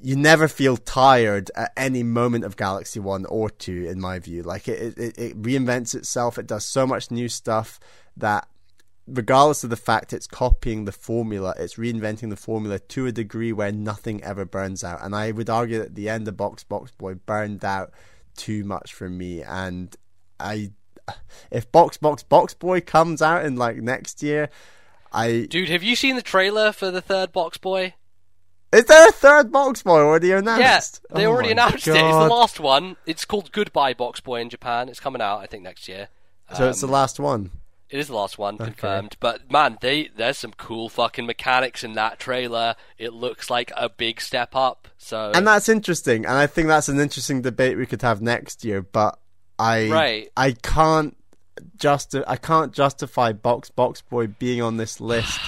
[0.00, 4.44] You never feel tired at any moment of Galaxy One or Two, in my view.
[4.44, 6.38] Like it, it, it reinvents itself.
[6.38, 7.80] It does so much new stuff
[8.16, 8.46] that
[9.10, 13.52] regardless of the fact it's copying the formula, it's reinventing the formula to a degree
[13.52, 15.00] where nothing ever burns out.
[15.02, 17.92] And I would argue that the end of Box Box Boy burned out
[18.36, 19.42] too much for me.
[19.42, 19.94] And
[20.38, 20.70] I,
[21.50, 24.48] if Box Box Box Boy comes out in like next year,
[25.12, 27.94] I dude, have you seen the trailer for the third Box Boy?
[28.70, 31.00] Is there a third Box Boy already announced?
[31.10, 31.96] Yeah, they oh already announced God.
[31.96, 32.04] it.
[32.04, 32.96] It's the last one.
[33.06, 34.90] It's called Goodbye Box Boy in Japan.
[34.90, 36.08] It's coming out, I think, next year.
[36.54, 37.50] So um, it's the Um, last one.
[37.90, 39.16] It is the last one, confirmed.
[39.18, 42.76] But man, they there's some cool fucking mechanics in that trailer.
[42.98, 44.88] It looks like a big step up.
[44.98, 48.64] So and that's interesting, and I think that's an interesting debate we could have next
[48.64, 48.82] year.
[48.82, 49.18] But
[49.58, 50.28] I Right.
[50.36, 51.16] I can't
[51.76, 55.40] just I can't justify Box Box Boy being on this list.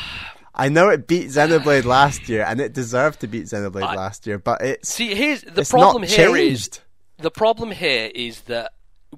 [0.54, 4.26] I know it beat Xenoblade last year, and it deserved to beat Xenoblade I- last
[4.26, 6.80] year, but it's see, here's the problem here is changed.
[7.18, 8.72] the problem here is that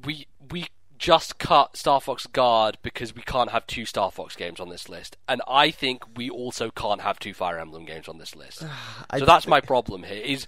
[0.04, 0.66] we we
[1.02, 4.88] just cut Star Fox Guard because we can't have two Star Fox games on this
[4.88, 8.64] list, and I think we also can't have two Fire Emblem games on this list.
[9.18, 10.22] So that's my problem here.
[10.22, 10.46] Is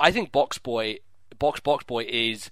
[0.00, 1.00] I think Box Boy,
[1.38, 2.50] Box Box Boy is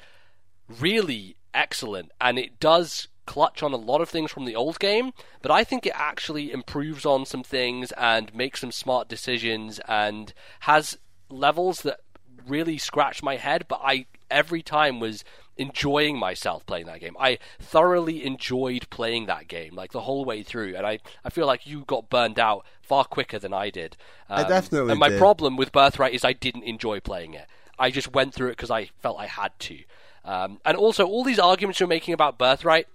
[0.80, 5.12] really excellent, and it does clutch on a lot of things from the old game,
[5.40, 10.34] but I think it actually improves on some things and makes some smart decisions and
[10.60, 10.98] has
[11.30, 12.00] levels that
[12.46, 15.24] really scratch my head, but I every time was
[15.58, 17.16] enjoying myself playing that game.
[17.18, 21.46] I thoroughly enjoyed playing that game, like the whole way through, and I, I feel
[21.46, 23.96] like you got burned out far quicker than I did.
[24.30, 25.18] Um, definitely And my did.
[25.18, 27.46] problem with Birthright is I didn't enjoy playing it.
[27.78, 29.78] I just went through it because I felt I had to.
[30.24, 32.86] Um, and also, all these arguments you're making about Birthright,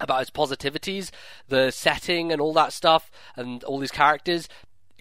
[0.00, 1.10] about its positivities,
[1.48, 4.48] the setting, and all that stuff, and all these characters,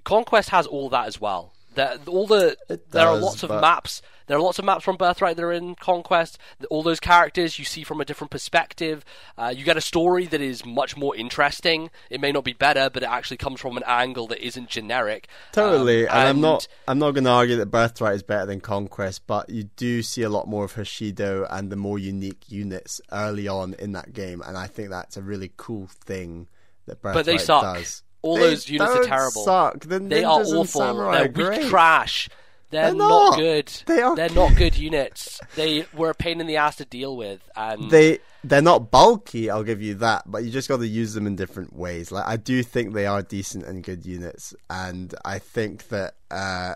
[0.03, 1.53] Conquest has all that as well.
[1.73, 4.01] There, all the It there are does, lots of but- maps.
[4.27, 6.37] There are lots of maps from Birthright that are in Conquest.
[6.69, 9.05] All those characters you see from a different perspective.
[9.37, 11.89] Uh, you get a story that is much more interesting.
[12.09, 15.27] It may not be better, but it actually comes from an angle that isn't generic.
[15.51, 16.67] Totally, Um, and, I'm not.
[16.87, 20.23] I'm not going to argue that Birthright is better than Conquest, but you do see
[20.23, 24.41] a lot more of Hoshido and the more unique units early on in that game,
[24.45, 26.47] and I think that's a really cool thing
[26.87, 27.25] that Birthright does.
[27.25, 27.63] but they suck.
[27.75, 28.03] does.
[28.21, 29.43] All They those units are terrible.
[29.43, 29.79] Suck.
[29.81, 31.11] The They are awful.
[31.11, 32.27] They're weak trash.
[32.71, 33.29] They're, They're not.
[33.31, 33.39] not.
[33.39, 33.71] good.
[33.85, 35.39] They are They're not good units.
[35.55, 39.49] They were a pain in the ass to deal with, and They they're not bulky,
[39.49, 42.11] I'll give you that, but you just got to use them in different ways.
[42.11, 46.75] Like I do think they are decent and good units, and I think that uh,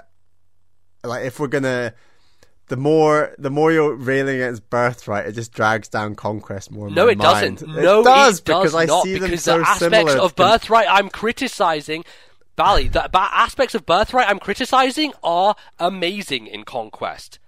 [1.04, 1.94] like if we're gonna.
[2.68, 6.88] The more the more you're railing against birthright, it just drags down conquest more.
[6.92, 7.58] No, it mind.
[7.58, 7.62] doesn't.
[7.64, 10.20] It no, does it does because I see them because so the aspects similar.
[10.20, 12.06] of Birthright I'm criticizing,
[12.60, 17.40] Bally, the ba- aspects of Birthright I'm criticizing are amazing in Conquest,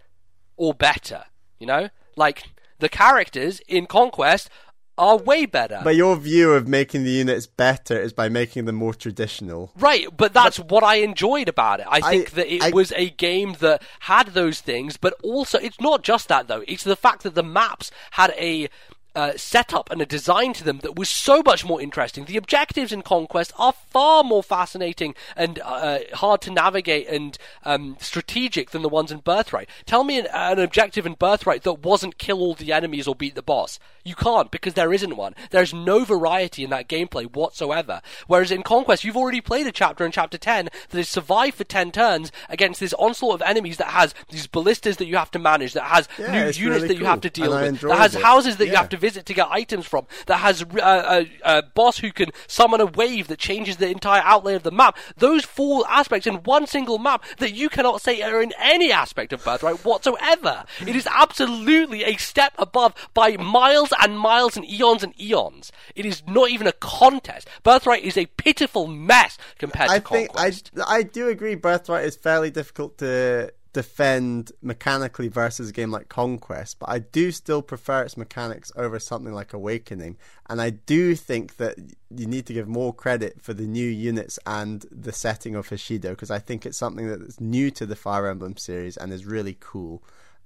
[0.56, 1.26] or better.
[1.60, 2.44] You know, like
[2.80, 4.50] the characters in Conquest
[4.98, 5.82] are way better.
[5.84, 9.72] But your view of making the units better is by making them more traditional.
[9.78, 11.88] Right, but that's what I enjoyed about it.
[11.90, 15.58] I think I- that it I- was a game that had those things, but also
[15.58, 16.64] it's not just that though.
[16.70, 18.70] It's the fact that the maps had a
[19.16, 22.26] uh, setup and a design to them that was so much more interesting.
[22.26, 27.98] The objectives in Conquest are far more fascinating and uh, hard to navigate and um,
[28.00, 29.70] strategic than the ones in Birthright.
[29.86, 33.36] Tell me an, an, objective in Birthright that wasn't kill all the enemies or beat
[33.36, 33.80] the boss.
[34.04, 35.36] You can't because there isn't one.
[35.50, 38.02] There's no variety in that gameplay whatsoever.
[38.28, 41.64] Whereas in Conquest, you've already played a chapter in Chapter 10 that has survived for
[41.64, 45.40] 10 turns against this onslaught of enemies that has these ballistas that you have to
[45.40, 47.98] manage, that has Yeah, new units really that you have to deal And with, that
[47.98, 48.22] has it.
[48.24, 51.64] houses that you have to visit to get items from, that has uh, a, a
[51.64, 54.98] boss who can summon a wave that changes the entire outlay of the map.
[55.18, 59.34] Those four aspects in one single map that you cannot say are in any aspect
[59.34, 60.64] of Birthright whatsoever.
[60.80, 65.72] It is absolutely a step above by miles and miles and eons and eons.
[65.96, 67.48] It is not even a contest.
[67.64, 70.52] Birthright is a pitiful mess compared I to think I
[70.88, 71.56] I do agree.
[71.56, 77.32] Birthright is fairly difficult to defend mechanically versus a game like Conquest, but I do
[77.32, 80.18] still prefer its mechanics over something like Awakening.
[80.50, 81.78] And I do think that
[82.10, 86.10] you need to give more credit for the new units and the setting of Hoshido
[86.10, 89.58] because I think it's something that's new to the Fire Emblem series and is really
[89.60, 90.04] cool.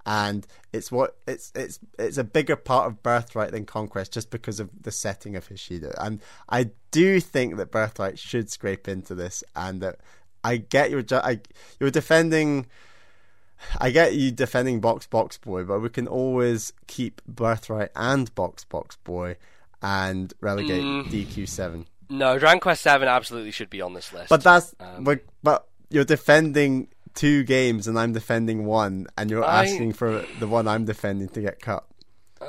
[0.08, 4.60] And it's what it's it's it's a bigger part of Birthright than Conquest just because
[4.60, 5.92] of the setting of Hoshido.
[5.98, 9.98] And I do think that Birthright should scrape into this, and that
[10.44, 11.40] I get your ju- I
[11.80, 12.66] you're defending.
[13.78, 18.64] I get you defending Box Box Boy, but we can always keep Birthright and Box
[18.64, 19.36] Box Boy
[19.82, 21.86] and relegate DQ7.
[22.08, 24.28] No, Dragon Quest Seven absolutely should be on this list.
[24.28, 29.44] But that's Um, but, but you're defending two games and I'm defending one, and you're
[29.44, 31.84] I- asking for the one I'm defending to get cut.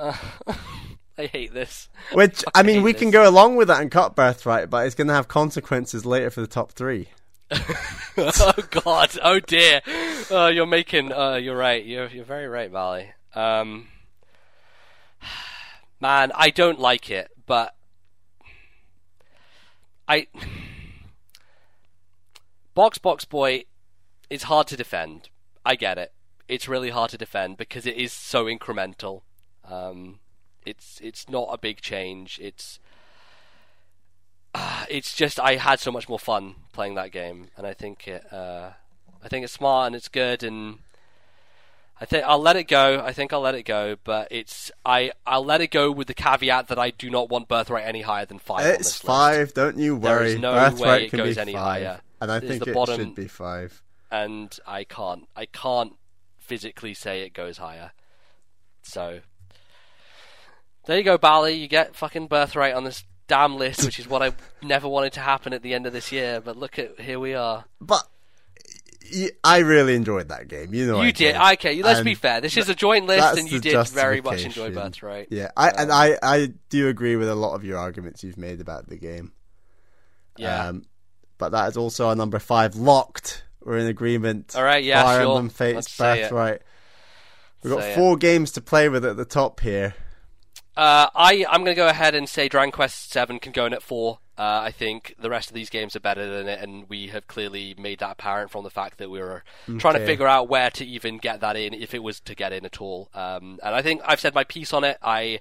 [1.19, 1.89] I hate this.
[2.13, 4.95] Which I mean, hate we can go along with that and cut Birthright, but it's
[4.95, 7.09] going to have consequences later for the top three.
[8.17, 9.17] oh God!
[9.23, 9.81] Oh dear!
[10.29, 11.13] Oh, you're making.
[11.13, 11.85] Uh, you're right.
[11.85, 13.13] You're you're very right, Bally.
[13.33, 13.87] Um,
[16.01, 17.75] man, I don't like it, but
[20.07, 20.27] I
[22.73, 23.65] Box Box Boy
[24.29, 25.29] It's hard to defend.
[25.65, 26.13] I get it.
[26.47, 29.21] It's really hard to defend because it is so incremental.
[29.65, 30.19] Um,
[30.65, 32.39] it's it's not a big change.
[32.41, 32.79] It's
[34.89, 38.31] it's just I had so much more fun playing that game, and I think it,
[38.31, 38.71] uh,
[39.23, 40.79] I think it's smart and it's good, and
[41.99, 43.01] I think I'll let it go.
[43.03, 46.13] I think I'll let it go, but it's I I'll let it go with the
[46.13, 48.65] caveat that I do not want Birthright any higher than five.
[48.65, 49.03] on It's this list.
[49.03, 49.53] five.
[49.53, 50.33] Don't you worry.
[50.33, 52.01] is no Birthright way it can goes be any five, higher.
[52.21, 53.81] and I is think it bottom- should be five.
[54.11, 55.93] and I can't I can't
[56.37, 57.91] physically say it goes higher.
[58.83, 59.19] So
[60.85, 61.53] there you go, Bally.
[61.53, 65.19] You get fucking Birthright on this damn list, which is what I never wanted to
[65.19, 66.41] happen at the end of this year.
[66.41, 67.65] But look at here we are.
[67.79, 68.07] But
[69.43, 70.73] I really enjoyed that game.
[70.73, 71.35] You know, I You did.
[71.35, 72.41] Okay, let's be fair.
[72.41, 74.73] This is a joint list, and you did very much enjoy justification.
[74.73, 75.27] Birthright.
[75.31, 78.61] Yeah, I and I I do agree with a lot of your arguments you've made
[78.61, 79.31] about the game.
[80.37, 80.67] Yeah.
[80.67, 80.85] Um,
[81.37, 83.43] but that is also our number five locked.
[83.63, 84.55] We're in agreement.
[84.55, 85.27] All right, yeah, Fire sure.
[85.29, 86.23] Emblem Fates Let's say it.
[86.23, 86.61] Birthright.
[87.63, 87.95] We've got Say it.
[87.95, 89.93] four games to play with at the top here.
[90.77, 93.73] Uh, I I'm going to go ahead and say Dragon Quest Seven can go in
[93.73, 94.19] at four.
[94.37, 97.25] Uh, I think the rest of these games are better than it, and we have
[97.25, 99.43] clearly made that apparent from the fact that we were
[99.79, 102.53] trying to figure out where to even get that in, if it was to get
[102.53, 103.09] in at all.
[103.15, 104.99] Um, and I think I've said my piece on it.
[105.01, 105.39] I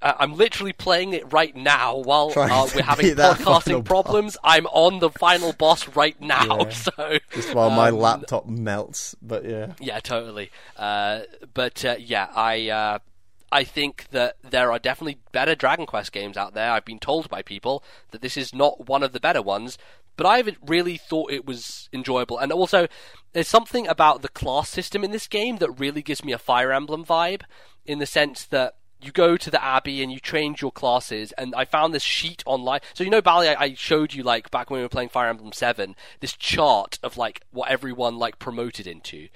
[0.00, 4.36] uh, I'm literally playing it right now while uh, we're having podcasting problems.
[4.44, 6.68] I'm on the final boss right now, Yeah.
[6.70, 9.16] so Just while my um, laptop melts.
[9.20, 9.72] But yeah.
[9.80, 10.50] yeah, totally.
[10.76, 11.22] Uh,
[11.54, 12.98] but uh, yeah, I uh,
[13.50, 16.70] I think that there are definitely better Dragon Quest games out there.
[16.70, 19.78] I've been told by people that this is not one of the better ones,
[20.16, 22.38] but I haven't really thought it was enjoyable.
[22.38, 22.88] And also,
[23.32, 26.72] there's something about the class system in this game that really gives me a Fire
[26.72, 27.42] Emblem vibe,
[27.86, 28.74] in the sense that.
[29.00, 32.42] You go to the Abbey and you change your classes, and I found this sheet
[32.44, 32.80] online.
[32.94, 35.28] So you know, Bally, I, I showed you like back when we were playing Fire
[35.28, 39.28] Emblem Seven, this chart of like what everyone like promoted into.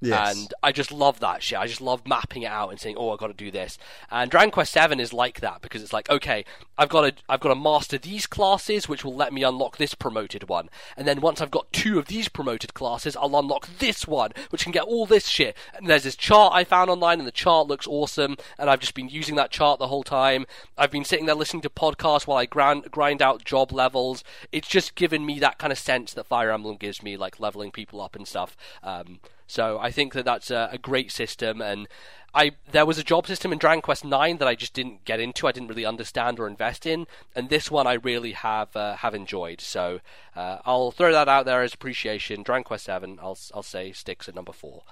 [0.00, 0.36] Yes.
[0.36, 1.58] And I just love that shit.
[1.58, 3.78] I just love mapping it out and saying, "Oh, I got to do this."
[4.10, 6.44] And Dragon Quest Seven is like that because it's like, okay,
[6.76, 9.94] I've got to, I've got to master these classes, which will let me unlock this
[9.94, 10.70] promoted one.
[10.96, 14.62] And then once I've got two of these promoted classes, I'll unlock this one, which
[14.62, 15.56] can get all this shit.
[15.74, 18.36] And there's this chart I found online, and the chart looks awesome.
[18.56, 20.46] And I've just been using that chart the whole time.
[20.76, 24.22] I've been sitting there listening to podcasts while I grind, grind out job levels.
[24.52, 27.72] It's just given me that kind of sense that Fire Emblem gives me, like leveling
[27.72, 28.56] people up and stuff.
[28.84, 29.18] Um,
[29.48, 31.88] so I think that that's a, a great system, and
[32.34, 35.20] I there was a job system in Dragon Quest Nine that I just didn't get
[35.20, 35.46] into.
[35.46, 39.14] I didn't really understand or invest in, and this one I really have uh, have
[39.14, 39.62] enjoyed.
[39.62, 40.00] So
[40.36, 42.42] uh, I'll throw that out there as appreciation.
[42.42, 44.82] Dragon Quest Seven, I'll I'll say sticks at number four.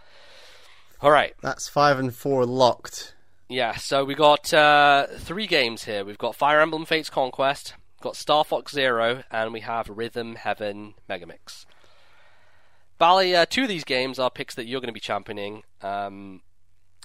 [1.02, 3.14] All right, That's five and four locked.
[3.50, 6.02] Yeah, so we got uh, three games here.
[6.04, 10.94] We've got Fire Emblem Fates Conquest, got Star Fox Zero, and we have Rhythm Heaven
[11.08, 11.66] Megamix.
[12.98, 15.62] Bally, uh, two of these games are picks that you're going to be championing.
[15.82, 16.40] Um,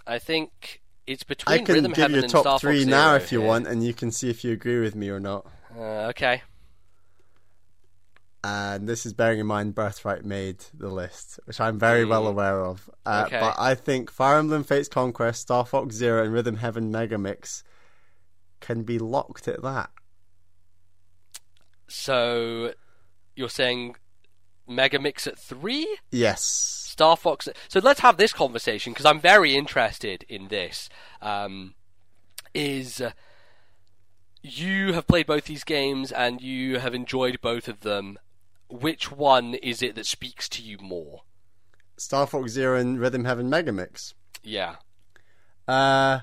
[0.07, 2.79] I think it's between I can Rhythm give Heaven you a and top Star three
[2.79, 3.47] Fox now Zero if you here.
[3.47, 5.45] want, and you can see if you agree with me or not.
[5.75, 6.41] Uh, okay.
[8.43, 12.29] And this is bearing in mind Birthright made the list, which I'm very well Mm.
[12.29, 12.89] aware of.
[13.05, 13.39] Uh, Okay.
[13.39, 17.63] But I think Fire Emblem Fates Conquest, Star Fox Zero, and Rhythm Heaven Mega Mix
[18.59, 19.91] can be locked at that.
[21.87, 22.73] So
[23.35, 23.95] you're saying
[24.71, 25.97] Megamix at three?
[26.11, 26.43] Yes.
[26.43, 27.47] Star Fox.
[27.67, 30.89] So let's have this conversation because I'm very interested in this.
[31.21, 31.75] Um,
[32.53, 33.11] is uh,
[34.41, 38.17] you have played both these games and you have enjoyed both of them.
[38.69, 41.21] Which one is it that speaks to you more?
[41.97, 44.13] Star Fox Zero and Rhythm Heaven Mega Mix.
[44.43, 44.77] Yeah.
[45.67, 46.21] Uh,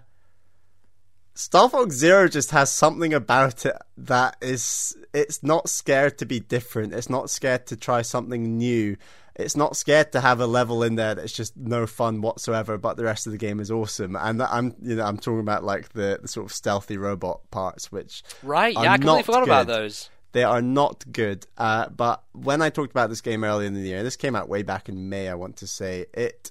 [1.39, 4.97] Star Fox Zero just has something about it that is.
[5.15, 6.93] It's not scared to be different.
[6.93, 8.97] It's not scared to try something new.
[9.37, 12.97] It's not scared to have a level in there that's just no fun whatsoever, but
[12.97, 14.17] the rest of the game is awesome.
[14.17, 17.93] And I'm, you know, I'm talking about like the, the sort of stealthy robot parts,
[17.93, 18.75] which Right.
[18.75, 20.11] Yeah, I completely forgot about those.
[20.33, 21.47] They are not good.
[21.57, 24.49] Uh, but when I talked about this game earlier in the year, this came out
[24.49, 25.29] way back in May.
[25.29, 26.51] I want to say it.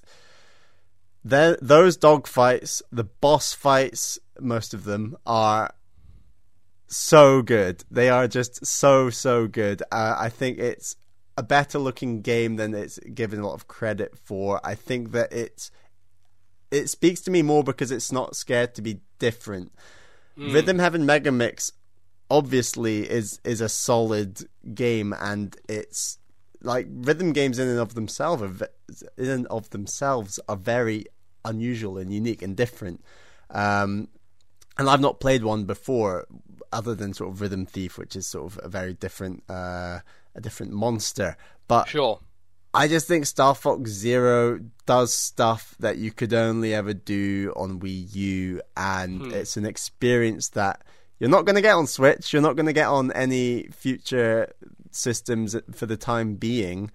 [1.28, 5.74] There, those dog fights, the boss fights, most of them are
[6.86, 7.84] so good.
[7.90, 9.82] They are just so so good.
[9.92, 10.96] Uh, I think it's
[11.36, 14.58] a better looking game than it's given a lot of credit for.
[14.64, 15.70] I think that it's
[16.70, 19.72] it speaks to me more because it's not scared to be different.
[20.34, 21.72] Rhythm Heaven Mega Mix
[22.30, 26.18] obviously is is a solid game and it's
[26.62, 28.68] like rhythm games in and of themselves are
[29.18, 31.04] in and of themselves are very
[31.44, 33.02] unusual and unique and different
[33.50, 34.08] um
[34.76, 36.26] and I've not played one before
[36.72, 40.00] other than sort of Rhythm Thief which is sort of a very different uh
[40.34, 41.36] a different monster
[41.66, 42.20] but Sure.
[42.74, 47.80] I just think Star Fox Zero does stuff that you could only ever do on
[47.80, 50.84] Wii U, and it's an experience that
[51.18, 52.32] you're not going to get on Switch.
[52.32, 54.52] You're not going to get on any future
[54.90, 56.90] systems for the time being.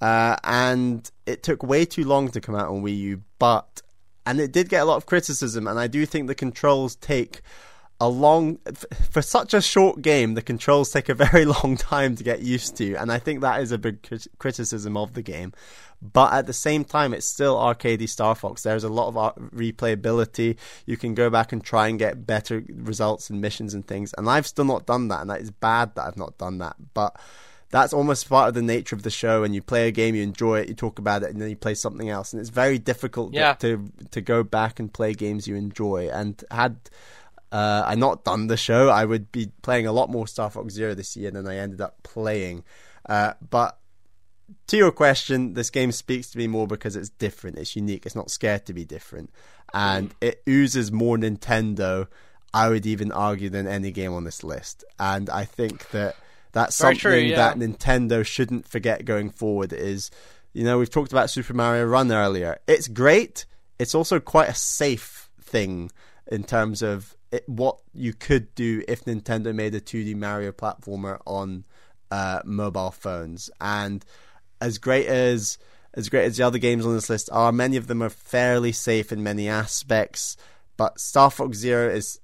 [0.00, 3.82] Uh, and it took way too long to come out on Wii U, but
[4.26, 5.66] and it did get a lot of criticism.
[5.66, 7.40] And I do think the controls take
[8.00, 8.58] a long
[9.10, 12.76] for such a short game the controls take a very long time to get used
[12.76, 14.06] to and i think that is a big
[14.38, 15.52] criticism of the game.
[16.02, 18.62] But at the same time it's still arcadey star fox.
[18.62, 19.14] There's a lot of
[19.50, 20.58] replayability.
[20.84, 24.28] You can go back and try and get better results and missions and things and
[24.28, 26.76] i've still not done that and that is bad that i've not done that.
[26.92, 27.18] But
[27.70, 29.42] that's almost part of the nature of the show.
[29.44, 31.56] And you play a game you enjoy it you talk about it and then you
[31.56, 32.32] play something else.
[32.32, 33.54] And it's very difficult Yeah.
[33.54, 36.08] to to go back and play games you enjoy.
[36.12, 36.76] And had
[37.52, 40.74] uh, I not done the show, I would be playing a lot more Star Fox
[40.74, 42.64] Zero this year than I ended up playing.
[43.08, 43.78] Uh, but
[44.68, 48.14] to your question, this game speaks to me more because it's different, it's unique, it's
[48.16, 49.30] not scared to be different,
[49.72, 52.06] and it oozes more Nintendo.
[52.52, 56.16] I would even argue than any game on this list, and I think that
[56.56, 57.36] that's Very something true, yeah.
[57.36, 59.74] that Nintendo shouldn't forget going forward.
[59.74, 60.10] Is
[60.54, 62.58] you know we've talked about Super Mario Run earlier.
[62.66, 63.44] It's great.
[63.78, 65.90] It's also quite a safe thing
[66.26, 71.20] in terms of it, what you could do if Nintendo made a 2D Mario platformer
[71.26, 71.64] on
[72.10, 73.50] uh, mobile phones.
[73.60, 74.02] And
[74.58, 75.58] as great as
[75.92, 78.72] as great as the other games on this list are, many of them are fairly
[78.72, 80.38] safe in many aspects.
[80.78, 82.18] But Star Fox Zero is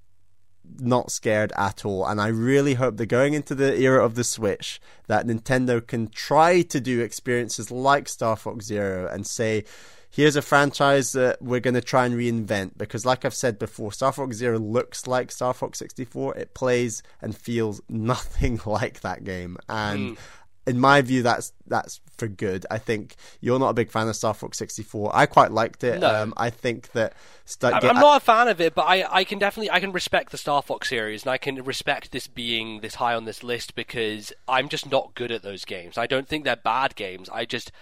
[0.78, 2.06] not scared at all.
[2.06, 6.08] And I really hope that going into the era of the Switch, that Nintendo can
[6.08, 9.64] try to do experiences like Star Fox Zero and say,
[10.10, 12.76] here's a franchise that we're going to try and reinvent.
[12.76, 16.36] Because, like I've said before, Star Fox Zero looks like Star Fox 64.
[16.36, 19.58] It plays and feels nothing like that game.
[19.68, 20.10] And.
[20.10, 20.22] Hmm.
[20.66, 22.66] In my view, that's that's for good.
[22.70, 25.10] I think you're not a big fan of Star Fox 64.
[25.12, 26.00] I quite liked it.
[26.00, 26.14] No.
[26.14, 27.14] Um, I think that
[27.44, 29.90] Star- I'm, I'm not a fan of it, but I, I can definitely I can
[29.90, 33.42] respect the Star Fox series, and I can respect this being this high on this
[33.42, 35.98] list because I'm just not good at those games.
[35.98, 37.28] I don't think they're bad games.
[37.32, 37.72] I just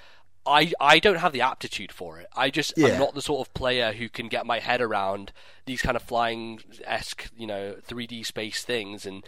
[0.47, 2.29] I I don't have the aptitude for it.
[2.35, 2.89] I just Yeah.
[2.89, 5.33] I'm not the sort of player who can get my head around
[5.67, 9.23] these kind of flying esque you know 3D space things, and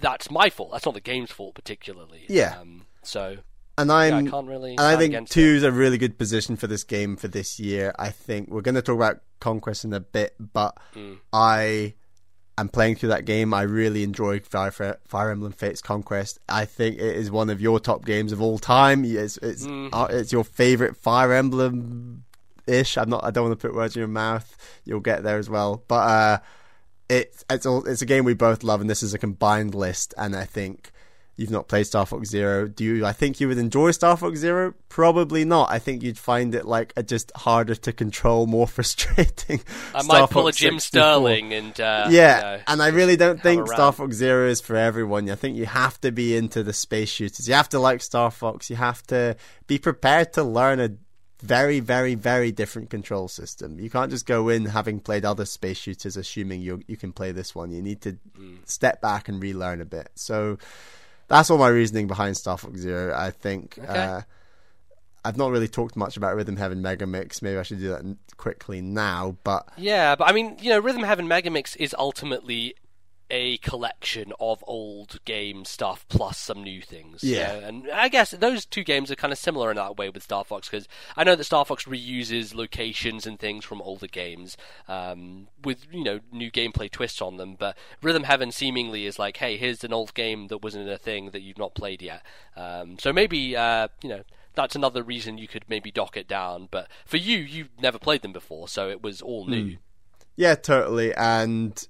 [0.00, 0.72] that's my fault.
[0.72, 2.24] That's not the game's fault particularly.
[2.28, 2.56] Yeah.
[2.60, 3.36] Um, so
[3.78, 4.72] and I'm I can't really.
[4.72, 7.92] And I think two is a really good position for this game for this year.
[7.98, 11.18] I think we're going to talk about Conquest in a bit, but Mm.
[11.32, 11.94] I
[12.58, 13.54] am playing through that game.
[13.54, 16.38] I really enjoy Fire, Fire Emblem Fates Conquest.
[16.48, 19.04] I think it is one of your top games of all time.
[19.04, 19.88] It's it's, Mm.
[19.92, 22.24] uh, it's your favorite Fire Emblem
[22.66, 22.96] ish.
[22.98, 23.24] I'm not.
[23.24, 24.54] I don't want to put words in your mouth.
[24.84, 25.82] You'll get there as well.
[25.88, 26.38] But uh,
[27.12, 30.14] it's it's all, it's a game we both love, and this is a combined list.
[30.16, 30.90] And I think
[31.36, 32.68] you've not played Star Fox Zero.
[32.68, 33.04] Do you?
[33.06, 34.74] I think you would enjoy Star Fox Zero.
[34.88, 35.70] Probably not.
[35.70, 39.60] I think you'd find it like a just harder to control, more frustrating.
[39.94, 40.80] I Star might pull Fox a Jim 64.
[40.80, 43.92] Sterling and uh, Yeah, you know, and I really don't think Star.
[43.92, 45.28] Fox Zero is for everyone.
[45.30, 47.46] I think you have to be into the space shooters.
[47.46, 48.70] You have to like Star Fox.
[48.70, 49.36] You have to
[49.66, 50.90] be prepared to learn a
[51.42, 53.78] very, very, very different control system.
[53.80, 57.32] You can't just go in having played other space shooters, assuming you you can play
[57.32, 57.72] this one.
[57.72, 58.58] You need to Mm.
[58.64, 60.10] step back and relearn a bit.
[60.14, 60.58] So
[61.28, 63.14] that's all my reasoning behind Star Fox Zero.
[63.14, 63.78] I think.
[63.78, 63.88] Okay.
[63.88, 64.20] Uh,
[65.24, 67.42] I've not really talked much about Rhythm Heaven Mega Mix.
[67.42, 68.02] Maybe I should do that
[68.36, 69.36] quickly now.
[69.44, 72.74] But Yeah, but I mean, you know, Rhythm Heaven Mega Mix is ultimately
[73.30, 77.24] a collection of old game stuff plus some new things.
[77.24, 77.52] Yeah.
[77.54, 80.44] and I guess those two games are kind of similar in that way with Star
[80.44, 80.86] Fox because
[81.16, 84.56] I know that Star Fox reuses locations and things from older games
[84.88, 87.56] um, with you know new gameplay twists on them.
[87.58, 91.30] But Rhythm Heaven seemingly is like, hey, here's an old game that wasn't a thing
[91.30, 92.22] that you've not played yet.
[92.56, 94.22] Um, so maybe uh, you know.
[94.54, 98.20] That's another reason you could maybe dock it down, but for you, you've never played
[98.20, 99.78] them before, so it was all new.
[100.36, 101.14] Yeah, totally.
[101.14, 101.88] And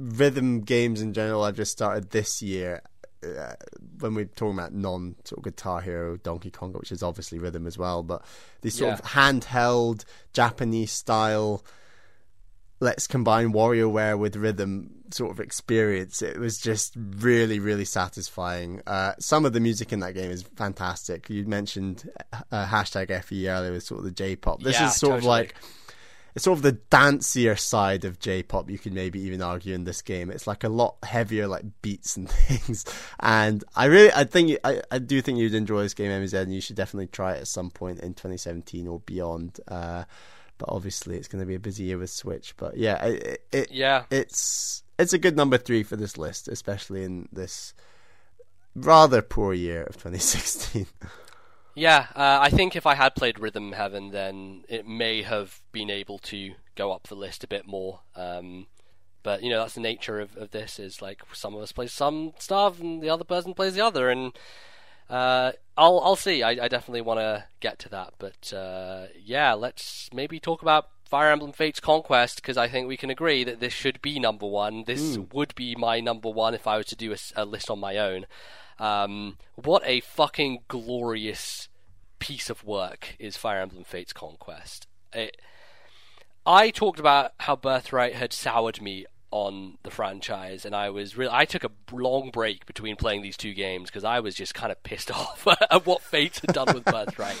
[0.00, 2.82] rhythm games in general, I've just started this year.
[3.22, 3.52] Uh,
[3.98, 7.66] when we're talking about non sort of Guitar Hero, Donkey Kong, which is obviously rhythm
[7.66, 8.24] as well, but
[8.62, 8.94] these sort Yeah.
[8.94, 11.62] of handheld Japanese style,
[12.80, 16.22] let's combine WarioWare with rhythm sort of experience.
[16.22, 18.80] It was just really, really satisfying.
[18.86, 21.28] Uh, some of the music in that game is fantastic.
[21.28, 22.08] You mentioned
[22.50, 24.62] uh, hashtag FE earlier with sort of the J-pop.
[24.62, 25.56] This Yeah, is sort of like
[26.34, 28.70] it's sort of the dancier side of J-pop.
[28.70, 30.30] You could maybe even argue in this game.
[30.30, 32.84] It's like a lot heavier, like beats and things.
[33.18, 36.54] And I really, I think, I, I do think you'd enjoy this game, MBZ, and
[36.54, 39.60] you should definitely try it at some point in 2017 or beyond.
[39.68, 40.04] Uh,
[40.58, 42.54] but obviously, it's going to be a busy year with Switch.
[42.56, 47.04] But yeah, it, it Yeah, it's it's a good number three for this list, especially
[47.04, 47.74] in this
[48.74, 50.86] rather poor year of 2016.
[51.74, 55.90] Yeah, uh, I think if I had played Rhythm Heaven, then it may have been
[55.90, 58.00] able to go up the list a bit more.
[58.16, 58.66] Um,
[59.22, 60.78] but you know, that's the nature of, of this.
[60.78, 64.10] Is like some of us play some stuff, and the other person plays the other,
[64.10, 64.32] and
[65.08, 66.42] uh, I'll I'll see.
[66.42, 68.14] I, I definitely want to get to that.
[68.18, 72.96] But uh, yeah, let's maybe talk about Fire Emblem Fates Conquest because I think we
[72.96, 74.84] can agree that this should be number one.
[74.86, 77.96] This would be my number one if I was to do a list on my
[77.98, 78.26] own.
[78.80, 81.68] Um, what a fucking glorious
[82.18, 84.86] piece of work is Fire Emblem Fates Conquest.
[85.12, 85.36] It,
[86.46, 91.32] I talked about how Birthright had soured me on the franchise, and I was really
[91.32, 94.72] I took a long break between playing these two games because I was just kind
[94.72, 97.40] of pissed off at what Fates had done with Birthright.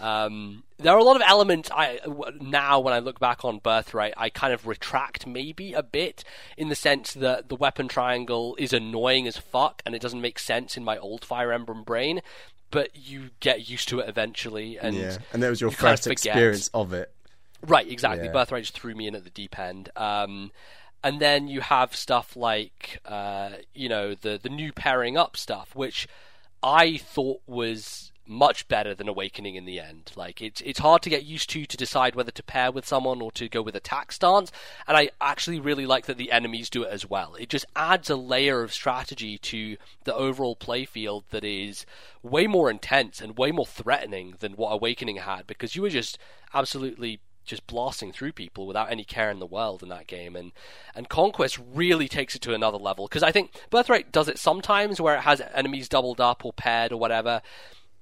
[0.00, 2.00] Um, there are a lot of elements I
[2.40, 6.24] now when I look back on Birthright, I kind of retract maybe a bit
[6.56, 10.38] in the sense that the weapon triangle is annoying as fuck and it doesn't make
[10.38, 12.20] sense in my old Fire Emblem brain.
[12.70, 15.92] But you get used to it eventually, and yeah, and that was your you kind
[15.92, 17.12] of first experience of it.
[17.66, 18.26] Right, exactly.
[18.26, 18.32] Yeah.
[18.32, 19.90] Birthright just threw me in at the deep end.
[19.96, 20.52] Um,
[21.02, 25.74] and then you have stuff like, uh, you know, the the new pairing up stuff,
[25.74, 26.06] which
[26.62, 30.12] I thought was much better than Awakening in the end.
[30.14, 33.20] Like it's it's hard to get used to to decide whether to pair with someone
[33.20, 34.52] or to go with attack stance,
[34.86, 37.34] and I actually really like that the enemies do it as well.
[37.34, 41.84] It just adds a layer of strategy to the overall playfield that is
[42.22, 46.16] way more intense and way more threatening than what Awakening had because you were just
[46.54, 50.52] absolutely just blasting through people without any care in the world in that game and
[50.94, 55.00] and conquest really takes it to another level because i think birthright does it sometimes
[55.00, 57.40] where it has enemies doubled up or paired or whatever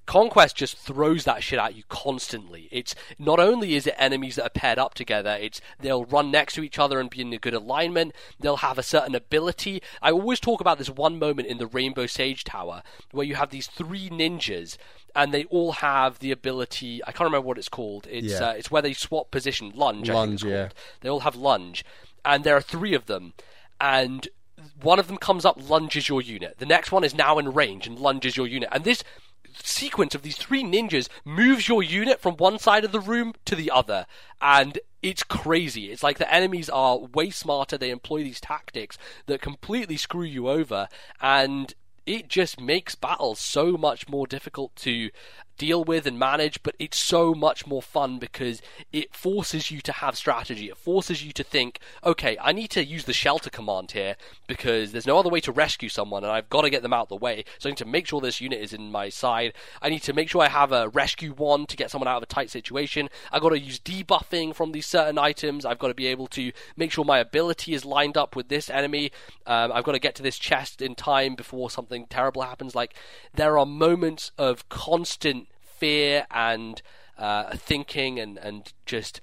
[0.09, 2.67] Conquest just throws that shit at you constantly.
[2.73, 6.55] It's not only is it enemies that are paired up together, it's they'll run next
[6.55, 8.15] to each other and be in a good alignment.
[8.41, 9.83] They'll have a certain ability.
[10.01, 13.51] I always talk about this one moment in the Rainbow Sage Tower where you have
[13.51, 14.79] these three ninjas
[15.15, 17.03] and they all have the ability.
[17.05, 18.07] I can't remember what it's called.
[18.11, 18.49] It's Yeah.
[18.49, 19.73] uh, it's where they swap position.
[19.75, 20.09] Lunge.
[20.09, 20.69] I think it's Lunge, yeah.
[21.03, 21.85] They all have lunge,
[22.25, 23.35] and there are three of them,
[23.79, 24.27] and
[24.81, 26.57] one of them comes up, lunges your unit.
[26.59, 29.05] The next one is now in range and lunges your unit, and this
[29.63, 33.55] sequence of these three ninjas moves your unit from one side of the room to
[33.55, 34.07] the other,
[34.41, 35.91] and it's crazy.
[35.91, 37.79] It's like the enemies are way smarter.
[37.79, 40.89] They employ these tactics that completely screw you over,
[41.21, 41.75] and
[42.07, 45.11] it just makes battles so much more difficult to
[45.59, 48.63] deal with and manage, but it's so much more fun because
[48.93, 50.69] it forces you to have strategy.
[50.69, 54.17] It forces you to think, okay, I need to use the shelter command here
[54.47, 57.03] because there's no other way to rescue someone and I've got to get them out
[57.03, 57.45] of the way.
[57.59, 59.53] So I need to make sure this unit is in my side.
[59.83, 62.23] I need to make sure I have a rescue wand to get someone out of
[62.23, 63.09] a tight situation.
[63.33, 65.65] I've got to use debuffing from these certain items.
[65.65, 68.71] I've got to be able to make sure my ability is lined up with this
[68.71, 69.11] enemy.
[69.47, 72.75] Um, I've got to get to this chest in time before something terrible happens.
[72.75, 72.95] Like,
[73.35, 75.48] there are moments of constant
[75.79, 76.83] fear and
[77.17, 79.21] uh, thinking and, and just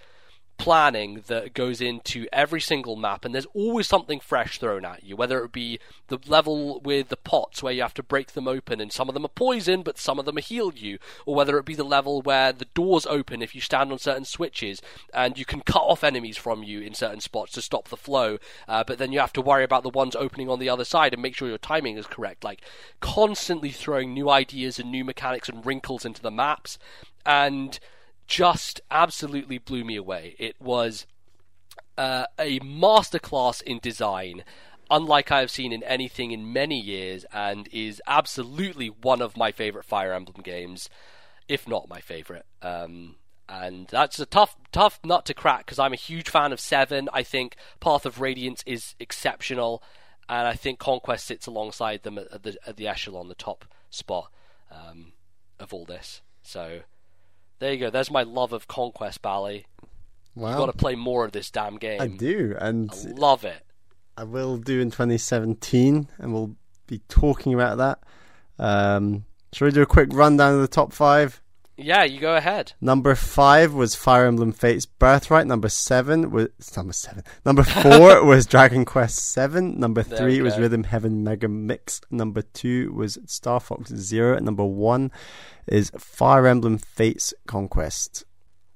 [0.57, 5.15] planning that goes into every single map, and there's always something fresh thrown at you.
[5.15, 8.79] Whether it be the level with the pots where you have to break them open,
[8.81, 11.57] and some of them are poison, but some of them are heal you, or whether
[11.57, 14.81] it be the level where the doors open if you stand on certain switches,
[15.13, 18.37] and you can cut off enemies from you in certain spots to stop the flow,
[18.67, 21.13] uh, but then you have to worry about the ones opening on the other side
[21.13, 22.43] and make sure your timing is correct.
[22.43, 22.61] Like
[22.99, 26.77] constantly throwing new ideas and new mechanics and wrinkles into the maps,
[27.25, 27.79] and
[28.27, 30.35] just absolutely blew me away.
[30.39, 31.05] It was
[31.97, 34.43] uh, a masterclass in design,
[34.89, 39.51] unlike I have seen in anything in many years, and is absolutely one of my
[39.51, 40.89] favorite Fire Emblem games,
[41.47, 42.45] if not my favorite.
[42.61, 43.15] Um,
[43.47, 47.09] and that's a tough, tough nut to crack because I'm a huge fan of Seven.
[47.13, 49.83] I think Path of Radiance is exceptional,
[50.27, 54.31] and I think Conquest sits alongside them at the, at the echelon, the top spot
[54.71, 55.13] um,
[55.59, 56.21] of all this.
[56.41, 56.81] So
[57.59, 57.89] there you go.
[57.89, 59.65] There's my love of Conquest Bally.
[60.35, 60.49] Wow.
[60.49, 62.01] You've got to play more of this damn game.
[62.01, 63.63] I do, and I love it.
[64.17, 66.55] I will do in 2017, and we'll
[66.87, 67.99] be talking about that.
[68.57, 71.41] Um, shall we do a quick rundown of the top five?
[71.77, 72.73] Yeah, you go ahead.
[72.79, 75.45] Number five was Fire Emblem Fates Birthright.
[75.45, 77.23] Number seven was number seven.
[77.45, 79.77] Number four was Dragon Quest Seven.
[79.79, 80.57] Number There three was.
[80.57, 81.99] Rhythm Heaven Mega Mix.
[82.09, 84.37] Number two was Star Fox Zero.
[84.37, 85.11] And number one
[85.67, 88.23] is Fire Emblem Fates Conquest.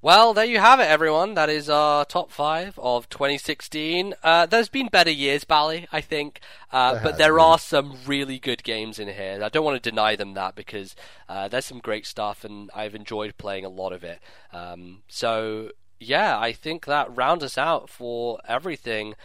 [0.01, 1.33] Well, there you have it, everyone.
[1.33, 4.13] That is our top five of 2016.
[4.23, 6.39] Uh, there's been better years, Bally, I think,
[6.71, 7.41] uh, There but there been.
[7.43, 9.41] are some really good games in here.
[9.43, 10.95] I don't want to deny them that because
[11.27, 14.21] uh, there's some great stuff, and I've enjoyed playing a lot of it.
[14.53, 19.15] Um, so, yeah, I think that rounds us out for everything.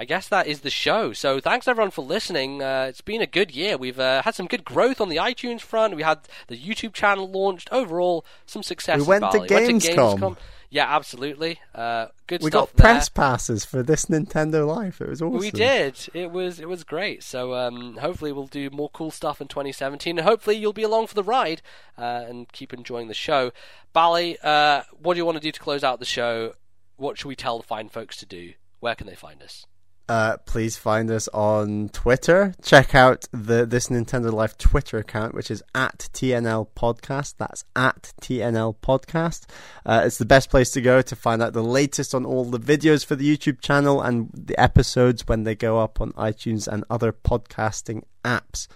[0.00, 1.12] I guess that is the show.
[1.12, 2.62] So thanks everyone for listening.
[2.62, 3.76] Uh, it's been a good year.
[3.76, 5.94] We've uh, had some good growth on the iTunes front.
[5.94, 7.68] We had the YouTube channel launched.
[7.70, 9.00] Overall, some success.
[9.02, 10.38] We went to Gamescom.
[10.70, 11.60] Yeah, absolutely.
[11.74, 12.84] Uh, good We got there.
[12.84, 15.02] press passes for this Nintendo Life.
[15.02, 15.38] It was awesome.
[15.38, 15.98] We did.
[16.14, 17.22] It was it was great.
[17.22, 21.08] So um, hopefully we'll do more cool stuff in 2017, and hopefully you'll be along
[21.08, 21.60] for the ride
[21.98, 23.52] uh, and keep enjoying the show.
[23.92, 26.54] Bally, uh, what do you want to do to close out the show?
[26.96, 28.54] What should we tell the fine folks to do?
[28.78, 29.66] Where can they find us?
[30.10, 32.52] Uh, please find us on Twitter.
[32.64, 37.34] Check out the this Nintendo Life Twitter account, which is at TNL Podcast.
[37.38, 39.44] That's at TNL Podcast.
[39.86, 42.58] Uh, it's the best place to go to find out the latest on all the
[42.58, 46.82] videos for the YouTube channel and the episodes when they go up on iTunes and
[46.90, 48.66] other podcasting apps.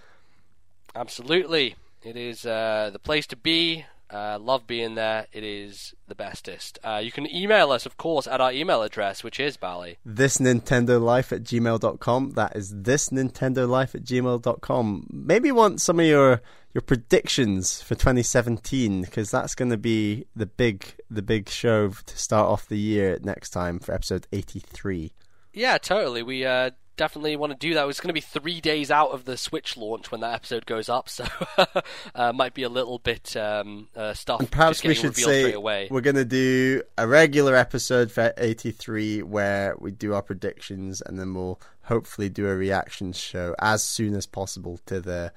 [0.95, 3.83] Absolutely, it is uh, the place to be.
[4.09, 5.27] Uh, love being there.
[5.33, 6.77] It is the bestest.
[6.83, 9.97] Uh, you can email us, of course, at our email address, which is Bally.
[10.05, 12.31] This Nintendo Life at gmail.com.
[12.31, 15.07] That is this Nintendo Life at gmail.com.
[15.11, 16.41] Maybe you want some of your
[16.73, 22.17] your predictions for 2017 because that's going to be the big the big show to
[22.17, 25.13] start off the year next time for episode 83.
[25.53, 26.21] Yeah, totally.
[26.21, 27.87] We uh, definitely want to do that.
[27.87, 30.89] It's going to be three days out of the Switch launch when that episode goes
[30.89, 31.25] up, so
[32.15, 34.39] uh, might be a little bit um, uh, stuff.
[34.39, 35.87] And perhaps we should say away.
[35.89, 41.19] we're going to do a regular episode for 83 where we do our predictions and
[41.19, 45.31] then we'll hopefully do a reactions show as soon as possible to the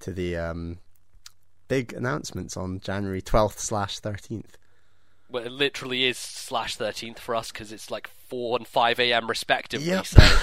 [0.00, 0.78] to the um
[1.68, 4.54] big announcements on January 12th slash 13th.
[5.34, 9.28] Well, it literally is slash thirteenth for us because it's like four and five a.m.
[9.28, 9.88] respectively.
[9.88, 10.06] Yep.
[10.06, 10.22] So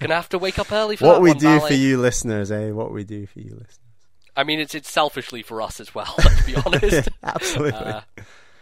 [0.00, 2.70] gonna have to wake up early for What we one, do for you listeners, eh?
[2.70, 3.78] What we do for you listeners.
[4.36, 6.14] I mean, it's it's selfishly for us as well.
[6.18, 7.08] Let's be honest.
[7.22, 7.72] Absolutely.
[7.78, 8.00] Uh,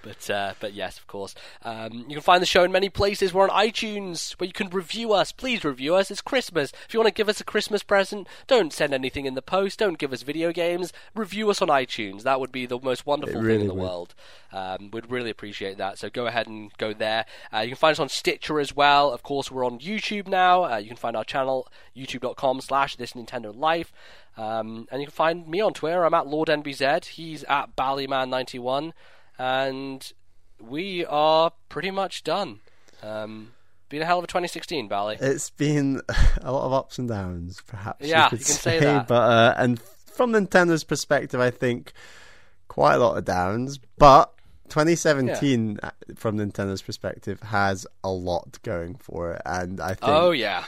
[0.03, 1.35] but uh, but yes, of course.
[1.65, 3.33] Um, you can find the show in many places.
[3.35, 5.33] We're on iTunes, where you can review us.
[5.33, 6.11] Please review us.
[6.11, 6.73] It's Christmas.
[6.87, 9.79] If you want to give us a Christmas present, don't send anything in the post.
[9.79, 10.93] Don't give us video games.
[11.15, 12.23] Review us on iTunes.
[12.23, 13.83] That would be the most wonderful It thing in the would.
[13.83, 14.15] world.
[14.53, 15.99] Um, we'd really appreciate that.
[15.99, 17.27] So go ahead and go there.
[17.53, 19.11] Uh, you can find us on Stitcher as well.
[19.11, 20.65] Of course, we're on YouTube now.
[20.65, 23.93] Uh, you can find our channel youtube.com slash this Nintendo Life.
[24.37, 26.05] Um, and you can find me on Twitter.
[26.05, 27.07] I'm at LordMBZ.
[27.07, 28.93] He's at Ballyman91.
[29.39, 30.13] And
[30.61, 32.61] we are pretty much done.
[33.03, 33.53] Um,
[33.89, 35.17] been a hell of a 2016, Bally.
[35.21, 36.03] It's been
[36.43, 38.07] a lot of ups and downs, perhaps.
[38.07, 39.09] Yeah, you, could you can say that.
[39.09, 41.93] But uh, and from Nintendo's perspective, I think
[42.67, 44.35] quite a lot of downs, but
[44.69, 50.33] 2017 uh, from Nintendo's perspective has a lot going for it, and I think Oh
[50.33, 50.65] yeah.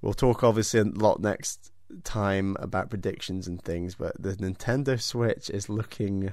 [0.00, 1.72] we'll talk obviously a lot next
[2.04, 6.32] time about predictions and things, but the Nintendo Switch is looking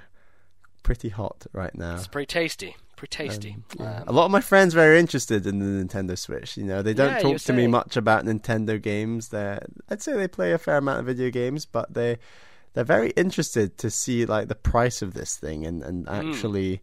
[0.84, 1.96] pretty hot right now.
[1.96, 2.76] It's pretty tasty.
[2.96, 3.58] Pretty tasty.
[3.80, 4.02] Yeah.
[4.02, 6.56] Um, a lot of my friends are very interested in the Nintendo Switch.
[6.58, 9.30] You know, they don't Yeah, talk to me much about Nintendo games.
[9.30, 9.58] They,
[9.90, 12.18] I'd say they play a fair amount of video games, but they
[12.74, 16.14] they're very interested to see like the price of this thing and and Hmm.
[16.14, 16.82] actually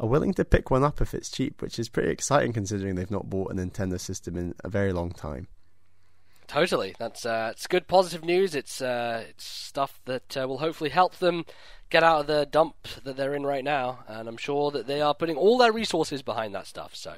[0.00, 3.10] are willing to pick one up if it's cheap, which is pretty exciting considering they've
[3.10, 5.46] not bought a Nintendo system in a very long time.
[6.46, 8.54] Totally, that's uh, it's good positive news.
[8.56, 11.44] It's uh, it's stuff that uh, will hopefully help them
[11.90, 15.00] get out of the dump that they're in right now, and I'm sure that they
[15.00, 16.94] are putting all their resources behind that stuff.
[16.94, 17.14] So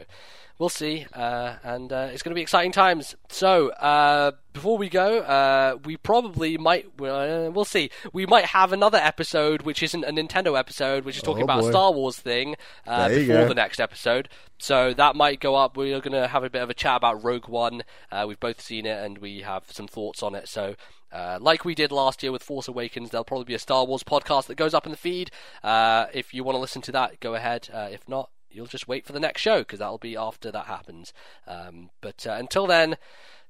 [0.58, 3.14] we'll see, uh, and uh, it's going to be exciting times.
[3.28, 7.90] So uh, before we go, uh, we probably might uh, we'll see.
[8.12, 11.64] We might have another episode which isn't a Nintendo episode, which is talking Oh, about
[11.64, 11.70] a.
[11.70, 13.48] Star Wars thing uh, before go.
[13.48, 14.28] the next episode.
[14.58, 15.76] So that might go up.
[15.76, 17.82] We're going to have a bit of a chat about Rogue One.
[18.12, 20.46] Uh, we've both seen it and we have some thoughts on it.
[20.46, 20.76] So,
[21.12, 24.02] uh, like we did last year with Force Awakens, there'll probably be a Star Wars
[24.02, 25.30] podcast that goes up in the feed.
[25.62, 27.68] Uh, if you want to listen to that, go ahead.
[27.72, 30.66] Uh, if not, you'll just wait for the next show because that'll be after that
[30.66, 31.12] happens.
[31.46, 32.96] Um, but uh, until then.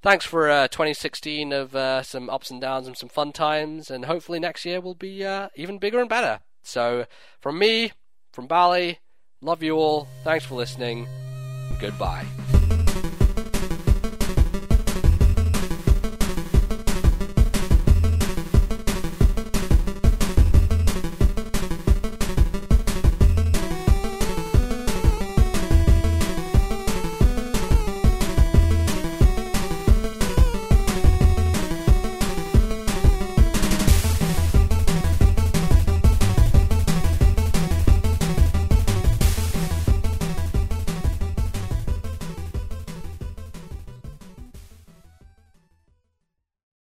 [0.03, 4.07] Thanks for uh, 2016 of uh, some ups and downs and some fun times, and
[4.07, 5.25] hopefully next year will be
[5.55, 6.41] even bigger and better.
[6.65, 7.07] So,
[7.41, 7.93] from me,
[8.33, 8.99] from Bally,
[9.41, 10.09] love you all.
[10.25, 11.07] Thanks for listening.
[11.79, 12.27] Goodbye.